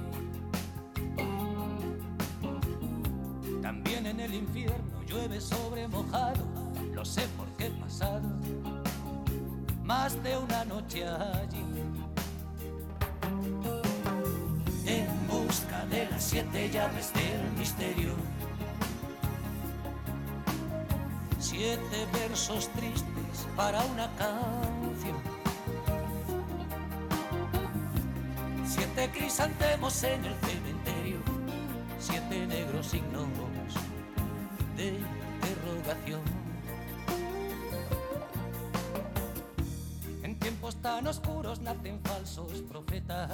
También 3.61 4.05
en 4.05 4.22
el 4.22 4.34
infierno 4.34 5.03
llueve 5.05 5.41
sobre 5.41 5.89
mojado, 5.89 6.45
lo 6.93 7.03
sé 7.03 7.28
porque 7.36 7.66
he 7.66 7.72
pasado 7.72 8.30
más 9.84 10.24
de 10.24 10.38
una 10.38 10.64
noche 10.64 11.05
allí. 11.05 11.66
En 14.86 15.28
busca 15.28 15.86
de 15.88 16.05
las 16.05 16.24
siete 16.24 16.70
llaves 16.70 17.11
del 17.14 17.51
misterio. 17.59 18.14
Siete 21.39 22.07
versos 22.14 22.70
tristes 22.70 23.47
para 23.57 23.84
una 23.84 24.07
canción. 24.16 24.72
Siete 28.76 29.07
crisantemos 29.11 30.03
en 30.03 30.26
el 30.26 30.34
cementerio. 30.34 31.17
Siete 31.99 32.47
negros 32.47 32.88
signos 32.88 33.28
de 34.76 34.97
interrogación. 34.97 36.21
En 40.24 40.39
tiempos 40.39 40.76
tan 40.78 41.05
oscuros 41.05 41.61
nacen 41.61 41.99
falsos 42.03 42.63
profetas. 42.67 43.30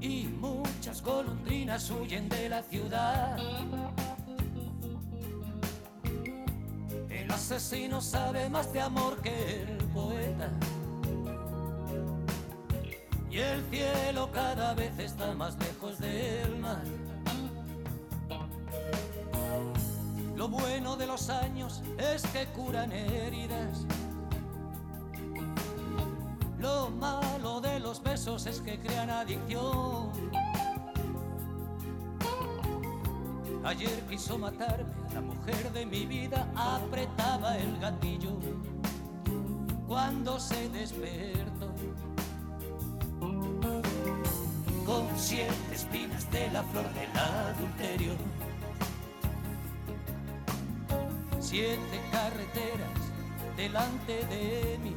Y 0.00 0.24
muchas 0.40 1.02
golondrinas 1.02 1.88
huyen 1.88 2.28
de 2.28 2.48
la 2.48 2.62
ciudad. 2.64 3.38
El 7.08 7.30
asesino 7.30 8.00
sabe 8.00 8.50
más 8.50 8.72
de 8.72 8.80
amor 8.80 9.22
que 9.22 9.62
el 9.62 9.76
poeta. 9.94 10.50
Y 13.34 13.40
el 13.40 13.64
cielo 13.68 14.30
cada 14.30 14.74
vez 14.74 14.96
está 14.96 15.34
más 15.34 15.58
lejos 15.58 15.98
del 15.98 16.56
mar. 16.58 16.84
Lo 20.36 20.46
bueno 20.46 20.94
de 20.94 21.08
los 21.08 21.28
años 21.30 21.82
es 21.98 22.22
que 22.28 22.46
curan 22.52 22.92
heridas. 22.92 23.86
Lo 26.60 26.90
malo 26.90 27.60
de 27.60 27.80
los 27.80 28.00
besos 28.00 28.46
es 28.46 28.60
que 28.60 28.78
crean 28.78 29.10
adicción. 29.10 30.12
Ayer 33.64 34.00
quiso 34.08 34.38
matarme, 34.38 34.94
la 35.12 35.22
mujer 35.22 35.72
de 35.72 35.84
mi 35.86 36.06
vida 36.06 36.48
apretaba 36.54 37.58
el 37.58 37.80
gatillo 37.80 38.38
cuando 39.88 40.38
se 40.38 40.68
despertó. 40.68 41.74
Siete 45.24 45.54
espinas 45.72 46.30
de 46.30 46.50
la 46.50 46.62
flor 46.64 46.84
del 46.92 47.10
adulterio. 47.16 48.12
Siete 51.40 52.00
carreteras 52.12 53.00
delante 53.56 54.12
de 54.26 54.78
mí. 54.82 54.94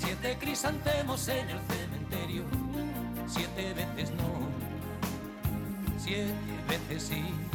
Siete 0.00 0.36
crisantemos 0.40 1.28
en 1.28 1.50
el 1.50 1.60
cementerio. 1.68 2.42
Siete 3.28 3.72
veces 3.74 4.10
no 4.10 4.50
siete 5.98 6.34
veces 6.68 7.02
sí. 7.04 7.49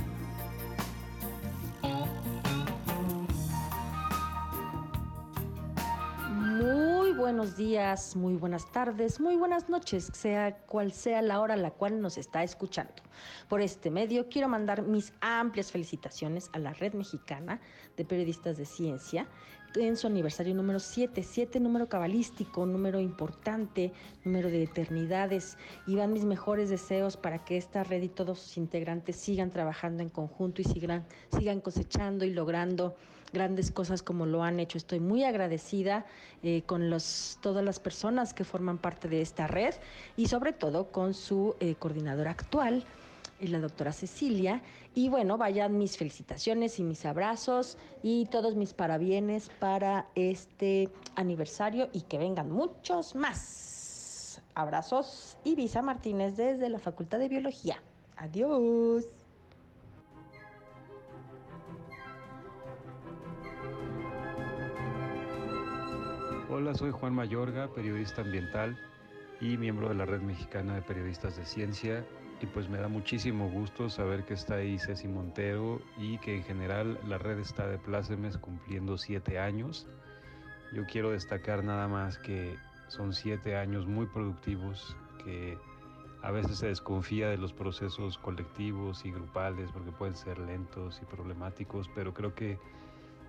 Buenos 7.25 7.57
días, 7.57 8.15
muy 8.15 8.35
buenas 8.35 8.71
tardes, 8.71 9.19
muy 9.19 9.35
buenas 9.35 9.67
noches, 9.67 10.11
sea 10.13 10.55
cual 10.67 10.91
sea 10.91 11.23
la 11.23 11.41
hora 11.41 11.55
a 11.55 11.57
la 11.57 11.71
cual 11.71 11.99
nos 11.99 12.19
está 12.19 12.43
escuchando. 12.43 12.93
Por 13.49 13.61
este 13.61 13.89
medio 13.89 14.29
quiero 14.29 14.47
mandar 14.47 14.83
mis 14.83 15.11
amplias 15.21 15.71
felicitaciones 15.71 16.51
a 16.53 16.59
la 16.59 16.73
Red 16.73 16.93
Mexicana 16.93 17.59
de 17.97 18.05
Periodistas 18.05 18.57
de 18.57 18.65
Ciencia 18.65 19.27
en 19.73 19.97
su 19.97 20.05
aniversario 20.05 20.53
número 20.53 20.79
7, 20.79 21.23
7 21.23 21.59
número 21.59 21.89
cabalístico, 21.89 22.67
número 22.67 22.99
importante, 22.99 23.91
número 24.23 24.49
de 24.49 24.61
eternidades 24.61 25.57
y 25.87 25.95
van 25.95 26.13
mis 26.13 26.25
mejores 26.25 26.69
deseos 26.69 27.17
para 27.17 27.43
que 27.43 27.57
esta 27.57 27.83
red 27.83 28.03
y 28.03 28.09
todos 28.09 28.37
sus 28.37 28.57
integrantes 28.57 29.15
sigan 29.15 29.49
trabajando 29.49 30.03
en 30.03 30.09
conjunto 30.09 30.61
y 30.61 30.65
sigan, 30.65 31.07
sigan 31.35 31.59
cosechando 31.59 32.23
y 32.23 32.33
logrando 32.33 32.95
grandes 33.35 33.69
cosas 33.69 34.01
como 34.01 34.25
lo 34.25 34.43
han 34.43 34.59
hecho. 34.59 34.77
Estoy 34.77 34.99
muy 34.99 35.23
agradecida 35.23 36.05
eh, 36.41 36.63
con 36.65 36.89
los, 36.89 37.37
todas 37.41 37.63
las 37.63 37.79
personas 37.79 38.33
que 38.33 38.45
forman 38.45 38.79
parte 38.79 39.07
de 39.09 39.21
esta 39.21 39.45
red 39.45 39.75
y 40.17 40.27
sobre 40.27 40.53
todo 40.53 40.91
con 40.91 41.13
su 41.13 41.55
eh, 41.59 41.75
coordinadora 41.75 42.31
actual, 42.31 42.85
eh, 43.39 43.47
la 43.49 43.59
doctora 43.59 43.91
Cecilia. 43.91 44.61
Y 44.95 45.09
bueno, 45.09 45.37
vayan 45.37 45.77
mis 45.77 45.97
felicitaciones 45.97 46.79
y 46.79 46.83
mis 46.83 47.05
abrazos 47.05 47.77
y 48.01 48.25
todos 48.27 48.55
mis 48.55 48.73
parabienes 48.73 49.51
para 49.59 50.07
este 50.15 50.89
aniversario 51.15 51.89
y 51.91 52.01
que 52.01 52.17
vengan 52.17 52.49
muchos 52.49 53.13
más. 53.15 54.41
Abrazos 54.55 55.37
Visa 55.43 55.81
Martínez 55.81 56.37
desde 56.37 56.69
la 56.69 56.79
Facultad 56.79 57.19
de 57.19 57.27
Biología. 57.27 57.81
Adiós. 58.15 59.05
Hola, 66.47 66.75
soy 66.75 66.91
Juan 66.91 67.15
Mayorga, 67.15 67.69
periodista 67.69 68.21
ambiental 68.21 68.77
y 69.41 69.57
miembro 69.57 69.89
de 69.89 69.95
la 69.95 70.05
Red 70.05 70.21
Mexicana 70.21 70.75
de 70.75 70.83
Periodistas 70.83 71.37
de 71.37 71.43
Ciencia. 71.43 72.05
Y 72.39 72.45
pues 72.45 72.69
me 72.69 72.77
da 72.77 72.87
muchísimo 72.87 73.49
gusto 73.49 73.89
saber 73.89 74.25
que 74.25 74.35
está 74.35 74.55
ahí 74.55 74.77
Ceci 74.77 75.07
Montero 75.07 75.81
y 75.97 76.19
que 76.19 76.35
en 76.35 76.43
general 76.43 76.99
la 77.07 77.17
red 77.17 77.39
está 77.39 77.65
de 77.65 77.79
plácemes 77.79 78.37
cumpliendo 78.37 78.99
siete 78.99 79.39
años. 79.39 79.87
Yo 80.71 80.85
quiero 80.85 81.09
destacar 81.09 81.63
nada 81.63 81.87
más 81.87 82.19
que 82.19 82.55
son 82.89 83.13
siete 83.13 83.57
años 83.57 83.87
muy 83.87 84.05
productivos 84.05 84.95
que 85.23 85.57
a 86.21 86.29
veces 86.29 86.59
se 86.59 86.67
desconfía 86.67 87.27
de 87.27 87.37
los 87.37 87.53
procesos 87.53 88.19
colectivos 88.19 89.03
y 89.03 89.11
grupales 89.11 89.71
porque 89.71 89.91
pueden 89.91 90.15
ser 90.15 90.37
lentos 90.37 90.99
y 91.01 91.05
problemáticos, 91.05 91.89
pero 91.95 92.13
creo 92.13 92.35
que 92.35 92.59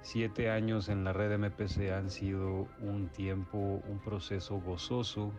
siete 0.06 0.50
años 0.50 0.88
en 0.88 1.02
la 1.02 1.12
red 1.12 1.36
MPC 1.36 1.90
han 1.90 2.10
sido 2.10 2.68
un 2.80 3.08
tiempo, 3.08 3.82
un 3.88 3.98
proceso 3.98 4.60
gozoso, 4.60 5.32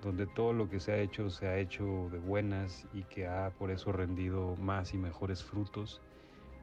donde 0.00 0.28
todo 0.28 0.52
lo 0.52 0.70
que 0.70 0.78
se 0.78 0.92
ha 0.92 0.98
hecho 0.98 1.28
se 1.28 1.48
ha 1.48 1.58
hecho 1.58 2.08
de 2.12 2.20
buenas 2.20 2.86
y 2.94 3.02
que 3.02 3.26
ha 3.26 3.50
por 3.58 3.72
eso 3.72 3.90
rendido 3.90 4.54
más 4.60 4.94
y 4.94 4.96
mejores 4.96 5.42
frutos. 5.42 6.00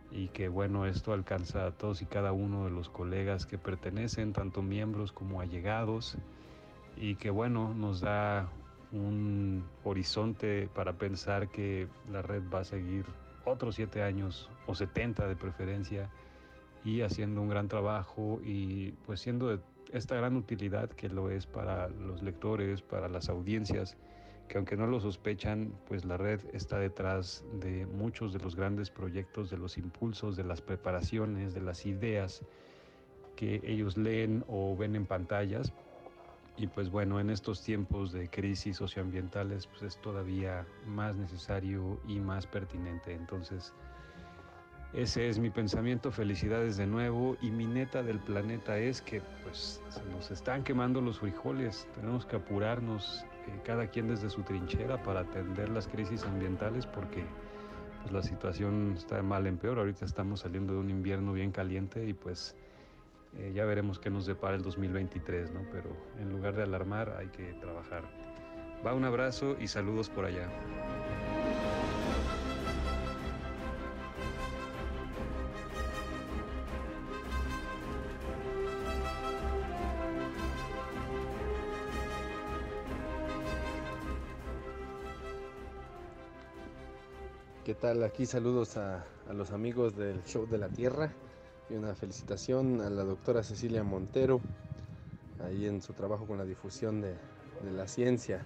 Y 0.09 0.29
que 0.29 0.47
bueno, 0.47 0.85
esto 0.85 1.11
alcanza 1.11 1.65
a 1.65 1.71
todos 1.71 2.01
y 2.01 2.05
cada 2.05 2.31
uno 2.31 2.63
de 2.63 2.71
los 2.71 2.87
colegas 2.87 3.45
que 3.45 3.57
pertenecen, 3.57 4.31
tanto 4.31 4.61
miembros 4.61 5.11
como 5.11 5.41
allegados, 5.41 6.17
y 6.95 7.15
que 7.15 7.29
bueno, 7.29 7.73
nos 7.73 7.99
da 7.99 8.47
un 8.93 9.65
horizonte 9.83 10.69
para 10.73 10.93
pensar 10.93 11.49
que 11.49 11.89
la 12.09 12.21
red 12.21 12.43
va 12.49 12.59
a 12.59 12.63
seguir 12.63 13.05
otros 13.43 13.75
siete 13.75 14.01
años 14.01 14.49
o 14.65 14.75
70 14.75 15.27
de 15.27 15.35
preferencia 15.35 16.09
y 16.83 17.01
haciendo 17.01 17.41
un 17.41 17.49
gran 17.49 17.67
trabajo 17.67 18.39
y 18.43 18.91
pues 19.05 19.21
siendo 19.21 19.47
de 19.47 19.59
esta 19.91 20.15
gran 20.15 20.35
utilidad 20.35 20.89
que 20.89 21.09
lo 21.09 21.29
es 21.29 21.45
para 21.45 21.87
los 21.87 22.23
lectores, 22.23 22.81
para 22.81 23.07
las 23.07 23.29
audiencias 23.29 23.95
que 24.47 24.57
aunque 24.57 24.77
no 24.77 24.87
lo 24.87 24.99
sospechan, 24.99 25.73
pues 25.87 26.05
la 26.05 26.17
red 26.17 26.39
está 26.53 26.77
detrás 26.77 27.43
de 27.53 27.85
muchos 27.85 28.33
de 28.33 28.39
los 28.39 28.55
grandes 28.55 28.89
proyectos, 28.89 29.49
de 29.49 29.57
los 29.57 29.77
impulsos, 29.77 30.35
de 30.35 30.43
las 30.43 30.61
preparaciones, 30.61 31.53
de 31.53 31.61
las 31.61 31.85
ideas 31.85 32.43
que 33.35 33.61
ellos 33.63 33.97
leen 33.97 34.43
o 34.47 34.75
ven 34.75 34.95
en 34.95 35.05
pantallas. 35.05 35.73
Y 36.55 36.67
pues 36.67 36.91
bueno, 36.91 37.19
en 37.19 37.31
estos 37.31 37.63
tiempos 37.63 38.11
de 38.11 38.29
crisis 38.29 38.77
socioambientales, 38.77 39.65
pues 39.65 39.81
es 39.81 40.01
todavía 40.01 40.67
más 40.85 41.15
necesario 41.15 41.99
y 42.07 42.19
más 42.19 42.45
pertinente. 42.45 43.13
Entonces, 43.13 43.73
ese 44.93 45.27
es 45.27 45.39
mi 45.39 45.49
pensamiento, 45.49 46.11
felicidades 46.11 46.77
de 46.77 46.85
nuevo 46.85 47.35
y 47.41 47.49
mi 47.49 47.65
neta 47.65 48.03
del 48.03 48.19
planeta 48.19 48.77
es 48.77 49.01
que 49.01 49.21
pues 49.43 49.81
se 49.89 50.03
nos 50.05 50.29
están 50.29 50.63
quemando 50.63 51.01
los 51.01 51.19
frijoles, 51.19 51.87
tenemos 51.95 52.27
que 52.27 52.35
apurarnos 52.35 53.25
eh, 53.47 53.59
cada 53.65 53.87
quien 53.87 54.07
desde 54.07 54.29
su 54.29 54.43
trinchera 54.43 55.01
para 55.01 55.21
atender 55.21 55.69
las 55.69 55.87
crisis 55.87 56.23
ambientales 56.23 56.85
porque 56.85 57.25
pues, 58.01 58.11
la 58.11 58.21
situación 58.21 58.93
está 58.95 59.15
de 59.15 59.23
mal 59.23 59.47
en 59.47 59.57
peor, 59.57 59.79
ahorita 59.79 60.05
estamos 60.05 60.41
saliendo 60.41 60.73
de 60.73 60.79
un 60.79 60.91
invierno 60.91 61.33
bien 61.33 61.51
caliente 61.51 62.05
y 62.05 62.13
pues 62.13 62.55
eh, 63.37 63.51
ya 63.55 63.65
veremos 63.65 63.97
qué 63.97 64.11
nos 64.11 64.27
depara 64.27 64.55
el 64.55 64.61
2023, 64.61 65.51
¿no? 65.53 65.61
Pero 65.71 65.89
en 66.19 66.29
lugar 66.29 66.55
de 66.55 66.63
alarmar 66.63 67.15
hay 67.17 67.29
que 67.29 67.53
trabajar. 67.53 68.03
Va 68.85 68.93
un 68.93 69.05
abrazo 69.05 69.55
y 69.59 69.67
saludos 69.67 70.09
por 70.09 70.25
allá. 70.25 70.49
¿Qué 87.65 87.75
tal? 87.75 88.03
Aquí 88.03 88.25
saludos 88.25 88.75
a, 88.75 89.05
los 89.33 89.51
amigos 89.51 89.95
del 89.95 90.21
Show 90.25 90.49
de 90.49 90.57
la 90.57 90.67
Tierra 90.67 91.13
y 91.69 91.75
una 91.75 91.95
felicitación 91.95 92.81
a 92.81 92.89
la 92.89 93.05
doctora 93.05 93.41
Cecilia 93.41 93.83
Montero, 93.83 94.41
ahí 95.45 95.65
en 95.65 95.81
su 95.81 95.93
trabajo 95.93 96.27
con 96.27 96.37
la 96.37 96.43
difusión 96.43 96.99
de, 96.99 97.11
de 97.63 97.71
la 97.71 97.87
ciencia. 97.87 98.43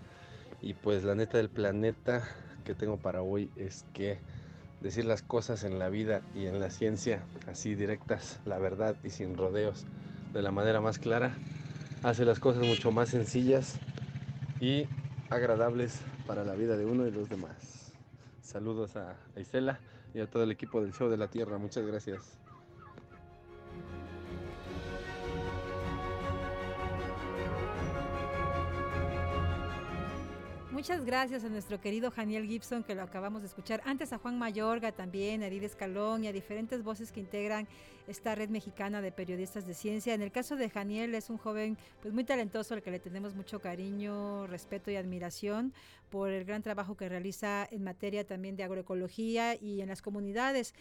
Y 0.61 0.75
pues 0.75 1.03
la 1.03 1.15
neta 1.15 1.37
del 1.39 1.49
planeta 1.49 2.27
que 2.63 2.75
tengo 2.75 2.97
para 2.97 3.23
hoy 3.23 3.49
es 3.55 3.85
que 3.91 4.19
decir 4.81 5.05
las 5.05 5.23
cosas 5.23 5.63
en 5.63 5.79
la 5.79 5.89
vida 5.89 6.21
y 6.35 6.45
en 6.45 6.59
la 6.59 6.69
ciencia 6.69 7.23
así 7.47 7.73
directas, 7.73 8.39
la 8.45 8.59
verdad 8.59 8.97
y 9.03 9.09
sin 9.09 9.35
rodeos, 9.35 9.87
de 10.31 10.43
la 10.43 10.51
manera 10.51 10.79
más 10.79 10.99
clara, 10.99 11.35
hace 12.03 12.23
las 12.23 12.39
cosas 12.39 12.67
mucho 12.67 12.91
más 12.91 13.09
sencillas 13.09 13.79
y 14.59 14.85
agradables 15.31 16.01
para 16.27 16.43
la 16.43 16.53
vida 16.53 16.77
de 16.77 16.85
uno 16.85 17.07
y 17.07 17.11
los 17.11 17.29
demás. 17.29 17.76
Saludos 18.57 18.95
a 18.95 19.15
Isela 19.35 19.79
y 20.15 20.19
a 20.19 20.25
todo 20.25 20.41
el 20.41 20.49
equipo 20.49 20.81
del 20.81 20.91
Show 20.91 21.11
de 21.11 21.17
la 21.17 21.27
Tierra. 21.27 21.59
Muchas 21.59 21.85
gracias. 21.85 22.39
Muchas 30.77 31.03
gracias 31.05 31.43
a 31.43 31.49
nuestro 31.49 31.81
querido 31.81 32.11
Janiel 32.11 32.45
Gibson, 32.45 32.83
que 32.83 32.93
lo 32.93 33.01
acabamos 33.01 33.41
de 33.41 33.47
escuchar. 33.47 33.81
Antes 33.83 34.13
a 34.13 34.19
Juan 34.19 34.37
Mayorga 34.37 34.91
también, 34.91 35.41
a 35.41 35.47
Edith 35.47 35.63
Escalón 35.63 36.23
y 36.23 36.27
a 36.27 36.31
diferentes 36.31 36.83
voces 36.83 37.11
que 37.11 37.19
integran 37.19 37.67
esta 38.07 38.35
red 38.35 38.49
mexicana 38.49 39.01
de 39.01 39.11
periodistas 39.11 39.65
de 39.65 39.73
ciencia. 39.73 40.13
En 40.13 40.21
el 40.21 40.31
caso 40.31 40.55
de 40.55 40.69
Janiel, 40.69 41.15
es 41.15 41.31
un 41.31 41.37
joven 41.37 41.79
pues 41.99 42.13
muy 42.13 42.25
talentoso 42.25 42.75
al 42.75 42.83
que 42.83 42.91
le 42.91 42.99
tenemos 42.99 43.33
mucho 43.33 43.59
cariño, 43.59 44.45
respeto 44.45 44.91
y 44.91 44.97
admiración 44.97 45.73
por 46.11 46.29
el 46.29 46.45
gran 46.45 46.61
trabajo 46.61 46.95
que 46.95 47.09
realiza 47.09 47.67
en 47.71 47.83
materia 47.83 48.27
también 48.27 48.55
de 48.55 48.63
agroecología 48.63 49.55
y 49.59 49.81
en 49.81 49.89
las 49.89 50.03
comunidades 50.03 50.75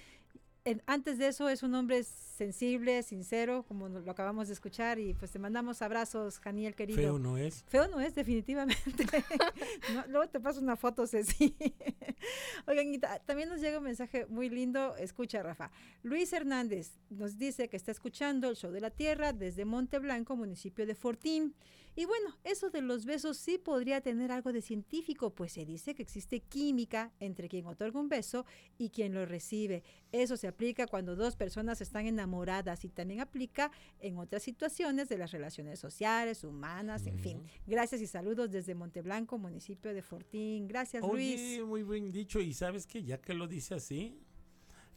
antes 0.86 1.18
de 1.18 1.28
eso 1.28 1.48
es 1.48 1.62
un 1.62 1.74
hombre 1.74 2.02
sensible, 2.02 3.02
sincero, 3.02 3.64
como 3.66 3.88
lo 3.88 4.10
acabamos 4.10 4.48
de 4.48 4.54
escuchar, 4.54 4.98
y 4.98 5.14
pues 5.14 5.30
te 5.30 5.38
mandamos 5.38 5.80
abrazos, 5.80 6.38
Janiel 6.38 6.74
querido. 6.74 6.98
Feo 6.98 7.18
no 7.18 7.38
es. 7.38 7.64
Feo 7.68 7.88
no 7.88 8.00
es, 8.00 8.14
definitivamente. 8.14 9.06
luego 10.08 10.28
te 10.28 10.40
paso 10.40 10.60
una 10.60 10.76
foto, 10.76 11.06
Ceci. 11.06 11.54
Oigan, 12.66 13.00
también 13.24 13.48
nos 13.48 13.60
llega 13.60 13.78
un 13.78 13.84
mensaje 13.84 14.26
muy 14.26 14.50
lindo. 14.50 14.96
Escucha, 14.96 15.42
Rafa. 15.42 15.70
Luis 16.02 16.32
Hernández 16.32 16.92
nos 17.10 17.38
dice 17.38 17.68
que 17.68 17.76
está 17.76 17.92
escuchando 17.92 18.50
el 18.50 18.56
show 18.56 18.70
de 18.70 18.80
la 18.80 18.90
Tierra 18.90 19.32
desde 19.32 19.64
Monte 19.64 19.98
Blanco, 19.98 20.36
municipio 20.36 20.86
de 20.86 20.94
Fortín. 20.94 21.54
Y 21.96 22.04
bueno, 22.04 22.36
eso 22.44 22.68
de 22.68 22.82
los 22.82 23.06
besos 23.06 23.38
sí 23.38 23.56
podría 23.56 24.02
tener 24.02 24.30
algo 24.30 24.52
de 24.52 24.60
científico, 24.60 25.30
pues 25.34 25.52
se 25.52 25.64
dice 25.64 25.94
que 25.94 26.02
existe 26.02 26.40
química 26.40 27.10
entre 27.20 27.48
quien 27.48 27.66
otorga 27.66 27.98
un 27.98 28.10
beso 28.10 28.44
y 28.76 28.90
quien 28.90 29.14
lo 29.14 29.24
recibe. 29.24 29.82
Eso 30.12 30.36
se 30.36 30.46
aplica 30.46 30.86
cuando 30.86 31.16
dos 31.16 31.36
personas 31.36 31.80
están 31.80 32.04
enamoradas 32.04 32.84
y 32.84 32.90
también 32.90 33.20
aplica 33.20 33.70
en 33.98 34.18
otras 34.18 34.42
situaciones 34.42 35.08
de 35.08 35.16
las 35.16 35.30
relaciones 35.30 35.80
sociales, 35.80 36.44
humanas, 36.44 37.06
en 37.06 37.18
fin. 37.18 37.42
Gracias 37.66 38.02
y 38.02 38.06
saludos 38.06 38.50
desde 38.50 38.74
Monteblanco, 38.74 39.38
municipio 39.38 39.94
de 39.94 40.02
Fortín. 40.02 40.68
Gracias, 40.68 41.02
Oye, 41.02 41.64
Muy 41.64 41.82
bien 41.82 42.12
dicho. 42.12 42.40
Y 42.40 42.52
sabes 42.52 42.86
que 42.86 43.04
ya 43.04 43.22
que 43.22 43.32
lo 43.32 43.48
dice 43.48 43.74
así, 43.74 44.20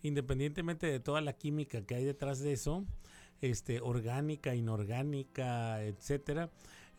independientemente 0.01 0.87
de 0.87 0.99
toda 0.99 1.21
la 1.21 1.31
química 1.31 1.81
que 1.81 1.95
hay 1.95 2.03
detrás 2.03 2.39
de 2.39 2.51
eso, 2.51 2.85
este, 3.41 3.79
orgánica, 3.79 4.53
inorgánica, 4.53 5.81
etcétera, 5.83 6.49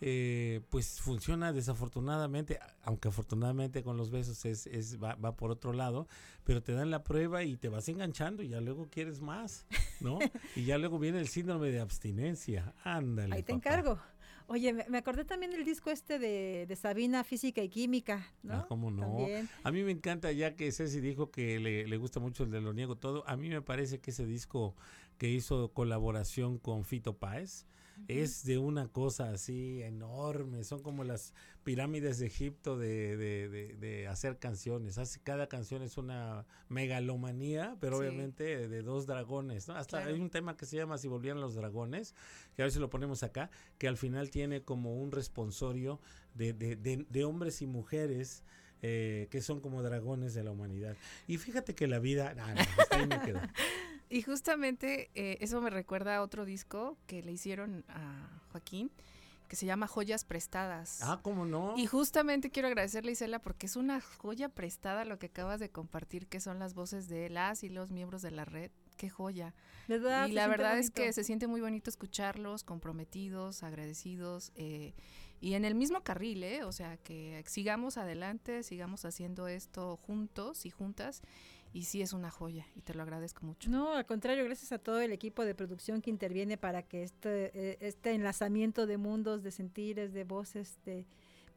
eh, 0.00 0.62
pues 0.70 1.00
funciona 1.00 1.52
desafortunadamente, 1.52 2.58
aunque 2.82 3.08
afortunadamente 3.08 3.82
con 3.82 3.96
los 3.96 4.10
besos 4.10 4.44
es, 4.46 4.66
es 4.66 5.02
va, 5.02 5.14
va, 5.16 5.36
por 5.36 5.50
otro 5.50 5.72
lado, 5.72 6.08
pero 6.44 6.62
te 6.62 6.72
dan 6.72 6.90
la 6.90 7.02
prueba 7.02 7.42
y 7.42 7.56
te 7.56 7.68
vas 7.68 7.88
enganchando 7.88 8.42
y 8.42 8.48
ya 8.48 8.60
luego 8.60 8.88
quieres 8.88 9.20
más, 9.20 9.66
¿no? 10.00 10.18
y 10.56 10.64
ya 10.64 10.78
luego 10.78 10.98
viene 10.98 11.18
el 11.18 11.28
síndrome 11.28 11.70
de 11.70 11.80
abstinencia. 11.80 12.74
Ándale. 12.82 13.34
Ahí 13.34 13.42
te 13.42 13.52
encargo. 13.52 13.98
Oye, 14.46 14.72
me, 14.72 14.98
acordé 14.98 15.24
también 15.24 15.52
del 15.52 15.64
disco 15.64 15.90
este 15.90 16.18
de, 16.18 16.66
de, 16.66 16.74
Sabina, 16.74 17.22
Física 17.22 17.62
y 17.62 17.68
Química, 17.68 18.26
¿no? 18.42 18.54
Ah, 18.54 18.66
¿cómo 18.68 18.90
no? 18.90 19.24
A 19.62 19.70
mí 19.70 19.84
me 19.84 19.92
encanta, 19.92 20.32
ya 20.32 20.56
que 20.56 20.72
Ceci 20.72 21.00
dijo 21.00 21.30
que 21.30 21.60
le, 21.60 21.86
le 21.86 21.96
gusta 21.98 22.18
mucho 22.18 22.42
el 22.42 22.50
de 22.50 22.60
Lo 22.60 22.72
Niego 22.72 22.96
Todo, 22.96 23.22
a 23.28 23.36
mí 23.36 23.48
me 23.48 23.62
parece 23.62 24.00
que 24.00 24.10
ese 24.10 24.26
disco 24.26 24.74
que 25.18 25.28
hizo 25.28 25.72
colaboración 25.72 26.58
con 26.58 26.82
Fito 26.82 27.16
Páez, 27.16 27.64
es 28.08 28.44
de 28.44 28.58
una 28.58 28.88
cosa 28.88 29.30
así 29.30 29.82
enorme, 29.82 30.64
son 30.64 30.82
como 30.82 31.04
las 31.04 31.32
pirámides 31.62 32.18
de 32.18 32.26
Egipto 32.26 32.78
de, 32.78 33.16
de, 33.16 33.76
de, 33.76 34.08
hacer 34.08 34.38
canciones. 34.38 34.98
Cada 35.22 35.48
canción 35.48 35.82
es 35.82 35.98
una 35.98 36.46
megalomanía, 36.68 37.76
pero 37.80 37.98
obviamente 37.98 38.68
de 38.68 38.82
dos 38.82 39.06
dragones. 39.06 39.68
¿no? 39.68 39.74
Hasta 39.74 39.98
hay 39.98 40.20
un 40.20 40.30
tema 40.30 40.56
que 40.56 40.66
se 40.66 40.76
llama 40.76 40.98
Si 40.98 41.08
volvieran 41.08 41.40
los 41.40 41.54
dragones, 41.54 42.14
que 42.56 42.62
a 42.62 42.64
veces 42.64 42.80
lo 42.80 42.90
ponemos 42.90 43.22
acá, 43.22 43.50
que 43.78 43.88
al 43.88 43.96
final 43.96 44.30
tiene 44.30 44.62
como 44.62 44.96
un 44.96 45.12
responsorio 45.12 46.00
de, 46.34 47.24
hombres 47.24 47.62
y 47.62 47.66
mujeres. 47.66 48.42
Eh, 48.82 49.28
que 49.30 49.42
son 49.42 49.60
como 49.60 49.82
dragones 49.82 50.32
de 50.32 50.42
la 50.42 50.52
humanidad. 50.52 50.96
Y 51.26 51.36
fíjate 51.36 51.74
que 51.74 51.86
la 51.86 51.98
vida... 51.98 52.34
Ah, 52.38 52.54
ahí 52.92 53.06
me 53.06 53.20
quedo. 53.20 53.38
Y 54.10 54.22
justamente 54.22 55.08
eh, 55.14 55.38
eso 55.40 55.60
me 55.60 55.70
recuerda 55.70 56.16
a 56.16 56.22
otro 56.22 56.44
disco 56.44 56.98
que 57.06 57.22
le 57.22 57.30
hicieron 57.30 57.84
a 57.88 58.42
Joaquín, 58.50 58.90
que 59.46 59.54
se 59.54 59.66
llama 59.66 59.86
Joyas 59.86 60.24
Prestadas. 60.24 60.98
Ah, 61.02 61.20
¿cómo 61.22 61.46
no? 61.46 61.74
Y 61.76 61.86
justamente 61.86 62.50
quiero 62.50 62.66
agradecerle, 62.66 63.12
Isela, 63.12 63.38
porque 63.38 63.66
es 63.66 63.76
una 63.76 64.00
joya 64.00 64.48
prestada 64.48 65.04
lo 65.04 65.20
que 65.20 65.26
acabas 65.26 65.60
de 65.60 65.70
compartir, 65.70 66.26
que 66.26 66.40
son 66.40 66.58
las 66.58 66.74
voces 66.74 67.08
de 67.08 67.30
las 67.30 67.62
y 67.62 67.68
los 67.68 67.92
miembros 67.92 68.20
de 68.22 68.32
la 68.32 68.44
red. 68.44 68.72
Qué 68.96 69.08
joya. 69.08 69.54
y 69.88 70.32
la 70.32 70.46
verdad 70.48 70.76
es 70.76 70.90
que 70.90 71.12
se 71.12 71.24
siente 71.24 71.46
muy 71.46 71.60
bonito 71.60 71.88
escucharlos, 71.88 72.64
comprometidos, 72.64 73.62
agradecidos. 73.62 74.50
Eh, 74.56 74.92
y 75.40 75.54
en 75.54 75.64
el 75.64 75.74
mismo 75.74 76.02
carril, 76.02 76.44
¿eh? 76.44 76.64
O 76.64 76.72
sea, 76.72 76.98
que 76.98 77.42
sigamos 77.46 77.96
adelante, 77.96 78.62
sigamos 78.62 79.04
haciendo 79.04 79.48
esto 79.48 79.96
juntos 79.96 80.66
y 80.66 80.70
juntas. 80.70 81.22
Y 81.72 81.84
sí 81.84 82.02
es 82.02 82.12
una 82.12 82.30
joya 82.30 82.66
y 82.74 82.80
te 82.80 82.94
lo 82.94 83.02
agradezco 83.02 83.46
mucho. 83.46 83.70
No, 83.70 83.94
al 83.94 84.06
contrario, 84.06 84.44
gracias 84.44 84.72
a 84.72 84.78
todo 84.78 85.00
el 85.00 85.12
equipo 85.12 85.44
de 85.44 85.54
producción 85.54 86.02
que 86.02 86.10
interviene 86.10 86.56
para 86.56 86.82
que 86.82 87.04
este, 87.04 87.52
eh, 87.54 87.78
este 87.80 88.12
enlazamiento 88.12 88.86
de 88.86 88.96
mundos, 88.96 89.42
de 89.42 89.52
sentires, 89.52 90.12
de 90.12 90.24
voces, 90.24 90.78
de 90.84 91.06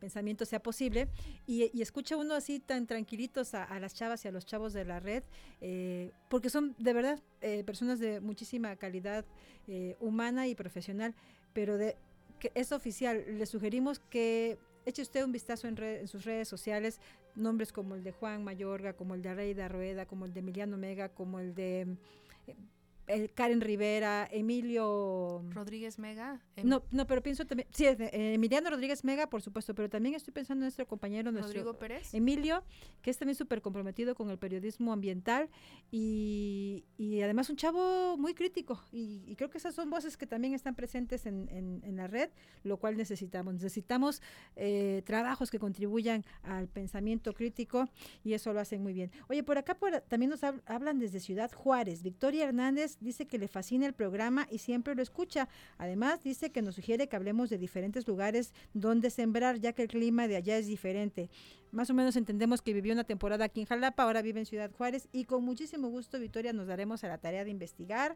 pensamiento 0.04 0.44
sea 0.44 0.62
posible. 0.62 1.08
Y, 1.48 1.82
escucha 1.82 2.18
uno 2.18 2.34
así 2.36 2.60
tan 2.60 2.88
tranquilitos 2.88 3.54
a, 3.54 3.80
las 3.80 3.94
chavas 3.94 4.26
y 4.26 4.28
a 4.28 4.32
los 4.32 4.46
chavos 4.46 4.74
de 4.74 4.84
la 4.84 5.00
red, 5.00 5.24
eh, 5.62 6.12
porque 6.30 6.50
son 6.50 6.76
de 6.78 6.92
verdad 6.92 7.20
eh, 7.40 7.64
personas 7.64 8.00
de 8.00 8.20
muchísima 8.20 8.76
calidad 8.76 9.24
eh, 9.70 9.96
humana 10.02 10.46
y 10.48 10.56
profesional, 10.56 11.16
pero 11.54 11.78
de 11.78 11.96
que 12.40 12.52
es 12.54 12.74
oficial. 12.74 13.24
Le 13.38 13.46
sugerimos 13.46 14.00
que 14.00 14.58
eche 14.86 15.02
usted 15.02 15.24
un 15.24 15.32
vistazo 15.32 15.70
en, 15.70 16.08
sus 16.10 16.26
redes 16.26 16.50
sociales, 16.50 17.00
nombres 17.36 17.72
como 17.72 17.96
el 17.96 18.04
de 18.04 18.12
Juan 18.12 18.44
Mayorga, 18.44 18.94
como 18.94 19.16
el 19.16 19.22
de 19.22 19.34
Reida 19.34 19.68
Rueda, 19.68 20.06
como 20.06 20.26
el 20.26 20.34
de 20.34 20.40
Emiliano 20.40 20.78
Mega, 20.78 21.10
como 21.10 21.40
el 21.40 21.54
de 21.56 21.98
eh, 22.48 22.56
el 23.08 23.34
Karen 23.34 23.62
Rivera, 23.62 24.28
Emilio 24.32 25.44
Rodríguez 25.52 26.00
Mega. 26.00 26.42
Em 26.56 26.68
no, 26.68 26.84
no, 26.92 27.06
pero 27.08 27.22
pienso 27.22 27.46
también, 27.46 27.68
sí, 27.72 27.86
eh, 27.86 28.34
Emiliano 28.34 28.70
Rodríguez 28.70 29.04
Mega, 29.04 29.28
por 29.28 29.42
supuesto, 29.42 29.76
pero 29.76 29.90
también 29.90 30.16
estoy 30.16 30.34
pensando 30.34 30.62
en 30.62 30.66
nuestro 30.66 30.88
compañero, 30.88 31.32
Rodrigo 31.32 31.48
nuestro 31.48 31.80
Pérez. 31.80 32.14
Emilio, 32.14 32.64
que 33.02 33.12
es 33.12 33.18
también 33.18 33.36
súper 33.36 33.62
comprometido 33.62 34.16
con 34.16 34.30
el 34.30 34.38
periodismo 34.38 34.94
ambiental 34.94 35.50
y, 35.92 36.86
y, 36.98 37.22
además 37.22 37.50
un 37.50 37.58
chavo 37.58 38.18
muy 38.18 38.34
crítico. 38.34 38.82
Y, 38.92 39.24
y, 39.26 39.36
creo 39.36 39.50
que 39.50 39.58
esas 39.58 39.76
son 39.76 39.90
voces 39.90 40.18
que 40.18 40.28
también 40.28 40.54
están 40.54 40.76
presentes 40.76 41.26
en, 41.26 41.50
en, 41.50 41.82
en 41.84 41.96
la 41.98 42.08
red, 42.08 42.30
lo 42.64 42.78
cual 42.78 42.98
necesitamos. 42.98 43.54
Necesitamos 43.54 44.22
eh, 44.56 45.02
trabajos 45.06 45.52
que 45.52 45.60
contribuyan 45.60 46.24
al 46.44 46.68
pensamiento 46.68 47.34
crítico 47.34 47.90
y 48.24 48.34
eso 48.34 48.54
lo 48.54 48.60
hacen 48.60 48.82
muy 48.82 48.94
bien. 48.94 49.12
Oye, 49.28 49.44
por 49.44 49.58
acá 49.58 49.76
por, 49.76 50.02
también 50.02 50.30
nos 50.30 50.44
hablan 50.44 51.00
desde 51.00 51.20
Ciudad 51.20 51.52
Juárez. 51.52 52.04
Victoria 52.04 52.46
Hernández 52.46 52.93
dice 53.00 53.26
que 53.26 53.38
le 53.38 53.48
fascina 53.48 53.86
el 53.86 53.94
programa 53.94 54.48
y 54.50 54.60
siempre 54.60 54.96
lo 54.96 55.02
escucha. 55.02 55.48
Además, 55.78 56.24
dice 56.24 56.52
que 56.52 56.62
nos 56.62 56.76
sugiere 56.76 57.08
que 57.08 57.16
hablemos 57.16 57.50
de 57.50 57.58
diferentes 57.58 58.08
lugares 58.08 58.54
donde 58.74 59.10
sembrar, 59.10 59.60
ya 59.60 59.74
que 59.74 59.84
el 59.84 59.88
clima 59.88 60.28
de 60.28 60.36
allá 60.36 60.58
es 60.58 60.68
diferente. 60.68 61.30
Más 61.72 61.90
o 61.90 61.94
menos 61.94 62.16
entendemos 62.16 62.62
que 62.62 62.74
vivió 62.74 62.94
una 62.94 63.04
temporada 63.04 63.46
aquí 63.46 63.62
en 63.62 63.66
Jalapa, 63.66 64.04
ahora 64.04 64.22
vive 64.22 64.40
en 64.40 64.46
Ciudad 64.46 64.72
Juárez 64.72 65.08
y 65.12 65.26
con 65.26 65.44
muchísimo 65.44 65.90
gusto, 65.90 66.20
Victoria, 66.20 66.54
nos 66.54 66.68
daremos 66.68 67.04
a 67.04 67.08
la 67.08 67.18
tarea 67.18 67.44
de 67.44 67.50
investigar 67.50 68.16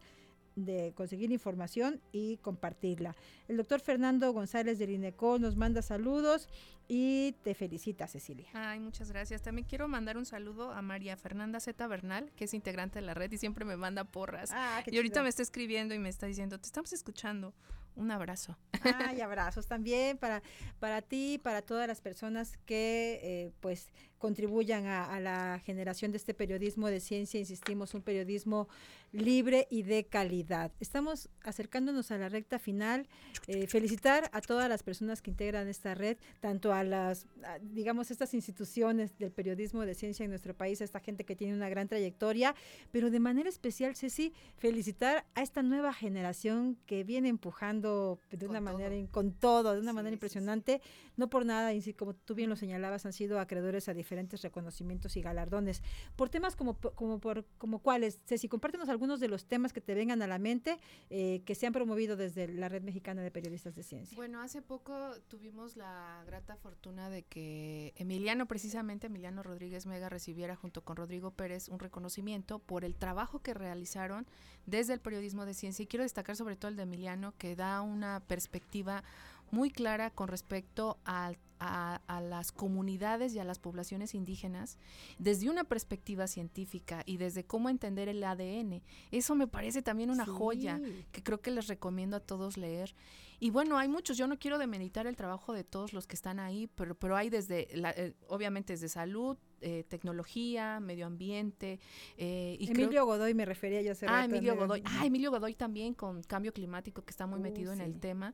de 0.57 0.91
conseguir 0.95 1.31
información 1.31 2.01
y 2.11 2.37
compartirla. 2.37 3.15
El 3.47 3.57
doctor 3.57 3.79
Fernando 3.79 4.33
González 4.33 4.79
del 4.79 4.89
INECO 4.89 5.37
nos 5.37 5.55
manda 5.55 5.81
saludos 5.81 6.49
y 6.87 7.33
te 7.43 7.53
felicita, 7.53 8.07
Cecilia. 8.07 8.47
Ay, 8.53 8.79
muchas 8.79 9.11
gracias. 9.11 9.43
También 9.43 9.67
quiero 9.67 9.87
mandar 9.87 10.17
un 10.17 10.25
saludo 10.25 10.71
a 10.71 10.81
María 10.81 11.15
Fernanda 11.15 11.59
Zeta 11.59 11.87
Bernal, 11.87 12.31
que 12.35 12.45
es 12.45 12.53
integrante 12.55 12.99
de 12.99 13.05
la 13.05 13.13
red 13.13 13.31
y 13.31 13.37
siempre 13.37 13.65
me 13.65 13.77
manda 13.77 14.03
porras. 14.03 14.49
Ah, 14.51 14.81
y 14.85 14.95
ahorita 14.97 15.15
chido. 15.15 15.23
me 15.23 15.29
está 15.29 15.43
escribiendo 15.43 15.93
y 15.93 15.99
me 15.99 16.09
está 16.09 16.25
diciendo, 16.25 16.59
te 16.59 16.65
estamos 16.65 16.91
escuchando. 16.91 17.53
Un 17.95 18.11
abrazo. 18.11 18.55
Ay, 18.83 19.21
abrazos 19.21 19.65
también 19.65 20.17
para, 20.17 20.43
para 20.79 21.01
ti, 21.01 21.39
para 21.41 21.63
todas 21.63 21.87
las 21.87 21.99
personas 21.99 22.55
que 22.65 23.19
eh, 23.23 23.51
pues 23.59 23.91
contribuyan 24.19 24.85
a, 24.85 25.15
a, 25.15 25.19
la 25.19 25.59
generación 25.65 26.11
de 26.11 26.17
este 26.17 26.35
periodismo 26.35 26.87
de 26.87 26.99
ciencia, 26.99 27.39
insistimos, 27.39 27.95
un 27.95 28.03
periodismo 28.03 28.67
libre 29.11 29.67
y 29.69 29.83
de 29.83 30.05
calidad. 30.05 30.71
Estamos 30.79 31.29
acercándonos 31.41 32.11
a 32.11 32.17
la 32.17 32.29
recta 32.29 32.59
final. 32.59 33.07
Eh, 33.47 33.67
felicitar 33.67 34.29
a 34.33 34.41
todas 34.41 34.67
las 34.69 34.83
personas 34.83 35.21
que 35.21 35.31
integran 35.31 35.67
esta 35.67 35.95
red, 35.95 36.17
tanto 36.39 36.73
a 36.73 36.83
las, 36.83 37.25
a, 37.43 37.59
digamos, 37.59 38.11
estas 38.11 38.33
instituciones 38.33 39.17
del 39.17 39.31
periodismo 39.31 39.85
de 39.85 39.95
ciencia 39.95 40.23
en 40.23 40.31
nuestro 40.31 40.53
país, 40.55 40.81
a 40.81 40.83
esta 40.83 40.99
gente 40.99 41.23
que 41.23 41.35
tiene 41.35 41.53
una 41.53 41.69
gran 41.69 41.87
trayectoria, 41.87 42.55
pero 42.91 43.09
de 43.09 43.19
manera 43.19 43.49
especial, 43.49 43.95
Ceci, 43.95 44.33
felicitar 44.57 45.25
a 45.35 45.41
esta 45.41 45.63
nueva 45.63 45.93
generación 45.93 46.77
que 46.85 47.03
viene 47.03 47.29
empujando 47.29 48.19
de 48.31 48.47
una 48.47 48.61
manera, 48.61 48.95
con 49.11 49.31
todo, 49.31 49.73
de 49.73 49.79
una 49.79 49.91
sí, 49.91 49.95
manera 49.95 50.11
sí, 50.11 50.15
impresionante. 50.15 50.81
Sí. 50.83 50.89
No 51.17 51.29
por 51.29 51.45
nada, 51.45 51.73
y 51.73 51.93
como 51.93 52.13
tú 52.13 52.35
bien 52.35 52.49
lo 52.49 52.55
señalabas, 52.55 53.05
han 53.05 53.13
sido 53.13 53.39
acreedores 53.39 53.89
a 53.89 53.93
diferentes 53.93 54.41
reconocimientos 54.41 55.17
y 55.17 55.21
galardones. 55.21 55.81
Por 56.15 56.29
temas 56.29 56.55
como, 56.55 56.77
como, 56.77 57.19
por, 57.19 57.45
como 57.57 57.79
cuáles, 57.79 58.19
Ceci, 58.25 58.47
compártenos 58.47 58.89
algunos 58.89 58.96
de 58.97 59.27
los 59.27 59.45
temas 59.45 59.73
que 59.73 59.81
te 59.81 59.93
vengan 59.93 60.21
a 60.21 60.27
la 60.27 60.39
mente 60.39 60.79
eh, 61.09 61.41
que 61.45 61.55
se 61.55 61.67
han 61.67 61.73
promovido 61.73 62.15
desde 62.15 62.47
la 62.47 62.67
Red 62.67 62.81
Mexicana 62.81 63.21
de 63.21 63.31
Periodistas 63.31 63.75
de 63.75 63.83
Ciencia. 63.83 64.15
Bueno, 64.15 64.41
hace 64.41 64.61
poco 64.61 64.93
tuvimos 65.27 65.77
la 65.77 66.23
grata 66.25 66.55
fortuna 66.55 67.09
de 67.09 67.23
que 67.23 67.93
Emiliano, 67.95 68.47
precisamente 68.47 69.07
Emiliano 69.07 69.43
Rodríguez 69.43 69.85
Mega, 69.85 70.09
recibiera 70.09 70.55
junto 70.55 70.83
con 70.83 70.97
Rodrigo 70.97 71.31
Pérez 71.31 71.69
un 71.69 71.79
reconocimiento 71.79 72.59
por 72.59 72.83
el 72.83 72.95
trabajo 72.95 73.39
que 73.39 73.53
realizaron 73.53 74.25
desde 74.65 74.93
el 74.93 74.99
periodismo 74.99 75.45
de 75.45 75.53
ciencia. 75.53 75.83
Y 75.83 75.87
quiero 75.87 76.03
destacar 76.03 76.35
sobre 76.35 76.55
todo 76.55 76.69
el 76.69 76.75
de 76.75 76.83
Emiliano, 76.83 77.33
que 77.37 77.55
da 77.55 77.81
una 77.81 78.21
perspectiva 78.21 79.03
muy 79.51 79.69
clara 79.71 80.09
con 80.09 80.27
respecto 80.27 80.97
a, 81.05 81.33
a, 81.59 82.01
a, 82.07 82.21
las 82.21 82.51
comunidades 82.51 83.33
y 83.33 83.39
a 83.39 83.43
las 83.43 83.59
poblaciones 83.59 84.13
indígenas 84.13 84.77
desde 85.17 85.49
una 85.49 85.63
perspectiva 85.63 86.27
científica 86.27 87.03
y 87.05 87.17
desde 87.17 87.45
cómo 87.45 87.69
entender 87.69 88.09
el 88.09 88.23
ADN. 88.23 88.81
Eso 89.11 89.35
me 89.35 89.47
parece 89.47 89.81
también 89.81 90.09
una 90.09 90.25
sí. 90.25 90.31
joya 90.31 90.79
que 91.11 91.23
creo 91.23 91.41
que 91.41 91.51
les 91.51 91.67
recomiendo 91.67 92.17
a 92.17 92.19
todos 92.19 92.57
leer. 92.57 92.93
Y 93.39 93.51
bueno, 93.51 93.77
hay 93.77 93.87
muchos, 93.87 94.17
yo 94.17 94.25
no 94.27 94.39
quiero 94.39 94.57
demeritar 94.57 95.05
el 95.05 95.15
trabajo 95.15 95.53
de 95.53 95.63
todos 95.63 95.93
los 95.93 96.07
que 96.07 96.15
están 96.15 96.39
ahí, 96.39 96.67
pero, 96.75 96.95
pero 96.95 97.15
hay 97.15 97.29
desde, 97.29 97.67
la, 97.73 97.91
eh, 97.91 98.15
obviamente 98.29 98.73
desde 98.73 98.89
salud, 98.89 99.37
eh, 99.61 99.83
tecnología, 99.87 100.79
medio 100.79 101.05
ambiente. 101.05 101.79
Eh, 102.17 102.57
y 102.59 102.65
Emilio 102.65 102.89
creo, 102.89 103.05
Godoy 103.05 103.35
me 103.35 103.45
refería 103.45 103.81
yo 103.83 103.91
hace 103.91 104.07
Ah, 104.09 104.25
Emilio 104.25 104.55
Godoy. 104.55 104.81
Ah, 104.85 105.05
Emilio 105.05 105.29
Godoy 105.29 105.53
también 105.53 105.93
con 105.93 106.23
cambio 106.23 106.51
climático 106.51 107.03
que 107.03 107.11
está 107.11 107.27
muy 107.27 107.39
uh, 107.39 107.43
metido 107.43 107.73
sí. 107.73 107.79
en 107.79 107.85
el 107.85 107.99
tema 107.99 108.33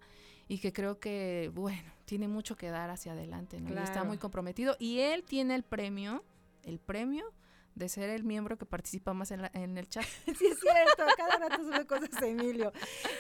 y 0.54 0.60
que 0.60 0.72
creo 0.72 1.00
que, 1.00 1.50
bueno, 1.56 1.92
tiene 2.06 2.28
mucho 2.28 2.56
que 2.56 2.70
dar 2.70 2.92
hacia 2.92 3.14
adelante, 3.14 3.60
¿no? 3.60 3.70
Claro. 3.70 3.82
Y 3.82 3.86
está 3.86 4.04
muy 4.04 4.20
comprometido. 4.20 4.76
Y 4.78 5.00
él 5.00 5.24
tiene 5.24 5.56
el 5.56 5.64
premio, 5.64 6.24
el 6.62 6.78
premio 6.78 7.26
de 7.74 7.90
ser 7.90 8.12
el 8.12 8.24
miembro 8.24 8.56
que 8.56 8.68
participa 8.68 9.16
más 9.16 9.32
en, 9.32 9.42
la, 9.42 9.52
en 9.56 9.80
el 9.80 9.90
chat. 9.90 10.06
sí, 10.26 10.46
es 10.46 10.60
cierto, 10.60 11.06
cada 11.18 11.38
rato 11.40 11.64
sube 11.64 11.88
cosas 11.88 12.22
Emilio. 12.22 12.72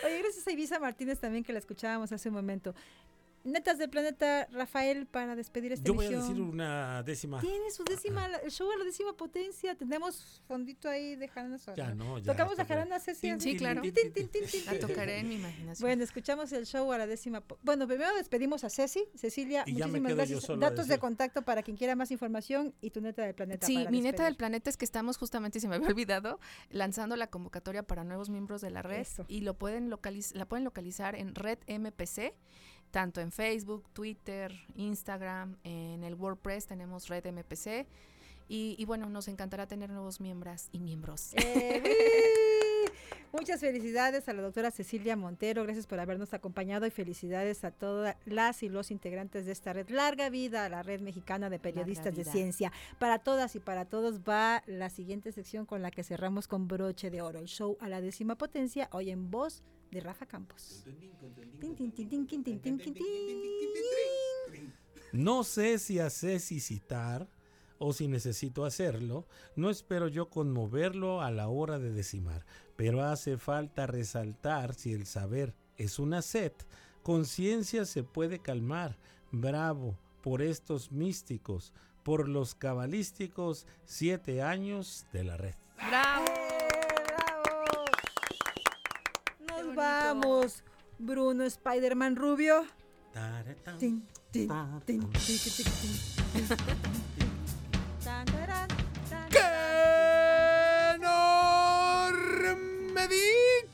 Oye, 0.06 0.20
gracias 0.20 0.46
a 0.46 0.52
Ibiza 0.52 0.78
Martínez 0.78 1.20
también 1.20 1.44
que 1.44 1.54
la 1.54 1.58
escuchábamos 1.58 2.12
hace 2.12 2.30
un 2.30 2.36
momento. 2.36 2.76
Netas 3.44 3.78
del 3.78 3.89
planeta, 3.89 4.48
Rafael, 4.52 5.06
para 5.06 5.36
despedir 5.36 5.74
esta 5.74 5.86
Yo 5.86 5.94
emisión. 5.94 6.14
voy 6.14 6.24
a 6.24 6.28
decir 6.28 6.41
una 6.41 7.04
décima. 7.04 7.41
Tiene 7.41 7.72
su 7.72 7.84
décima, 7.84 8.26
el 8.26 8.52
show 8.52 8.72
a 8.72 8.78
la 8.78 8.86
décima 8.86 9.18
potencia. 9.18 9.76
Tenemos 9.76 10.41
fondito 10.48 10.88
ahí 10.88 11.18
de 11.18 11.28
jarana 11.28 11.58
Ya, 11.76 11.94
no, 11.94 12.20
ya. 12.20 12.32
Tocamos 12.32 12.58
la 12.58 12.66
jarana, 12.66 13.00
Ceci. 13.00 13.34
Sí, 13.39 13.58
claro. 13.58 13.82
La 14.66 14.80
tocaré 14.80 15.20
en 15.20 15.28
mi 15.28 15.36
imaginación. 15.36 15.86
Bueno, 15.86 16.04
escuchamos 16.04 16.54
el 16.54 16.66
show 16.66 16.89
a 16.94 16.98
la 16.98 17.06
décima. 17.06 17.44
Bueno, 17.64 17.86
primero 17.86 18.16
despedimos 18.16 18.64
a 18.64 18.70
Ceci. 18.70 19.04
Cecilia, 19.16 19.64
y 19.66 19.74
muchísimas 19.74 20.16
gracias. 20.16 20.60
Datos 20.60 20.88
de 20.88 20.98
contacto 20.98 21.41
para 21.41 21.64
quien 21.64 21.76
quiera 21.76 21.96
más 21.96 22.12
información 22.12 22.74
y 22.80 22.91
tu 22.91 23.02
neta 23.02 23.24
del 23.24 23.36
planeta. 23.36 23.68
Sí, 23.68 23.86
mi 23.89 24.00
neta 24.00 24.24
del 24.24 24.38
planeta 24.38 24.70
es 24.70 24.78
que 24.78 24.86
estamos 24.86 25.18
justamente, 25.18 25.60
se 25.60 25.68
me 25.68 25.76
había 25.76 25.89
olvidado, 25.89 26.39
lanzando 26.70 27.18
la 27.18 27.28
convocatoria 27.28 27.84
para 27.84 28.06
nuevos 28.06 28.30
miembros 28.30 28.62
de 28.62 28.72
la 28.72 28.82
red 28.82 29.02
Eso. 29.02 29.26
y 29.28 29.41
lo 29.41 29.58
pueden 29.58 29.89
localiz 29.89 30.34
la 30.34 30.46
pueden 30.46 30.64
localizar 30.64 31.16
en 31.16 31.36
Red 31.36 31.60
MPC 31.68 32.34
tanto 32.94 33.22
en 33.22 33.32
Facebook, 33.32 33.84
Twitter, 33.91 34.54
Instagram, 34.76 35.58
en 35.64 36.04
el 36.04 36.14
WordPress 36.14 36.68
tenemos 36.68 37.10
Red 37.10 37.26
MPC 37.26 37.88
y, 38.48 38.86
bueno, 38.86 39.10
nos 39.10 39.28
encantará 39.28 39.66
tener 39.66 39.89
nuevos 39.89 40.22
miembros 40.22 40.70
y 40.72 40.80
miembros. 40.80 41.34
Eh, 41.34 41.82
Muchas 43.32 43.62
felicidades 43.62 44.30
a 44.30 44.34
la 44.34 44.44
doctora 44.44 44.70
Cecilia 44.70 45.16
Montero, 45.16 45.64
gracias 45.64 45.88
por 45.88 46.00
habernos 46.00 46.36
acompañado 46.36 46.86
y 46.86 46.92
felicidades 46.92 47.64
a 47.64 47.72
todas 47.72 48.16
las 48.26 48.62
y 48.62 48.70
los 48.70 48.92
integrantes 48.92 49.48
de 49.48 49.52
esta 49.52 49.74
red. 49.74 49.90
Larga 49.90 50.30
vida 50.30 50.66
a 50.66 50.70
la 50.70 50.84
red 50.84 51.02
mexicana 51.02 51.50
de 51.50 51.58
periodistas 51.58 52.16
de 52.16 52.26
ciencia. 52.26 52.72
Para 53.00 53.20
todas 53.20 53.56
y 53.56 53.60
para 53.60 53.86
todos 53.86 54.20
va 54.22 54.62
la 54.68 54.92
siguiente 54.92 55.32
sección 55.32 55.66
con 55.66 55.82
la 55.82 55.90
que 55.90 56.04
cerramos 56.04 56.48
con 56.48 56.68
broche 56.68 57.10
de 57.10 57.22
oro, 57.22 57.40
el 57.40 57.48
show 57.48 57.76
a 57.80 57.90
la 57.90 58.02
décima 58.02 58.36
potencia, 58.38 58.88
hoy 58.92 59.10
en 59.10 59.32
voz 59.32 59.64
de 59.90 60.00
Rafa 60.00 60.28
Campos. 60.28 60.86
No 65.12 65.44
sé 65.44 65.80
si 65.80 66.00
a 66.00 66.10
Ceci 66.10 66.60
citar 66.60 67.28
o 67.84 67.92
si 67.92 68.08
necesito 68.08 68.64
hacerlo, 68.64 69.28
no 69.58 69.70
espero 69.70 70.08
yo 70.08 70.30
conmoverlo 70.30 71.22
a 71.22 71.32
la 71.32 71.50
hora 71.50 71.80
de 71.80 71.92
decimar, 71.92 72.46
pero 72.78 73.04
hace 73.04 73.38
falta 73.38 73.88
resaltar 73.88 74.74
si 74.74 74.94
el 74.94 75.06
saber 75.06 75.54
es 75.76 76.00
una 76.00 76.22
sed, 76.22 76.54
conciencia 77.02 77.84
se 77.84 78.04
puede 78.04 78.40
calmar, 78.40 78.98
bravo 79.34 79.98
por 80.22 80.42
estos 80.42 80.94
místicos, 80.94 81.74
por 82.04 82.30
los 82.30 82.56
cabalísticos 82.56 83.68
siete 83.84 84.42
años 84.42 85.06
de 85.12 85.26
la 85.26 85.36
red. 85.36 85.56
¡Bravo! 85.76 86.26
Nos 89.46 89.76
vamos, 89.76 90.64
Bruno 91.00 91.44
Spider-Man 91.44 92.16
Rubio. 92.16 92.66
Tin, 93.78 94.08
tin, 94.32 94.50
tin, 94.86 95.10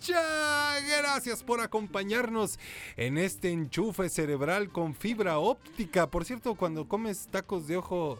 dicha! 0.09 0.79
Gracias 1.01 1.43
por 1.43 1.61
acompañarnos 1.61 2.59
en 2.97 3.17
este 3.17 3.51
enchufe 3.51 4.09
cerebral 4.09 4.69
con 4.69 4.95
fibra 4.95 5.39
óptica. 5.39 6.07
Por 6.09 6.25
cierto, 6.25 6.55
cuando 6.55 6.87
comes 6.87 7.27
tacos 7.27 7.67
de 7.67 7.77
ojo, 7.77 8.19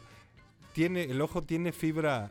¿tiene, 0.73 1.03
¿el 1.03 1.21
ojo 1.21 1.41
tiene 1.41 1.71
fibra 1.71 2.29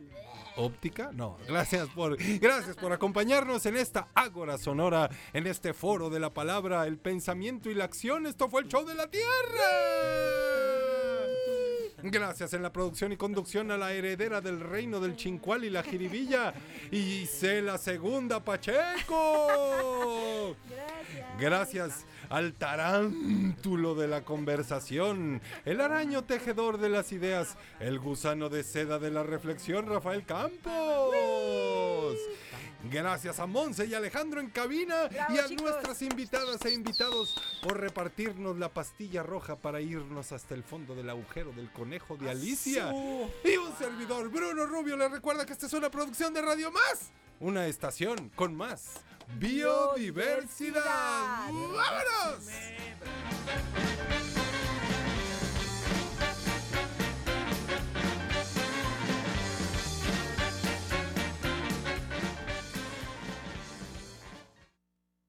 óptica? 0.55 1.11
No, 1.13 1.37
gracias 1.47 1.89
por, 1.89 2.17
gracias 2.39 2.75
por 2.75 2.93
acompañarnos 2.93 3.65
en 3.65 3.77
esta 3.77 4.07
ágora 4.13 4.57
sonora, 4.57 5.09
en 5.33 5.47
este 5.47 5.73
foro 5.73 6.09
de 6.09 6.19
la 6.19 6.33
palabra, 6.33 6.85
el 6.85 6.97
pensamiento 6.97 7.69
y 7.69 7.75
la 7.75 7.85
acción. 7.85 8.25
Esto 8.25 8.49
fue 8.49 8.61
el 8.61 8.67
show 8.67 8.85
de 8.85 8.95
la 8.95 9.07
Tierra. 9.07 10.98
Gracias 12.03 12.53
en 12.53 12.63
la 12.63 12.71
producción 12.71 13.11
y 13.11 13.17
conducción 13.17 13.71
a 13.71 13.77
la 13.77 13.91
heredera 13.93 14.39
del 14.41 14.59
reino 14.59 14.99
del 14.99 15.15
Chincual 15.15 15.65
y 15.65 15.69
la 15.69 15.83
Jiribilla, 15.83 16.53
Isela 16.91 17.77
Segunda 17.77 18.43
Pacheco. 18.43 19.45
Gracias 21.39 22.05
al 22.29 22.53
tarántulo 22.53 23.95
de 23.95 24.07
la 24.07 24.23
conversación, 24.23 25.41
el 25.65 25.81
araño 25.81 26.23
tejedor 26.23 26.77
de 26.77 26.89
las 26.89 27.11
ideas, 27.11 27.57
el 27.79 27.99
gusano 27.99 28.49
de 28.49 28.63
seda 28.63 28.99
de 28.99 29.11
la 29.11 29.23
reflexión, 29.23 29.87
Rafael 29.87 30.25
Campos. 30.25 32.15
Gracias 32.83 33.39
a 33.39 33.45
Monse 33.45 33.85
y 33.85 33.93
Alejandro 33.93 34.39
en 34.39 34.49
cabina 34.49 35.07
Bravo, 35.09 35.35
y 35.35 35.39
a 35.39 35.47
chicos. 35.47 35.63
nuestras 35.63 36.01
invitadas 36.01 36.63
e 36.65 36.71
invitados 36.73 37.35
por 37.61 37.77
repartirnos 37.79 38.57
la 38.57 38.69
pastilla 38.69 39.21
roja 39.21 39.57
para 39.57 39.81
irnos 39.81 40.31
hasta 40.31 40.55
el 40.55 40.63
fondo 40.63 40.95
del 40.95 41.09
agujero 41.09 41.51
del 41.51 41.69
conejo 41.71 42.15
de 42.15 42.29
Alicia. 42.29 42.91
Y 43.43 43.57
un 43.57 43.77
servidor, 43.77 44.29
Bruno 44.29 44.65
Rubio, 44.65 44.95
le 44.95 45.09
recuerda 45.09 45.45
que 45.45 45.51
esta 45.53 45.65
es 45.65 45.73
una 45.73 45.91
producción 45.91 46.33
de 46.33 46.41
Radio 46.41 46.71
Más, 46.71 47.09
una 47.41 47.67
estación 47.67 48.29
con 48.29 48.55
más 48.55 49.01
biodiversidad. 49.37 51.49
Biodiversidad. 51.51 51.51
¡Vámonos! 51.51 52.45